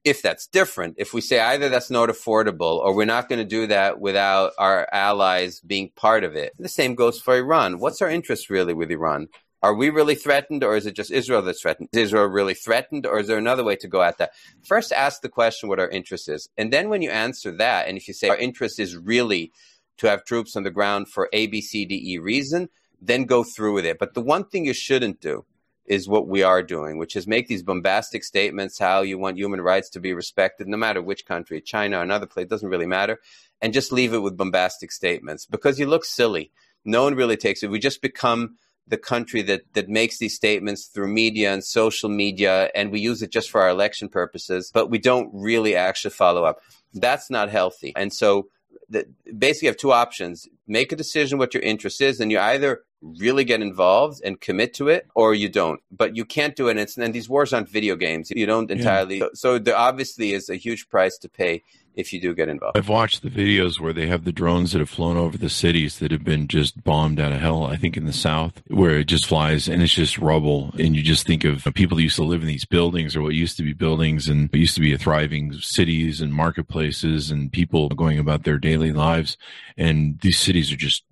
if 0.04 0.22
that's 0.22 0.48
different, 0.48 0.96
if 0.98 1.14
we 1.14 1.22
say 1.22 1.40
either 1.40 1.70
that's 1.70 1.90
not 1.90 2.10
affordable 2.10 2.80
or 2.80 2.94
we're 2.94 3.06
not 3.06 3.30
going 3.30 3.40
to 3.40 3.46
do 3.46 3.68
that 3.68 4.00
without 4.00 4.52
our 4.58 4.88
allies 4.92 5.62
being 5.62 5.92
part 5.96 6.24
of 6.24 6.36
it, 6.36 6.54
the 6.60 6.70
same 6.70 6.96
goes 6.96 7.20
for 7.20 7.36
Iran. 7.36 7.80
What's 7.80 8.02
our 8.02 8.10
interest 8.10 8.50
really 8.50 8.74
with 8.74 8.92
Iran? 8.92 9.28
Are 9.62 9.74
we 9.74 9.90
really 9.90 10.16
threatened 10.16 10.62
or 10.62 10.76
is 10.76 10.86
it 10.86 10.96
just 10.96 11.10
Israel 11.10 11.42
that's 11.42 11.62
threatened? 11.62 11.88
Is 11.94 12.08
Israel 12.08 12.26
really 12.26 12.54
threatened 12.54 13.06
or 13.06 13.20
is 13.20 13.28
there 13.28 13.38
another 13.38 13.64
way 13.64 13.78
to 13.78 13.88
go 13.88 14.02
at 14.02 14.18
that? 14.18 14.32
First, 14.62 14.92
ask 14.92 15.22
the 15.22 15.30
question 15.30 15.70
what 15.70 15.80
our 15.80 15.88
interest 15.88 16.28
is. 16.28 16.50
And 16.58 16.74
then 16.74 16.90
when 16.90 17.02
you 17.02 17.10
answer 17.10 17.50
that, 17.58 17.88
and 17.88 17.98
if 17.98 18.10
you 18.10 18.14
say 18.14 18.28
our 18.28 18.36
interest 18.36 18.78
is 18.80 18.98
really 18.98 19.54
to 20.00 20.10
have 20.10 20.26
troops 20.26 20.58
on 20.58 20.64
the 20.64 20.72
ground 20.72 21.08
for 21.08 21.30
A, 21.32 21.48
B, 21.48 21.62
C, 21.62 21.86
D, 21.86 21.96
E 22.14 22.18
reason, 22.18 22.68
then 23.02 23.24
go 23.24 23.46
through 23.46 23.74
with 23.74 23.86
it. 23.86 24.00
But 24.00 24.16
the 24.16 24.22
one 24.22 24.44
thing 24.44 24.66
you 24.66 24.74
shouldn't 24.74 25.22
do 25.22 25.46
is 25.86 26.08
what 26.08 26.28
we 26.28 26.44
are 26.44 26.64
doing, 26.64 26.98
which 26.98 27.16
is 27.16 27.28
make 27.28 27.48
these 27.48 27.64
bombastic 27.64 28.24
statements 28.24 28.80
how 28.80 29.02
you 29.02 29.18
want 29.18 29.38
human 29.38 29.62
rights 29.62 29.90
to 29.90 30.00
be 30.00 30.14
respected, 30.14 30.68
no 30.68 30.78
matter 30.78 31.02
which 31.02 31.26
country, 31.26 31.60
China, 31.62 32.00
or 32.00 32.02
another 32.04 32.26
place, 32.26 32.48
doesn't 32.48 32.70
really 32.70 32.86
matter, 32.86 33.20
and 33.62 33.74
just 33.74 33.92
leave 33.92 34.14
it 34.14 34.20
with 34.20 34.38
bombastic 34.38 34.92
statements 34.92 35.46
because 35.46 35.80
you 35.80 35.86
look 35.86 36.06
silly. 36.06 36.52
No 36.86 37.04
one 37.04 37.16
really 37.16 37.38
takes 37.38 37.64
it. 37.64 37.70
We 37.70 37.80
just 37.80 38.02
become 38.02 38.56
the 38.88 38.98
country 38.98 39.42
that 39.44 39.62
that 39.74 39.90
makes 39.90 40.18
these 40.18 40.36
statements 40.36 40.86
through 40.86 41.08
media 41.08 41.54
and 41.54 41.64
social 41.64 42.10
media, 42.10 42.70
and 42.76 42.92
we 42.92 43.00
use 43.00 43.22
it 43.22 43.32
just 43.32 43.50
for 43.50 43.62
our 43.62 43.70
election 43.70 44.10
purposes, 44.10 44.72
but 44.74 44.90
we 44.90 45.00
don't 45.00 45.30
really 45.34 45.76
actually 45.76 46.12
follow 46.12 46.44
up. 46.44 46.60
That's 46.94 47.30
not 47.30 47.50
healthy, 47.50 47.94
and 47.96 48.14
so. 48.14 48.48
The, 48.90 49.08
basically, 49.38 49.68
have 49.68 49.78
two 49.78 49.92
options: 49.92 50.48
make 50.68 50.92
a 50.92 50.96
decision 50.96 51.38
what 51.38 51.54
your 51.54 51.64
interest 51.64 52.02
is, 52.02 52.20
and 52.20 52.32
you 52.32 52.40
either 52.40 52.84
really 53.04 53.44
get 53.44 53.62
involved 53.62 54.22
and 54.24 54.40
commit 54.40 54.74
to 54.74 54.88
it 54.88 55.08
or 55.14 55.34
you 55.34 55.50
don't. 55.50 55.82
But 55.92 56.16
you 56.16 56.26
can't 56.26 56.56
do 56.56 56.70
it 56.70 56.72
and, 56.72 56.80
it's, 56.80 56.98
and 56.98 57.14
these 57.14 57.30
wars 57.30 57.52
aren't 57.54 57.70
video 57.70 57.96
games. 57.96 58.32
You 58.34 58.46
don't 58.46 58.72
entirely 58.72 59.18
yeah. 59.18 59.26
so, 59.34 59.58
so 59.58 59.60
there 59.60 59.78
obviously 59.78 60.32
is 60.32 60.50
a 60.50 60.56
huge 60.56 60.88
price 60.90 61.18
to 61.20 61.30
pay 61.30 61.64
if 61.96 62.14
you 62.14 62.20
do 62.20 62.34
get 62.34 62.50
involved. 62.50 62.78
I've 62.78 62.90
watched 62.90 63.22
the 63.22 63.30
videos 63.30 63.80
where 63.80 63.94
they 63.94 64.08
have 64.08 64.24
the 64.24 64.32
drones 64.32 64.72
that 64.72 64.80
have 64.80 64.90
flown 64.90 65.18
over 65.18 65.38
the 65.38 65.50
cities 65.50 66.00
that 66.00 66.12
have 66.12 66.24
been 66.24 66.48
just 66.48 66.84
bombed 66.84 67.20
out 67.20 67.32
of 67.32 67.40
hell. 67.40 67.66
I 67.66 67.76
think 67.76 67.98
in 67.98 68.06
the 68.06 68.14
south, 68.14 68.62
where 68.68 69.00
it 69.00 69.06
just 69.06 69.26
flies 69.26 69.68
and 69.68 69.82
it's 69.82 69.94
just 69.94 70.18
rubble, 70.18 70.74
and 70.78 70.96
you 70.96 71.02
just 71.02 71.26
think 71.26 71.44
of 71.44 71.68
people 71.76 71.98
that 71.98 72.04
used 72.04 72.16
to 72.18 72.24
live 72.24 72.42
in 72.42 72.48
these 72.48 72.66
buildings 72.66 73.16
or 73.16 73.22
what 73.22 73.34
used 73.34 73.58
to 73.58 73.64
be 73.64 73.74
buildings 73.74 74.28
and 74.28 74.50
used 74.54 74.76
to 74.76 74.82
be 74.82 74.94
a 74.94 74.98
thriving 74.98 75.54
cities 75.54 76.22
and 76.22 76.34
marketplaces 76.34 77.32
and 77.32 77.52
people 77.52 77.90
going 77.90 78.20
about 78.20 78.44
their 78.44 78.58
daily 78.58 78.92
lives, 78.92 79.38
and 79.78 80.20
these 80.22 80.40
cities 80.40 80.72
are 80.72 80.78
just 80.78 81.04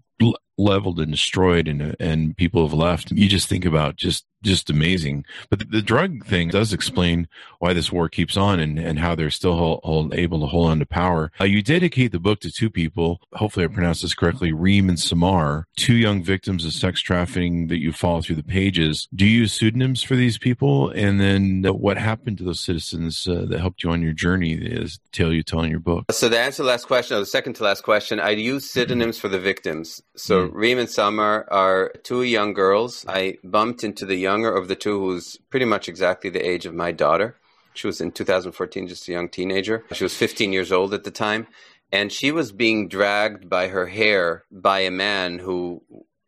leveled 0.58 1.00
and 1.00 1.12
destroyed 1.12 1.67
and 1.67 1.96
and 2.00 2.38
people 2.38 2.67
have 2.67 2.74
left 2.74 3.10
you 3.12 3.28
just 3.28 3.50
think 3.50 3.65
about 3.65 3.96
just 3.96 4.26
just 4.43 4.69
amazing. 4.69 5.25
But 5.49 5.60
the, 5.60 5.65
the 5.65 5.82
drug 5.82 6.25
thing 6.25 6.49
does 6.49 6.73
explain 6.73 7.27
why 7.60 7.73
this 7.73 7.91
war 7.91 8.10
keeps 8.10 8.38
on 8.38 8.60
and 8.60 8.80
and 8.80 8.99
how 8.99 9.15
they're 9.15 9.30
still 9.30 9.56
hold, 9.56 9.82
hold, 9.84 10.13
able 10.13 10.39
to 10.41 10.47
hold 10.47 10.69
on 10.69 10.80
to 10.80 10.86
power. 10.86 11.32
Uh, 11.39 11.45
you 11.45 11.62
dedicate 11.62 12.12
the 12.12 12.19
book 12.19 12.39
to 12.41 12.51
two 12.51 12.69
people. 12.69 13.21
Hopefully 13.34 13.65
i 13.65 13.67
pronounced 13.67 14.01
this 14.01 14.13
correctly. 14.13 14.51
Reem 14.51 14.89
and 14.89 14.99
samar 14.99 15.67
two 15.75 15.95
young 15.95 16.23
victims 16.23 16.65
of 16.65 16.73
sex 16.73 17.01
trafficking 17.01 17.67
that 17.67 17.80
you 17.80 17.91
follow 17.91 18.21
through 18.21 18.36
the 18.36 18.43
pages. 18.43 19.08
Do 19.13 19.25
you 19.25 19.41
use 19.41 19.54
pseudonyms 19.54 20.04
for 20.04 20.15
these 20.15 20.38
people? 20.38 20.89
And 20.91 21.19
then 21.19 21.63
what 21.63 21.97
happened 21.97 22.38
to 22.39 22.43
those 22.43 22.60
citizens 22.60 23.27
uh, 23.27 23.45
that 23.49 23.60
helped 23.60 23.84
you 23.84 23.91
on 23.91 24.01
your 24.01 24.13
journey 24.13 24.54
is 24.54 24.99
tale 25.12 25.34
you 25.34 25.43
tell 25.43 25.62
in 25.62 25.71
your 25.71 25.80
book? 25.80 26.12
So 26.12 26.30
the 26.30 26.39
answer 26.39 26.58
to 26.58 26.63
the 26.63 26.69
last 26.69 26.88
question 26.88 27.17
or 27.17 27.19
the 27.19 27.25
second 27.25 27.54
to 27.54 27.63
last 27.63 27.84
question 27.84 28.19
i 28.19 28.32
use 28.32 28.69
pseudonyms 28.69 29.17
mm-hmm. 29.17 29.21
for 29.21 29.30
the 29.30 29.39
victims. 29.39 30.01
So 30.15 30.47
mm-hmm. 30.47 30.58
Reem 30.58 30.80
and 30.80 30.89
Samar 30.89 31.47
are 31.49 31.91
two 32.04 32.23
young 32.23 32.54
girls. 32.54 33.06
I 33.08 33.38
bumped 33.43 33.84
into 33.84 34.06
the 34.06 34.15
younger 34.32 34.54
of 34.56 34.67
the 34.67 34.76
two, 34.76 35.00
who's 35.00 35.38
pretty 35.50 35.65
much 35.65 35.89
exactly 35.89 36.30
the 36.30 36.48
age 36.52 36.65
of 36.65 36.74
my 36.74 36.91
daughter. 36.91 37.36
She 37.74 37.88
was 37.88 38.02
in 38.02 38.12
2014, 38.12 38.88
just 38.88 39.08
a 39.08 39.12
young 39.12 39.30
teenager. 39.30 39.84
She 39.94 40.04
was 40.04 40.15
15 40.15 40.54
years 40.54 40.72
old 40.72 40.94
at 40.94 41.04
the 41.04 41.12
time. 41.12 41.48
And 41.91 42.12
she 42.12 42.32
was 42.32 42.52
being 42.52 42.88
dragged 42.88 43.50
by 43.50 43.67
her 43.67 43.88
hair 43.88 44.46
by 44.52 44.80
a 44.80 44.91
man 44.91 45.39
who 45.39 45.82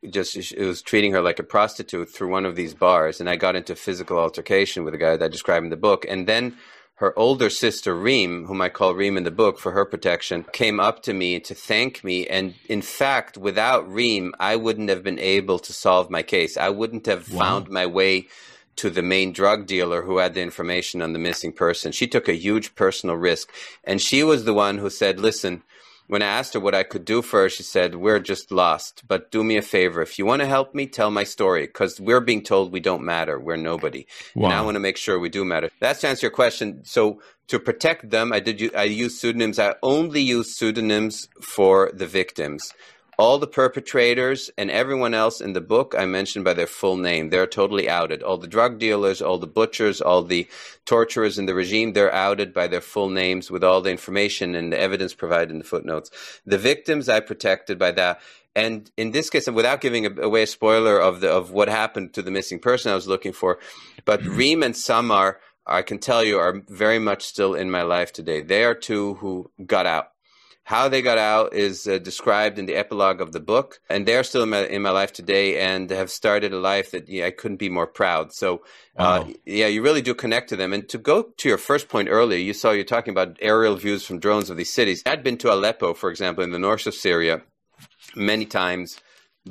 just 0.09 0.31
was 0.57 0.81
treating 0.81 1.13
her 1.13 1.21
like 1.21 1.39
a 1.39 1.43
prostitute 1.43 2.09
through 2.09 2.29
one 2.29 2.45
of 2.45 2.55
these 2.55 2.73
bars. 2.73 3.19
And 3.19 3.29
I 3.29 3.37
got 3.37 3.55
into 3.55 3.75
physical 3.75 4.17
altercation 4.17 4.83
with 4.83 4.93
the 4.93 4.97
guy 4.97 5.15
that 5.15 5.25
I 5.25 5.29
described 5.29 5.63
in 5.63 5.69
the 5.69 5.77
book. 5.77 6.05
And 6.07 6.27
then 6.27 6.57
her 6.95 7.17
older 7.17 7.49
sister 7.49 7.95
Reem, 7.95 8.45
whom 8.45 8.61
I 8.61 8.69
call 8.69 8.93
Reem 8.93 9.17
in 9.17 9.23
the 9.23 9.31
book 9.31 9.59
for 9.59 9.71
her 9.71 9.85
protection, 9.85 10.45
came 10.53 10.79
up 10.79 11.01
to 11.03 11.13
me 11.13 11.39
to 11.39 11.55
thank 11.55 12.03
me. 12.03 12.27
And 12.27 12.53
in 12.69 12.81
fact, 12.81 13.37
without 13.37 13.91
Reem, 13.91 14.33
I 14.39 14.55
wouldn't 14.55 14.89
have 14.89 15.03
been 15.03 15.19
able 15.19 15.59
to 15.59 15.73
solve 15.73 16.09
my 16.09 16.21
case. 16.21 16.55
I 16.55 16.69
wouldn't 16.69 17.05
have 17.07 17.31
wow. 17.31 17.39
found 17.39 17.69
my 17.69 17.85
way 17.85 18.27
to 18.75 18.89
the 18.89 19.01
main 19.01 19.33
drug 19.33 19.65
dealer 19.65 20.01
who 20.03 20.17
had 20.17 20.33
the 20.33 20.41
information 20.41 21.01
on 21.01 21.13
the 21.13 21.19
missing 21.19 21.51
person. 21.51 21.91
She 21.91 22.07
took 22.07 22.27
a 22.27 22.33
huge 22.33 22.75
personal 22.75 23.15
risk. 23.15 23.51
And 23.83 24.01
she 24.01 24.23
was 24.23 24.45
the 24.45 24.53
one 24.53 24.77
who 24.77 24.89
said, 24.89 25.19
listen, 25.19 25.63
when 26.07 26.21
I 26.21 26.27
asked 26.27 26.53
her 26.53 26.59
what 26.59 26.75
I 26.75 26.83
could 26.83 27.05
do 27.05 27.21
for 27.21 27.41
her, 27.41 27.49
she 27.49 27.63
said, 27.63 27.95
We're 27.95 28.19
just 28.19 28.51
lost. 28.51 29.03
But 29.07 29.31
do 29.31 29.43
me 29.43 29.57
a 29.57 29.61
favor. 29.61 30.01
If 30.01 30.19
you 30.19 30.25
want 30.25 30.41
to 30.41 30.47
help 30.47 30.75
me, 30.75 30.85
tell 30.85 31.11
my 31.11 31.23
story 31.23 31.65
because 31.65 31.99
we're 31.99 32.21
being 32.21 32.43
told 32.43 32.71
we 32.71 32.79
don't 32.79 33.03
matter. 33.03 33.39
We're 33.39 33.57
nobody. 33.57 34.05
Wow. 34.35 34.49
And 34.49 34.53
I 34.53 34.61
want 34.61 34.75
to 34.75 34.79
make 34.79 34.97
sure 34.97 35.19
we 35.19 35.29
do 35.29 35.45
matter. 35.45 35.69
That's 35.79 36.01
to 36.01 36.07
answer 36.07 36.25
your 36.25 36.31
question. 36.31 36.83
So 36.85 37.21
to 37.47 37.59
protect 37.59 38.09
them, 38.09 38.33
I 38.33 38.39
did. 38.39 38.75
I 38.75 38.83
use 38.83 39.19
pseudonyms. 39.19 39.59
I 39.59 39.75
only 39.81 40.21
use 40.21 40.55
pseudonyms 40.55 41.27
for 41.41 41.91
the 41.93 42.07
victims 42.07 42.73
all 43.17 43.39
the 43.39 43.47
perpetrators 43.47 44.49
and 44.57 44.69
everyone 44.69 45.13
else 45.13 45.39
in 45.39 45.53
the 45.53 45.61
book 45.61 45.95
I 45.97 46.05
mentioned 46.05 46.43
by 46.45 46.53
their 46.53 46.67
full 46.67 46.97
name. 46.97 47.29
They're 47.29 47.47
totally 47.47 47.87
outed. 47.89 48.23
All 48.23 48.37
the 48.37 48.47
drug 48.47 48.79
dealers, 48.79 49.21
all 49.21 49.37
the 49.37 49.47
butchers, 49.47 50.01
all 50.01 50.23
the 50.23 50.47
torturers 50.85 51.39
in 51.39 51.45
the 51.45 51.55
regime, 51.55 51.93
they're 51.93 52.13
outed 52.13 52.53
by 52.53 52.67
their 52.67 52.81
full 52.81 53.09
names 53.09 53.49
with 53.49 53.63
all 53.63 53.81
the 53.81 53.91
information 53.91 54.55
and 54.55 54.73
the 54.73 54.79
evidence 54.79 55.13
provided 55.13 55.51
in 55.51 55.59
the 55.59 55.63
footnotes. 55.63 56.11
The 56.45 56.57
victims 56.57 57.07
I 57.07 57.21
protected 57.21 57.79
by 57.79 57.91
that. 57.91 58.19
And 58.55 58.91
in 58.97 59.11
this 59.11 59.29
case, 59.29 59.47
and 59.47 59.55
without 59.55 59.81
giving 59.81 60.19
away 60.19 60.43
a 60.43 60.47
spoiler 60.47 60.99
of 60.99 61.21
the 61.21 61.31
of 61.31 61.51
what 61.51 61.69
happened 61.69 62.13
to 62.13 62.21
the 62.21 62.29
missing 62.29 62.59
person 62.59 62.91
I 62.91 62.95
was 62.95 63.07
looking 63.07 63.33
for, 63.33 63.57
but. 64.05 64.21
Reem 64.23 64.63
and 64.63 64.75
Samar, 64.75 65.39
I 65.65 65.81
can 65.83 65.99
tell 65.99 66.23
you, 66.23 66.39
are 66.39 66.61
very 66.67 66.99
much 66.99 67.23
still 67.23 67.53
in 67.53 67.71
my 67.71 67.83
life 67.83 68.11
today. 68.11 68.41
They 68.41 68.63
are 68.63 68.75
two 68.75 69.15
who 69.15 69.51
got 69.65 69.85
out 69.85 70.12
how 70.65 70.87
they 70.87 71.01
got 71.01 71.17
out 71.17 71.53
is 71.53 71.87
uh, 71.87 71.97
described 71.97 72.57
in 72.57 72.65
the 72.65 72.75
epilogue 72.75 73.19
of 73.19 73.33
the 73.33 73.39
book, 73.39 73.81
and 73.89 74.05
they're 74.05 74.23
still 74.23 74.43
in 74.43 74.49
my, 74.49 74.65
in 74.65 74.81
my 74.81 74.91
life 74.91 75.11
today 75.11 75.59
and 75.59 75.89
have 75.89 76.09
started 76.09 76.53
a 76.53 76.59
life 76.59 76.91
that 76.91 77.09
yeah, 77.09 77.25
I 77.25 77.31
couldn't 77.31 77.57
be 77.57 77.69
more 77.69 77.87
proud. 77.87 78.31
So, 78.31 78.63
uh, 78.97 79.25
wow. 79.25 79.33
yeah, 79.45 79.67
you 79.67 79.81
really 79.81 80.01
do 80.01 80.13
connect 80.13 80.49
to 80.49 80.55
them. 80.55 80.71
And 80.71 80.87
to 80.89 80.97
go 80.97 81.23
to 81.23 81.49
your 81.49 81.57
first 81.57 81.89
point 81.89 82.07
earlier, 82.09 82.39
you 82.39 82.53
saw 82.53 82.71
you're 82.71 82.85
talking 82.85 83.11
about 83.11 83.37
aerial 83.41 83.75
views 83.75 84.05
from 84.05 84.19
drones 84.19 84.49
of 84.49 84.55
these 84.55 84.71
cities. 84.71 85.03
I'd 85.05 85.23
been 85.23 85.37
to 85.39 85.53
Aleppo, 85.53 85.93
for 85.93 86.09
example, 86.09 86.43
in 86.43 86.51
the 86.51 86.59
north 86.59 86.87
of 86.87 86.93
Syria, 86.93 87.41
many 88.15 88.45
times 88.45 88.99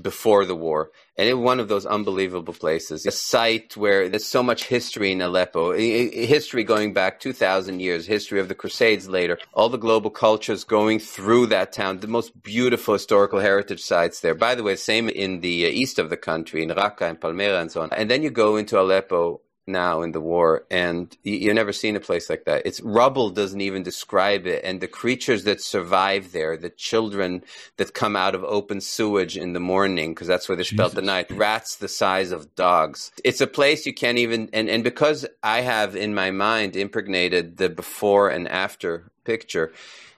before 0.00 0.46
the 0.46 0.56
war. 0.56 0.90
And 1.18 1.28
it 1.28 1.34
was 1.34 1.44
one 1.44 1.60
of 1.60 1.68
those 1.68 1.84
unbelievable 1.84 2.54
places. 2.54 3.04
A 3.04 3.10
site 3.10 3.76
where 3.76 4.08
there's 4.08 4.24
so 4.24 4.42
much 4.42 4.64
history 4.64 5.12
in 5.12 5.20
Aleppo, 5.20 5.72
history 5.74 6.64
going 6.64 6.94
back 6.94 7.20
2,000 7.20 7.80
years, 7.80 8.06
history 8.06 8.40
of 8.40 8.48
the 8.48 8.54
Crusades 8.54 9.08
later, 9.08 9.38
all 9.52 9.68
the 9.68 9.76
global 9.76 10.08
cultures 10.10 10.64
going 10.64 10.98
through 10.98 11.46
that 11.48 11.72
town, 11.72 12.00
the 12.00 12.06
most 12.06 12.42
beautiful 12.42 12.94
historical 12.94 13.40
heritage 13.40 13.82
sites 13.82 14.20
there. 14.20 14.34
By 14.34 14.54
the 14.54 14.62
way, 14.62 14.74
same 14.76 15.10
in 15.10 15.40
the 15.40 15.48
east 15.48 15.98
of 15.98 16.08
the 16.08 16.16
country, 16.16 16.62
in 16.62 16.70
Raqqa 16.70 17.02
and 17.02 17.20
Palmyra 17.20 17.60
and 17.60 17.70
so 17.70 17.82
on. 17.82 17.90
And 17.92 18.10
then 18.10 18.22
you 18.22 18.30
go 18.30 18.56
into 18.56 18.80
Aleppo 18.80 19.41
now 19.66 20.02
in 20.02 20.12
the 20.12 20.20
war, 20.20 20.64
and 20.70 21.16
you've 21.22 21.54
never 21.54 21.72
seen 21.72 21.96
a 21.96 22.00
place 22.00 22.28
like 22.28 22.44
that. 22.44 22.62
It's 22.66 22.80
rubble 22.80 23.30
doesn't 23.30 23.60
even 23.60 23.82
describe 23.82 24.46
it, 24.46 24.64
and 24.64 24.80
the 24.80 24.88
creatures 24.88 25.44
that 25.44 25.60
survive 25.60 26.32
there, 26.32 26.56
the 26.56 26.70
children 26.70 27.44
that 27.76 27.94
come 27.94 28.16
out 28.16 28.34
of 28.34 28.44
open 28.44 28.80
sewage 28.80 29.36
in 29.36 29.52
the 29.52 29.60
morning, 29.60 30.14
because 30.14 30.26
that's 30.26 30.48
where 30.48 30.56
they 30.56 30.64
spent 30.64 30.94
the 30.94 31.02
night, 31.02 31.30
rats 31.30 31.76
the 31.76 31.88
size 31.88 32.32
of 32.32 32.54
dogs. 32.54 33.12
It's 33.24 33.40
a 33.40 33.46
place 33.46 33.86
you 33.86 33.94
can't 33.94 34.18
even, 34.18 34.48
and, 34.52 34.68
and 34.68 34.82
because 34.82 35.26
I 35.42 35.60
have 35.60 35.94
in 35.94 36.14
my 36.14 36.30
mind 36.30 36.76
impregnated 36.76 37.56
the 37.56 37.68
before 37.68 38.28
and 38.28 38.48
after 38.48 39.10
picture, 39.24 39.72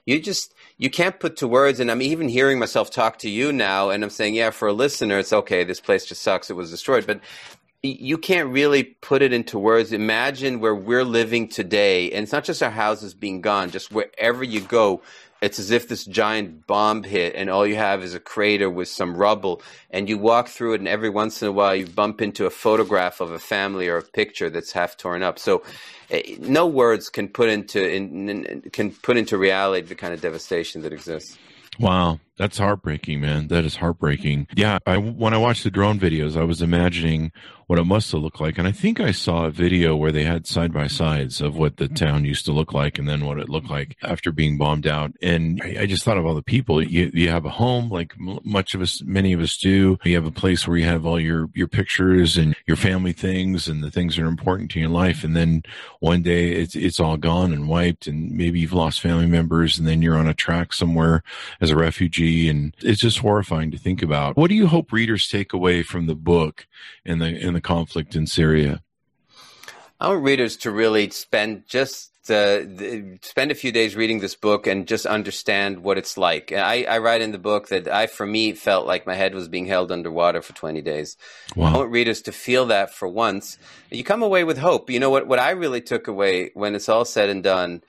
you 0.05 0.19
just 0.19 0.53
you 0.77 0.89
can't 0.89 1.19
put 1.19 1.37
to 1.37 1.47
words 1.47 1.79
and 1.79 1.89
i'm 1.89 2.01
even 2.01 2.29
hearing 2.29 2.59
myself 2.59 2.91
talk 2.91 3.17
to 3.17 3.29
you 3.29 3.51
now 3.51 3.89
and 3.89 4.03
i'm 4.03 4.09
saying 4.09 4.35
yeah 4.35 4.51
for 4.51 4.67
a 4.67 4.73
listener 4.73 5.17
it's 5.17 5.33
okay 5.33 5.63
this 5.63 5.79
place 5.79 6.05
just 6.05 6.21
sucks 6.21 6.49
it 6.49 6.55
was 6.55 6.71
destroyed 6.71 7.05
but 7.07 7.19
you 7.89 8.17
can't 8.17 8.49
really 8.49 8.83
put 8.83 9.21
it 9.21 9.33
into 9.33 9.59
words. 9.59 9.91
Imagine 9.91 10.59
where 10.59 10.75
we're 10.75 11.03
living 11.03 11.47
today, 11.47 12.11
and 12.11 12.23
it's 12.23 12.31
not 12.31 12.43
just 12.43 12.63
our 12.63 12.69
houses 12.69 13.13
being 13.13 13.41
gone, 13.41 13.71
just 13.71 13.91
wherever 13.91 14.43
you 14.43 14.61
go, 14.61 15.01
it's 15.41 15.59
as 15.59 15.69
if 15.69 15.87
this 15.87 16.05
giant 16.05 16.65
bomb 16.65 17.03
hit, 17.03 17.35
and 17.35 17.49
all 17.49 17.67
you 17.67 17.75
have 17.75 18.03
is 18.03 18.15
a 18.15 18.19
crater 18.19 18.69
with 18.69 18.87
some 18.87 19.15
rubble, 19.15 19.61
and 19.91 20.09
you 20.09 20.17
walk 20.17 20.47
through 20.47 20.73
it, 20.73 20.81
and 20.81 20.87
every 20.87 21.09
once 21.09 21.41
in 21.41 21.47
a 21.47 21.51
while 21.51 21.75
you 21.75 21.85
bump 21.85 22.21
into 22.21 22.45
a 22.45 22.49
photograph 22.49 23.21
of 23.21 23.31
a 23.31 23.39
family 23.39 23.87
or 23.87 23.97
a 23.97 24.01
picture 24.01 24.49
that's 24.49 24.71
half 24.71 24.97
torn 24.97 25.21
up. 25.21 25.37
So, 25.37 25.63
eh, 26.09 26.37
no 26.39 26.65
words 26.67 27.09
can 27.09 27.27
put 27.27 27.49
into 27.49 27.87
in, 27.87 28.63
can 28.71 28.91
put 28.91 29.17
into 29.17 29.37
reality 29.37 29.87
the 29.87 29.95
kind 29.95 30.13
of 30.13 30.21
devastation 30.21 30.81
that 30.83 30.93
exists. 30.93 31.37
Wow, 31.79 32.19
that's 32.37 32.57
heartbreaking, 32.57 33.21
man. 33.21 33.47
That 33.47 33.65
is 33.65 33.77
heartbreaking. 33.77 34.47
Yeah, 34.55 34.79
I, 34.85 34.97
when 34.97 35.33
I 35.33 35.37
watched 35.37 35.63
the 35.63 35.71
drone 35.71 35.99
videos, 35.99 36.35
I 36.35 36.43
was 36.43 36.61
imagining 36.61 37.31
what 37.67 37.79
it 37.79 37.83
must 37.83 38.11
have 38.11 38.21
looked 38.21 38.39
like. 38.39 38.57
And 38.57 38.67
I 38.67 38.71
think 38.71 38.99
I 38.99 39.11
saw 39.11 39.45
a 39.45 39.51
video 39.51 39.95
where 39.95 40.11
they 40.11 40.23
had 40.23 40.45
side 40.45 40.71
by 40.71 40.87
sides 40.87 41.41
of 41.41 41.55
what 41.57 41.77
the 41.77 41.87
town 41.87 42.25
used 42.25 42.45
to 42.45 42.51
look 42.51 42.73
like 42.73 42.99
and 42.99 43.09
then 43.09 43.25
what 43.25 43.39
it 43.39 43.49
looked 43.49 43.69
like 43.69 43.97
after 44.03 44.31
being 44.31 44.57
bombed 44.57 44.85
out. 44.85 45.13
And 45.21 45.59
I, 45.63 45.77
I 45.81 45.85
just 45.87 46.03
thought 46.03 46.17
of 46.17 46.25
all 46.25 46.35
the 46.35 46.43
people. 46.43 46.83
You, 46.83 47.09
you 47.13 47.29
have 47.29 47.45
a 47.45 47.49
home, 47.49 47.89
like 47.89 48.13
much 48.19 48.75
of 48.75 48.81
us, 48.81 49.01
many 49.03 49.33
of 49.33 49.41
us 49.41 49.57
do. 49.57 49.97
You 50.03 50.15
have 50.15 50.27
a 50.27 50.31
place 50.31 50.67
where 50.67 50.77
you 50.77 50.85
have 50.85 51.05
all 51.05 51.19
your, 51.19 51.49
your 51.55 51.67
pictures 51.67 52.37
and 52.37 52.55
your 52.67 52.77
family 52.77 53.13
things 53.13 53.67
and 53.67 53.83
the 53.83 53.91
things 53.91 54.15
that 54.15 54.23
are 54.23 54.27
important 54.27 54.69
to 54.71 54.79
your 54.79 54.89
life. 54.89 55.23
And 55.23 55.35
then 55.35 55.63
one 55.99 56.21
day 56.21 56.51
it's, 56.51 56.75
it's 56.75 56.99
all 56.99 57.17
gone 57.17 57.51
and 57.51 57.67
wiped. 57.67 58.05
And 58.05 58.31
maybe 58.31 58.59
you've 58.59 58.73
lost 58.73 59.01
family 59.01 59.27
members 59.27 59.79
and 59.79 59.87
then 59.87 60.03
you're 60.03 60.17
on 60.17 60.27
a 60.27 60.35
track 60.35 60.71
somewhere 60.71 61.23
as 61.59 61.71
a 61.71 61.75
refugee. 61.75 62.24
And 62.25 62.75
it's 62.79 63.01
just 63.01 63.19
horrifying 63.19 63.71
to 63.71 63.77
think 63.77 64.01
about. 64.01 64.37
What 64.37 64.49
do 64.49 64.55
you 64.55 64.67
hope 64.67 64.91
readers 64.91 65.27
take 65.27 65.53
away 65.53 65.83
from 65.83 66.07
the 66.07 66.15
book 66.15 66.67
and 67.05 67.21
the, 67.21 67.27
and 67.27 67.55
the 67.55 67.61
conflict 67.61 68.15
in 68.15 68.27
Syria? 68.27 68.81
I 69.99 70.09
want 70.09 70.23
readers 70.23 70.57
to 70.57 70.71
really 70.71 71.09
spend 71.09 71.65
just 71.67 72.11
uh, 72.29 72.61
spend 73.21 73.51
a 73.51 73.55
few 73.55 73.71
days 73.71 73.95
reading 73.95 74.19
this 74.19 74.35
book 74.35 74.65
and 74.65 74.87
just 74.87 75.05
understand 75.05 75.83
what 75.83 75.97
it's 75.97 76.17
like. 76.17 76.51
I, 76.51 76.83
I, 76.83 76.97
write 76.97 77.21
in 77.21 77.31
the 77.31 77.37
book 77.37 77.67
that 77.67 77.87
I, 77.87 78.07
for 78.07 78.25
me, 78.25 78.53
felt 78.53 78.87
like 78.87 79.05
my 79.05 79.13
head 79.13 79.35
was 79.35 79.47
being 79.47 79.67
held 79.67 79.91
underwater 79.91 80.41
for 80.41 80.53
20 80.53 80.81
days. 80.81 81.17
Wow. 81.55 81.67
I 81.67 81.77
want 81.77 81.91
readers 81.91 82.23
to 82.23 82.31
feel 82.31 82.65
that 82.67 82.93
for 82.93 83.07
once. 83.07 83.59
You 83.91 84.03
come 84.03 84.23
away 84.23 84.43
with 84.43 84.57
hope. 84.57 84.89
You 84.89 84.99
know 84.99 85.11
what? 85.11 85.27
What 85.27 85.39
I 85.39 85.51
really 85.51 85.81
took 85.81 86.07
away 86.07 86.49
when 86.55 86.73
it's 86.73 86.89
all 86.89 87.05
said 87.05 87.29
and 87.29 87.43
done 87.43 87.83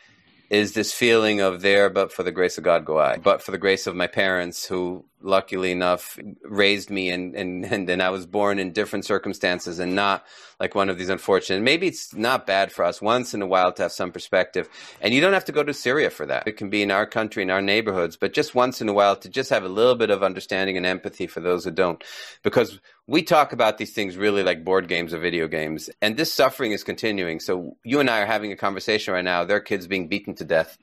is 0.51 0.73
this 0.73 0.93
feeling 0.93 1.41
of 1.41 1.63
there, 1.63 1.91
but 1.91 2.13
for 2.13 2.23
the 2.23 2.33
grace 2.33 2.59
of 2.59 2.65
God 2.65 2.85
go 2.85 2.99
I. 2.99 3.23
But 3.23 3.43
for 3.43 3.51
the 3.51 3.59
grace 3.59 3.87
of 3.87 3.97
my 3.97 4.07
parents 4.07 4.67
who 4.67 5.05
luckily 5.21 5.73
enough 5.73 6.19
raised 6.43 6.91
me 6.91 7.11
and, 7.11 7.35
and, 7.35 7.65
and 7.73 7.89
then 7.89 8.01
I 8.01 8.11
was 8.11 8.27
born 8.27 8.59
in 8.59 8.73
different 8.73 9.05
circumstances 9.05 9.79
and 9.79 9.95
not 9.95 10.25
like 10.59 10.75
one 10.75 10.89
of 10.89 10.99
these 10.99 11.11
unfortunate. 11.11 11.63
Maybe 11.63 11.87
it's 11.87 12.15
not 12.15 12.47
bad 12.47 12.73
for 12.73 12.85
us 12.85 13.03
once 13.03 13.35
in 13.35 13.43
a 13.43 13.47
while 13.47 13.73
to 13.73 13.83
have 13.83 13.93
some 13.93 14.11
perspective. 14.11 14.69
And 15.01 15.13
you 15.13 15.21
don't 15.21 15.35
have 15.35 15.45
to 15.47 15.53
go 15.53 15.63
to 15.63 15.75
Syria 15.75 16.11
for 16.11 16.27
that. 16.27 16.47
It 16.47 16.57
can 16.57 16.71
be 16.71 16.83
in 16.83 16.91
our 16.91 17.07
country, 17.07 17.43
in 17.43 17.51
our 17.51 17.61
neighborhoods, 17.61 18.17
but 18.17 18.33
just 18.33 18.55
once 18.55 18.81
in 18.81 18.89
a 18.89 18.93
while 18.93 19.17
to 19.17 19.29
just 19.29 19.51
have 19.51 19.65
a 19.65 19.69
little 19.69 19.97
bit 19.97 20.11
of 20.11 20.23
understanding 20.23 20.77
and 20.77 20.87
empathy 20.87 21.27
for 21.27 21.41
those 21.41 21.65
who 21.65 21.71
don't. 21.71 22.03
Because 22.43 22.81
we 23.07 23.23
talk 23.23 23.53
about 23.53 23.79
these 23.79 23.93
things 23.93 24.17
really 24.17 24.43
like 24.43 24.65
board 24.65 24.89
games 24.89 25.13
or 25.13 25.19
video 25.19 25.47
games. 25.47 25.91
And 26.01 26.17
this 26.17 26.33
suffering 26.33 26.73
is 26.73 26.85
continuing. 26.85 27.41
So 27.41 27.77
you 27.85 28.01
and 28.01 28.09
I 28.09 28.23
are 28.23 28.27
having 28.27 28.53
a 28.53 28.57
conversation 28.57 29.15
right 29.15 29.25
now. 29.25 29.45
their 29.45 29.61
kids 29.61 29.87
being 29.87 30.09
beaten 30.09 30.35
to 30.37 30.45
death 30.45 30.79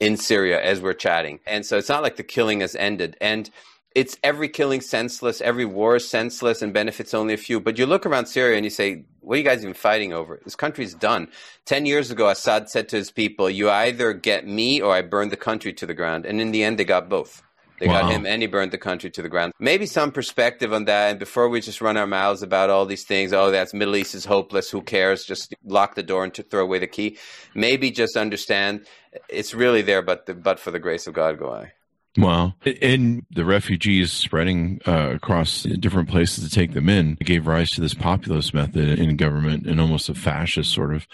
in 0.00 0.16
Syria 0.16 0.60
as 0.60 0.80
we're 0.80 0.94
chatting. 0.94 1.40
And 1.46 1.64
so 1.64 1.76
it's 1.76 1.90
not 1.90 2.02
like 2.02 2.16
the 2.16 2.22
killing 2.22 2.60
has 2.60 2.74
ended. 2.74 3.16
And 3.20 3.50
it's 3.94 4.16
every 4.22 4.48
killing 4.48 4.80
senseless, 4.80 5.40
every 5.40 5.64
war 5.64 5.96
is 5.96 6.08
senseless 6.08 6.62
and 6.62 6.72
benefits 6.72 7.12
only 7.12 7.34
a 7.34 7.36
few. 7.36 7.60
But 7.60 7.78
you 7.78 7.86
look 7.86 8.06
around 8.06 8.26
Syria 8.26 8.56
and 8.56 8.64
you 8.64 8.70
say, 8.70 9.04
what 9.20 9.34
are 9.34 9.38
you 9.38 9.44
guys 9.44 9.62
even 9.62 9.74
fighting 9.74 10.12
over? 10.12 10.40
This 10.44 10.56
country's 10.56 10.94
done. 10.94 11.28
Ten 11.64 11.86
years 11.86 12.10
ago, 12.10 12.28
Assad 12.28 12.70
said 12.70 12.88
to 12.90 12.96
his 12.96 13.10
people, 13.10 13.50
you 13.50 13.68
either 13.68 14.12
get 14.12 14.46
me 14.46 14.80
or 14.80 14.94
I 14.94 15.02
burn 15.02 15.28
the 15.28 15.36
country 15.36 15.72
to 15.74 15.86
the 15.86 15.94
ground. 15.94 16.24
And 16.24 16.40
in 16.40 16.52
the 16.52 16.62
end, 16.62 16.78
they 16.78 16.84
got 16.84 17.08
both. 17.08 17.42
They 17.80 17.88
wow. 17.88 18.02
got 18.02 18.12
him 18.12 18.26
and 18.26 18.42
he 18.42 18.46
burned 18.46 18.72
the 18.72 18.78
country 18.78 19.10
to 19.10 19.22
the 19.22 19.28
ground. 19.30 19.54
Maybe 19.58 19.86
some 19.86 20.12
perspective 20.12 20.72
on 20.72 20.84
that. 20.84 21.10
And 21.10 21.18
before 21.18 21.48
we 21.48 21.62
just 21.62 21.80
run 21.80 21.96
our 21.96 22.06
mouths 22.06 22.42
about 22.42 22.68
all 22.68 22.84
these 22.84 23.04
things, 23.04 23.32
oh, 23.32 23.50
that's 23.50 23.72
Middle 23.72 23.96
East 23.96 24.14
is 24.14 24.26
hopeless. 24.26 24.70
Who 24.70 24.82
cares? 24.82 25.24
Just 25.24 25.54
lock 25.64 25.94
the 25.94 26.02
door 26.02 26.22
and 26.22 26.34
to 26.34 26.42
throw 26.42 26.62
away 26.62 26.78
the 26.78 26.86
key. 26.86 27.16
Maybe 27.54 27.90
just 27.90 28.18
understand 28.18 28.86
it's 29.30 29.54
really 29.54 29.80
there, 29.80 30.02
but 30.02 30.26
the, 30.26 30.34
but 30.34 30.60
for 30.60 30.70
the 30.70 30.78
grace 30.78 31.06
of 31.06 31.14
God 31.14 31.38
go 31.38 31.52
I. 31.52 31.72
Wow. 32.16 32.54
And 32.82 33.24
the 33.30 33.44
refugees 33.44 34.10
spreading 34.10 34.80
uh, 34.84 35.12
across 35.14 35.62
different 35.62 36.08
places 36.08 36.42
to 36.42 36.50
take 36.50 36.72
them 36.72 36.88
in 36.88 37.16
gave 37.22 37.46
rise 37.46 37.70
to 37.72 37.80
this 37.80 37.94
populist 37.94 38.52
method 38.52 38.98
in 38.98 39.16
government 39.16 39.66
and 39.66 39.80
almost 39.80 40.08
a 40.08 40.14
fascist 40.14 40.72
sort 40.72 40.92
of 40.92 41.06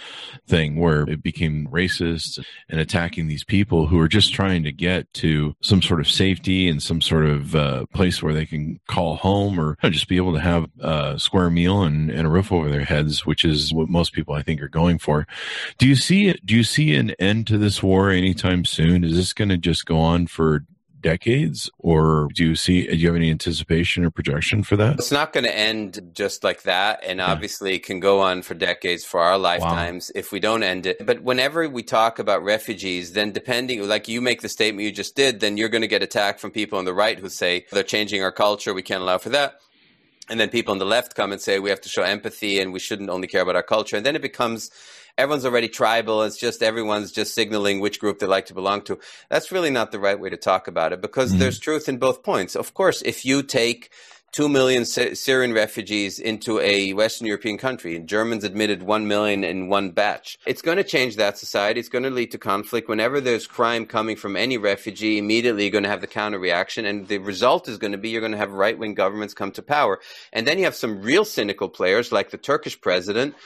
thing 0.47 0.77
where 0.77 1.03
it 1.03 1.23
became 1.23 1.69
racist 1.71 2.43
and 2.71 2.81
attacking 2.81 3.29
these 3.29 3.45
people 3.45 3.87
who 3.87 4.01
are 4.01 4.09
just 4.09 4.33
trying 4.33 4.63
to 4.63 4.73
get 4.73 5.13
to 5.13 5.55
some 5.61 5.83
sort 5.83 6.01
of 6.01 6.09
safety 6.09 6.67
and 6.67 6.83
some 6.83 7.03
sort 7.03 7.27
of 7.27 7.55
uh, 7.55 7.85
place 7.93 8.23
where 8.23 8.33
they 8.33 8.47
can 8.47 8.81
call 8.89 9.17
home 9.17 9.61
or 9.61 9.77
just 9.91 10.09
be 10.09 10.17
able 10.17 10.33
to 10.33 10.41
have 10.41 10.65
a 10.81 11.19
square 11.19 11.51
meal 11.51 11.83
and, 11.83 12.11
and 12.11 12.27
a 12.27 12.31
roof 12.31 12.51
over 12.51 12.71
their 12.71 12.85
heads, 12.85 13.27
which 13.27 13.45
is 13.45 13.71
what 13.73 13.91
most 13.91 14.15
people 14.15 14.33
I 14.33 14.41
think 14.41 14.63
are 14.63 14.69
going 14.69 14.99
for. 14.99 15.27
Do 15.77 15.87
you 15.87 15.95
see 15.95 16.33
Do 16.47 16.55
you 16.55 16.65
see 16.65 16.95
an 16.95 17.11
end 17.19 17.47
to 17.49 17.59
this 17.59 17.83
war 17.83 18.11
anytime 18.11 18.65
soon? 18.65 19.05
Is 19.05 19.15
this 19.15 19.35
going 19.35 19.51
to 19.51 19.59
just 19.59 19.85
go 19.85 19.99
on 19.99 20.27
for 20.27 20.65
decades, 21.07 21.71
or 21.79 22.29
do 22.35 22.45
you 22.45 22.57
see? 22.57 22.87
Do 22.87 22.97
you 22.97 23.07
have 23.07 23.17
any 23.17 23.31
anticipation 23.31 24.05
or 24.05 24.11
projection 24.11 24.65
for 24.65 24.77
that? 24.77 24.95
It's 24.95 25.13
not 25.13 25.33
going 25.33 25.45
to 25.45 25.57
end 25.57 26.11
just 26.13 26.43
like 26.43 26.63
that, 26.63 27.05
and 27.07 27.19
yeah. 27.19 27.31
obviously 27.31 27.79
can 27.79 28.01
go 28.01 28.21
on 28.21 28.43
for 28.43 28.55
decades 28.55 29.05
for 29.05 29.21
our 29.21 29.39
lifetimes 29.39 30.11
wow. 30.13 30.19
if 30.19 30.33
we 30.33 30.41
don't 30.41 30.65
end 30.65 30.87
it. 30.87 31.07
But 31.07 31.23
whenever 31.23 31.69
we 31.69 31.83
talk 31.83 32.19
about 32.19 32.43
refugees, 32.43 33.13
then 33.13 33.31
depending, 33.33 33.87
like 33.87 34.09
you 34.09 34.21
make 34.21 34.41
the 34.43 34.49
statement 34.49 34.85
you 34.85 34.93
just 34.93 35.15
did, 35.15 35.41
then 35.41 35.57
you're 35.57 35.69
going 35.69 35.87
to 35.89 35.95
get 35.97 36.03
attacked 36.03 36.41
from 36.41 36.51
people 36.51 36.79
on 36.79 36.85
the 36.85 36.95
right 36.95 37.19
who 37.19 37.29
say 37.29 37.67
they're 37.71 37.85
changing 37.85 38.23
our 38.23 38.33
culture. 38.33 38.75
We 38.75 38.83
can't 38.83 39.03
allow 39.03 39.19
for 39.19 39.31
that. 39.31 39.61
And 40.29 40.41
then 40.41 40.49
people 40.49 40.73
on 40.73 40.79
the 40.79 40.85
left 40.97 41.15
come 41.15 41.31
and 41.31 41.41
say 41.41 41.61
we 41.61 41.71
have 41.71 41.81
to 41.83 41.89
show 41.89 42.03
empathy 42.03 42.59
and 42.59 42.73
we 42.73 42.81
shouldn't 42.81 43.11
only 43.11 43.29
care 43.29 43.43
about 43.43 43.55
our 43.55 43.63
culture. 43.63 43.97
And 43.97 44.05
then 44.05 44.17
it 44.17 44.23
becomes 44.23 44.71
everyone's 45.19 45.45
already 45.45 45.69
tribal. 45.69 46.23
It's 46.23 46.37
just 46.37 46.63
everyone's 46.63 47.13
just 47.13 47.35
signaling 47.35 47.81
which 47.81 48.01
group 48.01 48.19
they 48.19 48.27
like 48.27 48.47
to 48.47 48.55
belong 48.55 48.83
to. 48.83 48.99
That's 49.29 49.53
really 49.53 49.71
not 49.71 49.93
the 49.93 49.99
right 49.99 50.19
way 50.19 50.31
to 50.31 50.37
talk 50.37 50.69
about 50.69 50.93
it 50.93 51.01
because 51.01 51.31
mm-hmm. 51.31 51.41
there's 51.41 51.59
truth 51.59 51.89
in 51.89 51.99
both 51.99 52.23
points. 52.23 52.55
Of 52.55 52.75
course, 52.75 53.03
if 53.03 53.25
you 53.25 53.43
take 53.43 53.91
2 54.33 54.51
million 54.51 54.85
Syrian 54.85 55.55
refugees 55.55 56.19
into 56.19 56.61
a 56.61 56.93
Western 56.93 57.27
European 57.27 57.57
country. 57.57 57.99
Germans 58.01 58.45
admitted 58.45 58.83
1 58.83 59.09
million 59.09 59.43
in 59.43 59.69
one 59.69 59.93
batch. 59.93 60.39
It's 60.45 60.61
going 60.61 60.77
to 60.77 60.85
change 60.85 61.17
that 61.17 61.39
society. 61.39 61.81
It's 61.81 61.89
going 61.89 62.05
to 62.05 62.11
lead 62.11 62.33
to 62.33 62.39
conflict. 62.39 62.87
Whenever 62.87 63.19
there's 63.19 63.47
crime 63.47 63.87
coming 63.87 64.15
from 64.15 64.37
any 64.37 64.59
refugee, 64.59 65.17
immediately 65.17 65.63
you're 65.63 65.71
going 65.71 65.85
to 65.85 65.91
have 65.91 66.03
the 66.03 66.07
counter 66.07 66.39
reaction. 66.39 66.85
And 66.85 67.09
the 67.09 67.17
result 67.17 67.67
is 67.67 67.79
going 67.79 67.93
to 67.93 67.99
be 67.99 68.11
you're 68.11 68.21
going 68.21 68.33
to 68.33 68.39
have 68.39 68.53
right 68.53 68.79
wing 68.79 68.93
governments 68.93 69.33
come 69.33 69.53
to 69.53 69.63
power. 69.63 70.01
And 70.35 70.47
then 70.47 70.59
you 70.59 70.65
have 70.65 70.75
some 70.75 71.01
real 71.01 71.25
cynical 71.25 71.71
players 71.71 72.13
like 72.13 72.29
the 72.29 72.37
Turkish 72.37 72.79
president 72.79 73.37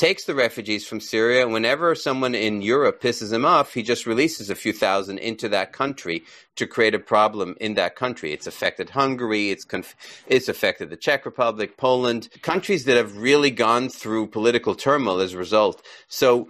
takes 0.00 0.24
the 0.24 0.34
refugees 0.34 0.86
from 0.86 0.98
Syria. 0.98 1.46
Whenever 1.46 1.94
someone 1.94 2.34
in 2.34 2.62
Europe 2.62 3.02
pisses 3.02 3.34
him 3.34 3.44
off, 3.44 3.74
he 3.74 3.82
just 3.82 4.06
releases 4.06 4.48
a 4.48 4.54
few 4.54 4.72
thousand 4.72 5.18
into 5.18 5.46
that 5.50 5.74
country 5.74 6.24
to 6.56 6.66
create 6.66 6.94
a 6.94 6.98
problem 6.98 7.54
in 7.60 7.74
that 7.74 7.96
country. 7.96 8.32
It's 8.32 8.46
affected 8.46 8.88
Hungary, 8.88 9.50
it's, 9.50 9.66
conf- 9.66 9.94
it's 10.26 10.48
affected 10.48 10.88
the 10.88 10.96
Czech 10.96 11.26
Republic, 11.26 11.76
Poland, 11.76 12.30
countries 12.40 12.86
that 12.86 12.96
have 12.96 13.18
really 13.18 13.50
gone 13.50 13.90
through 13.90 14.28
political 14.28 14.74
turmoil 14.74 15.20
as 15.20 15.34
a 15.34 15.38
result. 15.38 15.84
So, 16.08 16.48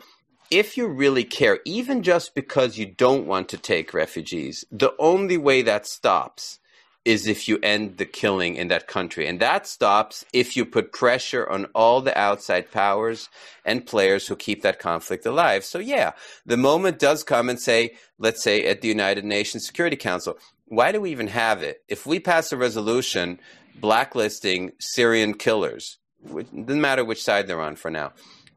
if 0.53 0.77
you 0.77 0.87
really 0.87 1.25
care, 1.25 1.59
even 1.65 2.05
just 2.05 2.37
because 2.37 2.79
you 2.79 2.87
don't 2.87 3.27
want 3.27 3.49
to 3.49 3.59
take 3.59 3.93
refugees, 3.93 4.65
the 4.71 4.95
only 5.01 5.39
way 5.39 5.63
that 5.63 5.89
stops 5.89 6.61
is 7.05 7.27
if 7.27 7.49
you 7.49 7.59
end 7.63 7.97
the 7.97 8.05
killing 8.05 8.57
in 8.57 8.69
that 8.69 8.87
country. 8.87 9.27
And 9.27 9.41
that 9.41 9.67
stops 9.67 10.25
if 10.33 10.57
you 10.57 10.67
put 10.67 10.93
pressure 10.93 11.49
on 11.49 11.67
all 11.75 12.01
the 12.01 12.17
outside 12.19 12.71
powers 12.71 13.29
and 13.65 13.87
players 13.87 14.27
who 14.27 14.37
keep 14.37 14.63
that 14.63 14.79
conflict 14.79 15.25
alive. 15.25 15.65
So, 15.65 15.79
yeah, 15.79 16.13
the 16.45 16.59
moment 16.59 16.99
does 16.99 17.25
come 17.25 17.49
and 17.49 17.59
say, 17.59 17.95
let's 18.19 18.43
say 18.43 18.67
at 18.67 18.83
the 18.83 18.89
United 18.89 19.25
Nations 19.25 19.67
Security 19.67 19.97
Council, 19.97 20.37
why 20.67 20.93
do 20.93 21.01
we 21.01 21.11
even 21.11 21.29
have 21.29 21.63
it? 21.63 21.83
If 21.89 22.07
we 22.07 22.21
pass 22.21 22.53
a 22.53 22.57
resolution 22.57 23.41
blacklisting 23.77 24.73
Syrian 24.79 25.35
killers, 25.35 25.99
it 26.37 26.67
doesn't 26.67 26.81
matter 26.81 27.05
which 27.05 27.23
side 27.23 27.47
they're 27.47 27.61
on 27.61 27.77
for 27.77 27.91
now 27.91 28.13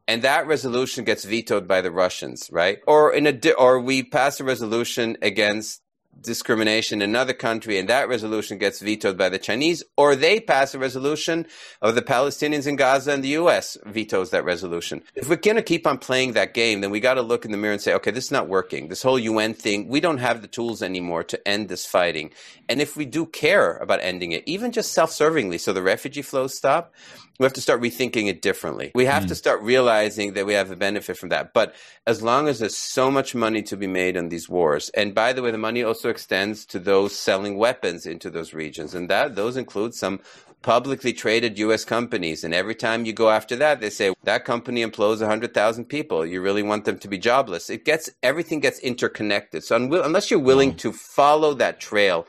and 0.06 0.22
that 0.22 0.46
resolution 0.46 1.04
gets 1.04 1.24
vetoed 1.24 1.66
by 1.66 1.80
the 1.80 1.90
Russians, 1.90 2.50
right? 2.52 2.78
Or 2.86 3.12
in 3.12 3.26
a 3.26 3.32
di- 3.32 3.52
or 3.52 3.80
we 3.80 4.02
pass 4.02 4.38
a 4.38 4.44
resolution 4.44 5.16
against 5.22 5.80
discrimination 6.20 7.02
in 7.02 7.10
another 7.10 7.32
country 7.32 7.78
and 7.78 7.88
that 7.88 8.08
resolution 8.08 8.58
gets 8.58 8.80
vetoed 8.80 9.18
by 9.18 9.28
the 9.28 9.38
Chinese, 9.38 9.82
or 9.96 10.16
they 10.16 10.40
pass 10.40 10.74
a 10.74 10.78
resolution 10.78 11.46
of 11.82 11.94
the 11.94 12.02
Palestinians 12.02 12.66
in 12.66 12.76
Gaza 12.76 13.12
and 13.12 13.22
the 13.22 13.36
US 13.40 13.76
vetoes 13.86 14.30
that 14.30 14.44
resolution. 14.44 15.02
If 15.14 15.28
we're 15.28 15.36
going 15.36 15.56
to 15.56 15.62
keep 15.62 15.86
on 15.86 15.98
playing 15.98 16.32
that 16.32 16.54
game, 16.54 16.80
then 16.80 16.90
we 16.90 17.00
got 17.00 17.14
to 17.14 17.22
look 17.22 17.44
in 17.44 17.52
the 17.52 17.58
mirror 17.58 17.72
and 17.72 17.82
say, 17.82 17.94
okay, 17.94 18.10
this 18.10 18.26
is 18.26 18.32
not 18.32 18.48
working. 18.48 18.88
This 18.88 19.02
whole 19.02 19.18
UN 19.18 19.54
thing, 19.54 19.88
we 19.88 20.00
don't 20.00 20.18
have 20.18 20.42
the 20.42 20.48
tools 20.48 20.82
anymore 20.82 21.24
to 21.24 21.48
end 21.48 21.68
this 21.68 21.86
fighting. 21.86 22.30
And 22.68 22.80
if 22.80 22.96
we 22.96 23.04
do 23.04 23.26
care 23.26 23.76
about 23.76 24.00
ending 24.02 24.32
it, 24.32 24.42
even 24.46 24.72
just 24.72 24.92
self 24.92 25.10
servingly, 25.10 25.60
so 25.60 25.72
the 25.72 25.82
refugee 25.82 26.22
flows 26.22 26.56
stop, 26.56 26.92
we 27.38 27.44
have 27.44 27.52
to 27.54 27.60
start 27.60 27.82
rethinking 27.82 28.28
it 28.28 28.42
differently. 28.42 28.92
We 28.94 29.06
have 29.06 29.24
mm. 29.24 29.28
to 29.28 29.34
start 29.34 29.60
realizing 29.62 30.34
that 30.34 30.46
we 30.46 30.54
have 30.54 30.70
a 30.70 30.76
benefit 30.76 31.16
from 31.16 31.30
that. 31.30 31.52
But 31.52 31.74
as 32.06 32.22
long 32.22 32.46
as 32.46 32.60
there's 32.60 32.76
so 32.76 33.10
much 33.10 33.34
money 33.34 33.62
to 33.62 33.76
be 33.76 33.88
made 33.88 34.16
on 34.16 34.28
these 34.28 34.48
wars, 34.48 34.88
and 34.90 35.14
by 35.14 35.32
the 35.32 35.42
way, 35.42 35.50
the 35.50 35.58
money 35.58 35.82
also 35.82 36.03
extends 36.08 36.64
to 36.66 36.78
those 36.78 37.18
selling 37.18 37.56
weapons 37.56 38.06
into 38.06 38.30
those 38.30 38.54
regions, 38.54 38.94
and 38.94 39.08
that 39.10 39.34
those 39.34 39.56
include 39.56 39.94
some 39.94 40.20
publicly 40.64 41.12
traded 41.12 41.58
U.S. 41.58 41.84
companies. 41.84 42.42
And 42.42 42.54
every 42.54 42.74
time 42.74 43.04
you 43.04 43.12
go 43.12 43.28
after 43.28 43.54
that, 43.56 43.80
they 43.80 43.90
say 43.90 44.14
that 44.24 44.46
company 44.46 44.80
employs 44.80 45.20
100,000 45.20 45.84
people. 45.84 46.24
You 46.24 46.40
really 46.40 46.62
want 46.62 46.86
them 46.86 46.98
to 46.98 47.08
be 47.08 47.18
jobless. 47.18 47.68
It 47.68 47.84
gets 47.84 48.10
everything 48.22 48.60
gets 48.60 48.78
interconnected. 48.80 49.62
So 49.62 49.76
unless 49.76 50.30
you're 50.30 50.40
willing 50.40 50.72
mm. 50.72 50.78
to 50.78 50.92
follow 50.92 51.52
that 51.54 51.80
trail 51.80 52.26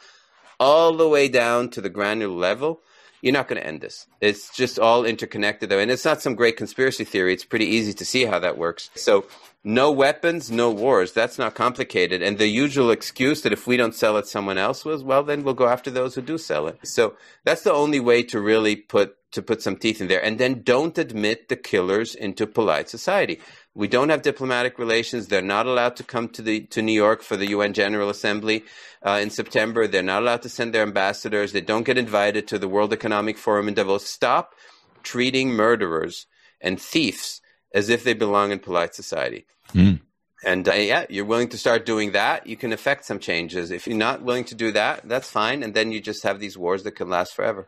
all 0.60 0.94
the 0.94 1.08
way 1.08 1.30
down 1.30 1.70
to 1.70 1.82
the 1.82 1.90
granular 1.90 2.36
level, 2.36 2.82
you're 3.26 3.34
not 3.34 3.48
going 3.48 3.60
to 3.60 3.66
end 3.66 3.82
this. 3.82 4.06
It's 4.22 4.56
just 4.56 4.78
all 4.78 5.04
interconnected, 5.04 5.70
though. 5.70 5.80
And 5.80 5.90
it's 5.90 6.06
not 6.06 6.22
some 6.22 6.36
great 6.36 6.58
conspiracy 6.58 7.04
theory. 7.04 7.34
It's 7.34 7.44
pretty 7.44 7.66
easy 7.66 7.92
to 7.92 8.06
see 8.06 8.24
how 8.26 8.38
that 8.38 8.56
works. 8.56 8.92
So, 8.94 9.26
no 9.64 9.92
weapons, 9.92 10.52
no 10.52 10.70
wars. 10.70 11.12
That's 11.12 11.40
not 11.40 11.56
complicated. 11.56 12.22
And 12.22 12.38
the 12.38 12.46
usual 12.46 12.92
excuse 12.92 13.42
that 13.42 13.52
if 13.52 13.66
we 13.66 13.78
don't 13.78 13.96
sell 13.96 14.18
it, 14.18 14.28
someone 14.28 14.60
else 14.60 14.86
will, 14.86 15.04
well, 15.04 15.24
then 15.24 15.44
we'll 15.44 15.56
go 15.56 15.68
after 15.68 15.90
those 15.90 16.14
who 16.14 16.22
do 16.22 16.38
sell 16.38 16.68
it. 16.68 16.78
So, 16.84 17.16
that's 17.46 17.64
the 17.64 17.74
only 17.74 18.00
way 18.00 18.22
to 18.22 18.40
really 18.40 18.76
put 18.76 19.18
to 19.32 19.42
put 19.42 19.64
some 19.64 19.76
teeth 19.76 20.02
in 20.02 20.08
there. 20.08 20.24
And 20.24 20.38
then 20.38 20.62
don't 20.62 20.96
admit 20.98 21.50
the 21.50 21.58
killers 21.58 22.14
into 22.14 22.46
polite 22.46 22.90
society. 22.90 23.42
We 23.76 23.90
don't 23.90 24.10
have 24.10 24.22
diplomatic 24.22 24.80
relations. 24.80 25.28
They're 25.28 25.42
not 25.42 25.68
allowed 25.68 25.98
to 25.98 26.04
come 26.04 26.30
to 26.30 26.42
the 26.42 26.62
to 26.68 26.82
New 26.82 26.94
York 26.94 27.22
for 27.22 27.36
the 27.36 27.48
UN 27.48 27.74
General 27.74 28.10
Assembly 28.10 28.64
uh, 29.06 29.20
in 29.22 29.30
September. 29.30 29.86
They're 29.86 30.02
not 30.02 30.24
allowed 30.24 30.44
to 30.44 30.50
send 30.50 30.74
their 30.74 30.84
ambassadors. 30.84 31.52
They 31.52 31.62
don't 31.62 31.84
get 31.84 31.98
invited 31.98 32.48
to 32.48 32.58
the 32.58 32.70
World 32.70 32.94
Economic 32.94 33.38
Forum 33.38 33.68
in 33.68 33.74
Davos. 33.74 34.06
Stop 34.06 34.56
treating 35.04 35.52
murderers 35.52 36.26
and 36.62 36.82
thieves 36.82 37.42
as 37.74 37.90
if 37.90 38.06
they 38.06 38.14
belong 38.14 38.52
in 38.52 38.60
polite 38.60 38.96
society. 38.96 39.46
Mm. 39.74 40.00
And 40.46 40.70
uh, 40.70 40.74
yeah, 40.74 41.06
you're 41.10 41.26
willing 41.26 41.50
to 41.50 41.58
start 41.58 41.86
doing 41.86 42.14
that, 42.14 42.48
you 42.48 42.56
can 42.56 42.72
affect 42.72 43.04
some 43.06 43.20
changes. 43.20 43.72
If 43.72 43.88
you're 43.88 43.98
not 43.98 44.22
willing 44.22 44.46
to 44.46 44.56
do 44.56 44.72
that, 44.72 45.08
that's 45.08 45.30
fine. 45.30 45.64
And 45.64 45.74
then 45.74 45.92
you 45.92 46.00
just 46.00 46.24
have 46.24 46.40
these 46.40 46.58
wars 46.58 46.84
that 46.84 46.92
can 46.92 47.10
last 47.10 47.34
forever. 47.34 47.68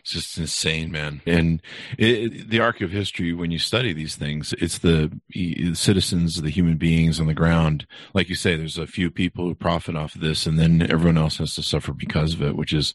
It's 0.00 0.10
just 0.10 0.38
insane, 0.38 0.90
man. 0.90 1.22
And 1.26 1.62
it, 1.98 2.50
the 2.50 2.60
arc 2.60 2.80
of 2.80 2.90
history, 2.90 3.32
when 3.32 3.50
you 3.50 3.58
study 3.58 3.92
these 3.92 4.16
things, 4.16 4.52
it's 4.58 4.78
the, 4.78 5.18
the, 5.30 5.74
citizens, 5.74 6.40
the 6.40 6.50
human 6.50 6.76
beings 6.76 7.18
on 7.20 7.26
the 7.26 7.34
ground. 7.34 7.86
Like 8.12 8.28
you 8.28 8.34
say, 8.34 8.56
there's 8.56 8.78
a 8.78 8.86
few 8.86 9.10
people 9.10 9.46
who 9.46 9.54
profit 9.54 9.96
off 9.96 10.14
of 10.14 10.20
this, 10.20 10.46
and 10.46 10.58
then 10.58 10.82
everyone 10.90 11.18
else 11.18 11.38
has 11.38 11.54
to 11.54 11.62
suffer 11.62 11.92
because 11.92 12.34
of 12.34 12.42
it, 12.42 12.56
which 12.56 12.72
is 12.72 12.94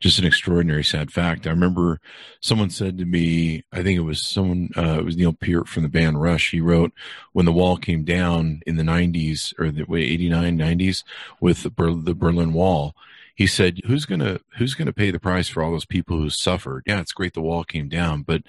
just 0.00 0.18
an 0.18 0.26
extraordinary, 0.26 0.84
sad 0.84 1.10
fact. 1.10 1.46
I 1.46 1.50
remember 1.50 2.00
someone 2.40 2.70
said 2.70 2.98
to 2.98 3.04
me, 3.04 3.64
I 3.72 3.82
think 3.82 3.98
it 3.98 4.02
was 4.02 4.20
someone, 4.20 4.70
uh, 4.76 4.98
it 4.98 5.04
was 5.04 5.16
Neil 5.16 5.32
Peart 5.32 5.68
from 5.68 5.82
the 5.82 5.88
band 5.88 6.20
Rush. 6.20 6.50
He 6.50 6.60
wrote, 6.60 6.92
when 7.32 7.46
the 7.46 7.52
wall 7.52 7.76
came 7.76 8.04
down 8.04 8.60
in 8.66 8.76
the 8.76 8.82
90s 8.82 9.54
or 9.58 9.70
the 9.70 9.84
way 9.84 10.00
89, 10.00 10.58
90s 10.58 11.04
with 11.40 11.62
the, 11.62 11.70
Ber- 11.70 11.94
the 11.94 12.14
Berlin 12.14 12.52
Wall 12.52 12.94
he 13.38 13.46
said, 13.46 13.78
"Who's 13.86 14.04
gonna 14.04 14.40
who's 14.56 14.74
gonna 14.74 14.92
pay 14.92 15.12
the 15.12 15.20
price 15.20 15.48
for 15.48 15.62
all 15.62 15.70
those 15.70 15.86
people 15.86 16.18
who 16.18 16.28
suffered? 16.28 16.82
Yeah, 16.86 16.98
it's 16.98 17.12
great 17.12 17.34
the 17.34 17.40
wall 17.40 17.62
came 17.62 17.88
down, 17.88 18.22
but 18.22 18.42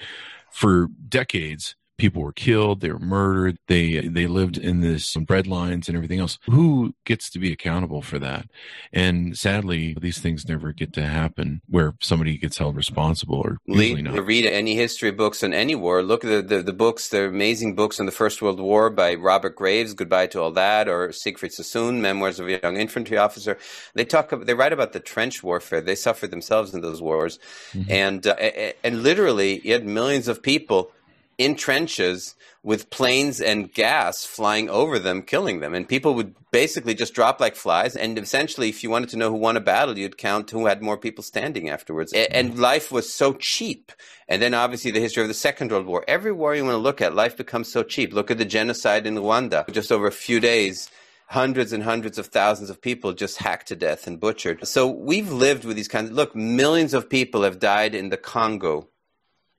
for 0.50 0.88
decades, 1.08 1.76
people 2.00 2.24
were 2.24 2.34
killed, 2.34 2.82
they 2.82 2.92
were 2.92 3.00
murdered, 3.00 3.58
they 3.68 4.08
they 4.08 4.26
lived 4.26 4.58
in 4.58 4.82
this 4.82 5.16
breadlines 5.16 5.88
and 5.88 5.96
everything 5.96 6.20
else. 6.20 6.40
Who 6.46 6.94
gets 7.06 7.30
to 7.32 7.40
be 7.40 7.52
accountable 7.52 8.02
for 8.02 8.18
that? 8.20 8.50
And 8.92 9.38
sadly, 9.38 9.96
these 10.00 10.20
things 10.20 10.48
never 10.48 10.72
get 10.72 10.94
to 10.94 11.06
happen 11.06 11.62
where 11.68 11.94
somebody 12.02 12.38
gets 12.38 12.58
held 12.58 12.76
responsible 12.76 13.42
or 13.44 13.58
Lee, 13.68 14.02
read 14.02 14.46
any 14.46 14.76
history 14.76 15.12
books 15.12 15.44
on 15.44 15.54
any 15.54 15.76
war. 15.76 16.02
Look 16.02 16.24
at 16.24 16.30
the, 16.30 16.56
the, 16.56 16.64
the 16.64 16.74
books, 16.74 17.10
the 17.10 17.28
amazing 17.28 17.76
books 17.76 18.00
on 18.00 18.06
the 18.06 18.12
First 18.12 18.42
World 18.42 18.60
War 18.60 18.90
by 18.90 19.16
Robert 19.16 19.56
Graves, 19.56 19.94
Goodbye 19.94 20.28
to 20.28 20.42
All 20.42 20.52
That, 20.52 20.88
or 20.88 21.12
Siegfried 21.12 21.54
Sassoon, 21.54 22.02
Memoirs 22.02 22.40
of 22.40 22.48
a 22.48 22.60
Young 22.64 22.78
Infantry 22.78 23.18
Officer. 23.18 23.58
They 23.94 24.06
talk, 24.06 24.34
they 24.46 24.54
write 24.54 24.74
about 24.74 24.94
the 24.94 25.00
trench 25.00 25.44
warfare. 25.44 25.82
They 25.82 25.96
suffered 25.96 26.32
themselves 26.32 26.74
in 26.74 26.82
those 26.82 27.02
wars, 27.02 27.40
mm-hmm. 27.74 27.92
and 27.92 28.26
uh, 28.26 28.36
and 28.84 29.04
literally, 29.04 29.60
you 29.64 29.74
had 29.74 29.86
millions 29.86 30.28
of 30.28 30.42
people 30.42 30.92
in 31.40 31.56
trenches 31.56 32.36
with 32.62 32.90
planes 32.90 33.40
and 33.40 33.74
gas 33.74 34.26
flying 34.26 34.70
over 34.70 35.00
them, 35.00 35.22
killing 35.22 35.62
them. 35.62 35.74
And 35.74 35.88
people 35.88 36.14
would 36.16 36.36
basically 36.52 36.94
just 36.94 37.14
drop 37.14 37.40
like 37.40 37.56
flies. 37.56 37.96
And 37.96 38.20
essentially, 38.20 38.68
if 38.68 38.84
you 38.84 38.90
wanted 38.90 39.10
to 39.10 39.18
know 39.18 39.30
who 39.30 39.38
won 39.38 39.56
a 39.56 39.62
battle, 39.62 39.98
you'd 39.98 40.18
count 40.18 40.52
who 40.52 40.66
had 40.66 40.82
more 40.82 40.98
people 40.98 41.24
standing 41.24 41.70
afterwards. 41.70 42.12
And 42.14 42.60
life 42.60 42.92
was 42.92 43.12
so 43.12 43.34
cheap. 43.34 43.94
And 44.28 44.42
then 44.42 44.54
obviously 44.54 44.92
the 44.92 45.00
history 45.00 45.24
of 45.24 45.30
the 45.30 45.34
Second 45.34 45.72
World 45.72 45.88
War. 45.88 46.04
Every 46.08 46.34
war 46.34 46.54
you 46.54 46.66
want 46.66 46.74
to 46.74 46.78
look 46.78 47.02
at, 47.02 47.16
life 47.16 47.38
becomes 47.38 47.72
so 47.72 47.82
cheap. 47.82 48.14
Look 48.14 48.30
at 48.30 48.38
the 48.38 48.46
genocide 48.46 49.08
in 49.08 49.16
Rwanda. 49.16 49.72
Just 49.72 49.92
over 49.92 50.06
a 50.06 50.12
few 50.12 50.42
days, 50.42 50.90
hundreds 51.28 51.72
and 51.72 51.84
hundreds 51.84 52.18
of 52.18 52.28
thousands 52.28 52.70
of 52.70 52.82
people 52.82 53.14
just 53.14 53.38
hacked 53.38 53.70
to 53.70 53.76
death 53.78 54.06
and 54.06 54.20
butchered. 54.20 54.68
So 54.68 54.88
we've 54.88 55.32
lived 55.32 55.64
with 55.64 55.78
these 55.78 55.88
kinds 55.88 56.10
of, 56.10 56.16
look, 56.16 56.36
millions 56.36 56.94
of 56.94 57.10
people 57.10 57.44
have 57.44 57.60
died 57.60 57.96
in 57.96 58.10
the 58.10 58.18
Congo 58.18 58.90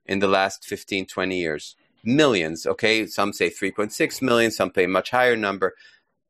in 0.05 0.19
the 0.19 0.27
last 0.27 0.65
15, 0.65 1.05
20 1.05 1.39
years. 1.39 1.75
Millions, 2.03 2.65
okay? 2.65 3.05
Some 3.05 3.33
say 3.33 3.49
3.6 3.49 4.21
million, 4.21 4.51
some 4.51 4.71
say 4.73 4.87
much 4.87 5.11
higher 5.11 5.35
number. 5.35 5.75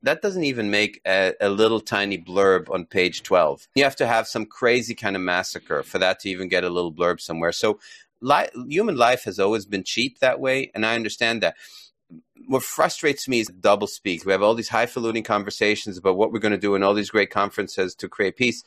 That 0.04 0.22
doesn't 0.22 0.44
even 0.44 0.72
make 0.72 1.00
a, 1.06 1.34
a, 1.40 1.50
little 1.50 1.80
tiny 1.80 2.18
blurb 2.18 2.70
on 2.70 2.86
page 2.86 3.22
12. 3.24 3.68
You 3.76 3.84
have 3.84 3.96
to 3.98 4.08
have 4.08 4.28
some 4.28 4.46
crazy 4.46 4.96
kind 4.96 5.16
of 5.16 5.22
massacre 5.22 5.84
for 5.84 6.00
that 6.00 6.20
to 6.22 6.30
even 6.30 6.48
get 6.48 6.64
a 6.64 6.70
little 6.70 6.92
blurb 6.92 7.22
somewhere. 7.22 7.52
So 7.52 7.80
li- 8.20 8.50
human 8.68 8.98
life 8.98 9.24
has 9.26 9.40
always 9.40 9.66
been 9.66 9.84
cheap 9.84 10.20
that 10.20 10.40
way, 10.40 10.72
and 10.74 10.86
I 10.86 10.96
understand 10.96 11.42
that 11.44 11.56
what 12.48 12.64
frustrates 12.64 13.28
me 13.28 13.40
is 13.40 13.48
double 13.48 13.88
speak. 13.88 14.26
We 14.26 14.32
have 14.32 14.44
all 14.44 14.56
these 14.56 14.70
highfalutin 14.70 15.24
conversations 15.24 15.98
about 15.98 16.18
what 16.18 16.32
we're 16.32 16.40
going 16.40 16.52
to 16.52 16.58
do 16.58 16.76
in 16.76 16.84
all 16.84 16.94
these 16.94 17.10
great 17.10 17.30
conferences 17.30 17.96
to 17.96 18.10
create 18.10 18.36
peace. 18.36 18.64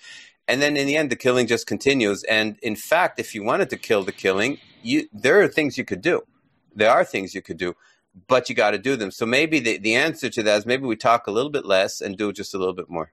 And 0.47 0.61
then 0.61 0.76
in 0.76 0.86
the 0.86 0.97
end, 0.97 1.11
the 1.11 1.16
killing 1.16 1.47
just 1.47 1.66
continues. 1.66 2.22
And 2.24 2.59
in 2.62 2.76
fact, 2.76 3.18
if 3.18 3.34
you 3.34 3.42
wanted 3.42 3.70
to 3.70 3.76
kill 3.76 4.03
the 4.03 4.12
killing, 4.12 4.59
you, 4.82 5.09
there 5.12 5.40
are 5.40 5.49
things 5.49 5.78
you 5.78 5.84
could 5.84 6.03
do. 6.03 6.22
There 6.74 6.90
are 6.90 7.05
things 7.05 7.34
you 7.34 7.42
could 7.42 7.57
do, 7.57 7.74
but 8.26 8.49
you 8.49 8.55
got 8.55 8.72
to 8.72 8.78
do 8.78 8.97
them. 8.97 9.11
So 9.11 9.26
maybe 9.26 9.61
the, 9.61 9.78
the 9.78 9.95
answer 9.95 10.28
to 10.30 10.42
that 10.42 10.59
is 10.59 10.66
maybe 10.66 10.86
we 10.86 10.97
talk 10.97 11.26
a 11.26 11.30
little 11.30 11.51
bit 11.51 11.64
less 11.64 12.01
and 12.01 12.16
do 12.16 12.32
just 12.32 12.55
a 12.55 12.59
little 12.59 12.74
bit 12.74 12.90
more. 12.90 13.12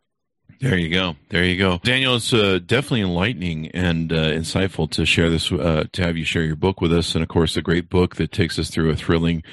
There 0.60 0.78
you 0.78 0.90
go. 0.90 1.16
There 1.30 1.44
you 1.44 1.58
go. 1.58 1.80
Daniel, 1.84 2.16
it's 2.16 2.34
uh, 2.34 2.60
definitely 2.66 3.02
enlightening 3.02 3.70
and 3.70 4.12
uh, 4.12 4.32
insightful 4.32 4.90
to 4.92 5.06
share 5.06 5.30
this, 5.30 5.52
uh, 5.52 5.86
to 5.92 6.02
have 6.04 6.18
you 6.18 6.26
share 6.26 6.44
your 6.44 6.56
book 6.56 6.82
with 6.82 6.94
us. 6.94 7.16
And 7.16 7.24
of 7.24 7.30
course, 7.30 7.58
a 7.58 7.62
great 7.62 7.90
book 7.90 8.18
that 8.18 8.32
takes 8.32 8.60
us 8.60 8.70
through 8.70 8.90
a 8.90 8.96
thrilling 8.96 9.44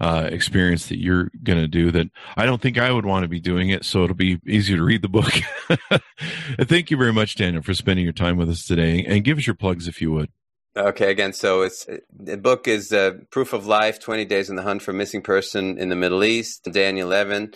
uh, 0.00 0.28
experience 0.30 0.88
that 0.88 0.98
you're 0.98 1.30
going 1.42 1.58
to 1.58 1.68
do 1.68 1.90
that 1.92 2.08
I 2.36 2.46
don't 2.46 2.60
think 2.60 2.78
I 2.78 2.90
would 2.90 3.06
want 3.06 3.24
to 3.24 3.28
be 3.28 3.40
doing 3.40 3.70
it. 3.70 3.84
So 3.84 4.04
it'll 4.04 4.16
be 4.16 4.40
easier 4.46 4.76
to 4.76 4.84
read 4.84 5.02
the 5.02 5.08
book. 5.08 5.32
Thank 6.60 6.90
you 6.90 6.96
very 6.96 7.12
much, 7.12 7.36
Daniel, 7.36 7.62
for 7.62 7.74
spending 7.74 8.04
your 8.04 8.12
time 8.12 8.36
with 8.36 8.50
us 8.50 8.66
today. 8.66 9.04
And 9.04 9.24
give 9.24 9.38
us 9.38 9.46
your 9.46 9.56
plugs 9.56 9.88
if 9.88 10.00
you 10.00 10.12
would. 10.12 10.30
Okay, 10.76 11.08
again, 11.12 11.32
so 11.32 11.62
it's 11.62 11.86
the 12.12 12.36
book 12.36 12.66
is 12.66 12.92
uh, 12.92 13.12
Proof 13.30 13.52
of 13.52 13.64
Life 13.64 14.00
20 14.00 14.24
Days 14.24 14.50
in 14.50 14.56
the 14.56 14.62
Hunt 14.62 14.82
for 14.82 14.90
a 14.90 14.94
Missing 14.94 15.22
Person 15.22 15.78
in 15.78 15.88
the 15.88 15.94
Middle 15.94 16.24
East, 16.24 16.64
Daniel 16.64 17.08
Levin. 17.08 17.54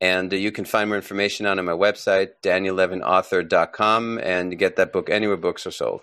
And 0.00 0.32
uh, 0.32 0.36
you 0.36 0.52
can 0.52 0.64
find 0.64 0.90
more 0.90 0.96
information 0.96 1.46
on, 1.46 1.58
on 1.58 1.64
my 1.64 1.72
website, 1.72 2.30
daniellevinauthor.com, 2.42 4.18
and 4.18 4.58
get 4.58 4.76
that 4.76 4.92
book 4.92 5.10
anywhere 5.10 5.36
books 5.36 5.66
are 5.66 5.72
sold. 5.72 6.02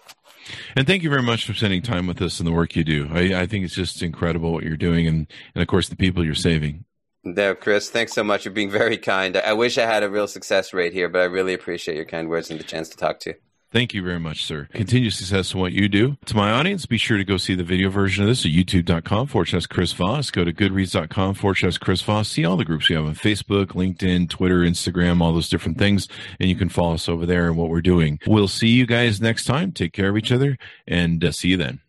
And 0.75 0.85
thank 0.85 1.03
you 1.03 1.09
very 1.09 1.23
much 1.23 1.45
for 1.45 1.53
spending 1.53 1.81
time 1.81 2.07
with 2.07 2.21
us 2.21 2.39
and 2.39 2.47
the 2.47 2.51
work 2.51 2.75
you 2.75 2.83
do. 2.83 3.09
I, 3.11 3.41
I 3.41 3.45
think 3.47 3.65
it's 3.65 3.73
just 3.73 4.03
incredible 4.03 4.51
what 4.53 4.63
you're 4.63 4.77
doing 4.77 5.07
and, 5.07 5.27
and, 5.55 5.61
of 5.61 5.67
course, 5.67 5.89
the 5.89 5.95
people 5.95 6.23
you're 6.23 6.35
saving. 6.35 6.85
There, 7.23 7.55
Chris, 7.55 7.89
thanks 7.89 8.13
so 8.13 8.23
much. 8.23 8.45
You're 8.45 8.53
being 8.53 8.69
very 8.69 8.97
kind. 8.97 9.35
I 9.35 9.53
wish 9.53 9.79
I 9.79 9.87
had 9.87 10.03
a 10.03 10.09
real 10.09 10.27
success 10.27 10.73
rate 10.73 10.93
here, 10.93 11.09
but 11.09 11.21
I 11.21 11.25
really 11.25 11.55
appreciate 11.55 11.95
your 11.95 12.05
kind 12.05 12.29
words 12.29 12.51
and 12.51 12.59
the 12.59 12.63
chance 12.63 12.89
to 12.89 12.97
talk 12.97 13.19
to 13.21 13.31
you. 13.31 13.35
Thank 13.75 13.93
you 13.93 14.01
very 14.01 14.21
much, 14.21 14.45
sir. 14.45 14.69
Continue 14.71 15.09
success 15.09 15.53
in 15.53 15.59
what 15.59 15.73
you 15.73 15.89
do. 15.89 16.15
To 16.27 16.35
my 16.37 16.49
audience, 16.49 16.85
be 16.85 16.97
sure 16.97 17.17
to 17.17 17.25
go 17.25 17.35
see 17.35 17.55
the 17.55 17.63
video 17.65 17.89
version 17.89 18.23
of 18.23 18.29
this 18.29 18.45
at 18.45 18.51
youtube.com 18.53 19.27
forward 19.27 19.47
slash 19.47 19.65
Chris 19.65 19.91
Voss. 19.91 20.31
Go 20.31 20.45
to 20.45 20.53
goodreads.com 20.53 21.33
forward 21.33 21.55
slash 21.55 21.77
Chris 21.79 22.01
Voss. 22.01 22.29
See 22.29 22.45
all 22.45 22.55
the 22.55 22.63
groups 22.63 22.87
we 22.87 22.95
have 22.95 23.03
on 23.03 23.15
Facebook, 23.15 23.73
LinkedIn, 23.73 24.29
Twitter, 24.29 24.59
Instagram, 24.59 25.19
all 25.19 25.33
those 25.33 25.49
different 25.49 25.77
things. 25.77 26.07
And 26.39 26.49
you 26.49 26.55
can 26.55 26.69
follow 26.69 26.93
us 26.93 27.09
over 27.09 27.25
there 27.25 27.47
and 27.47 27.57
what 27.57 27.67
we're 27.67 27.81
doing. 27.81 28.17
We'll 28.25 28.47
see 28.47 28.69
you 28.69 28.85
guys 28.85 29.19
next 29.19 29.43
time. 29.43 29.73
Take 29.73 29.91
care 29.91 30.07
of 30.07 30.15
each 30.15 30.31
other 30.31 30.57
and 30.87 31.21
uh, 31.21 31.33
see 31.33 31.49
you 31.49 31.57
then. 31.57 31.81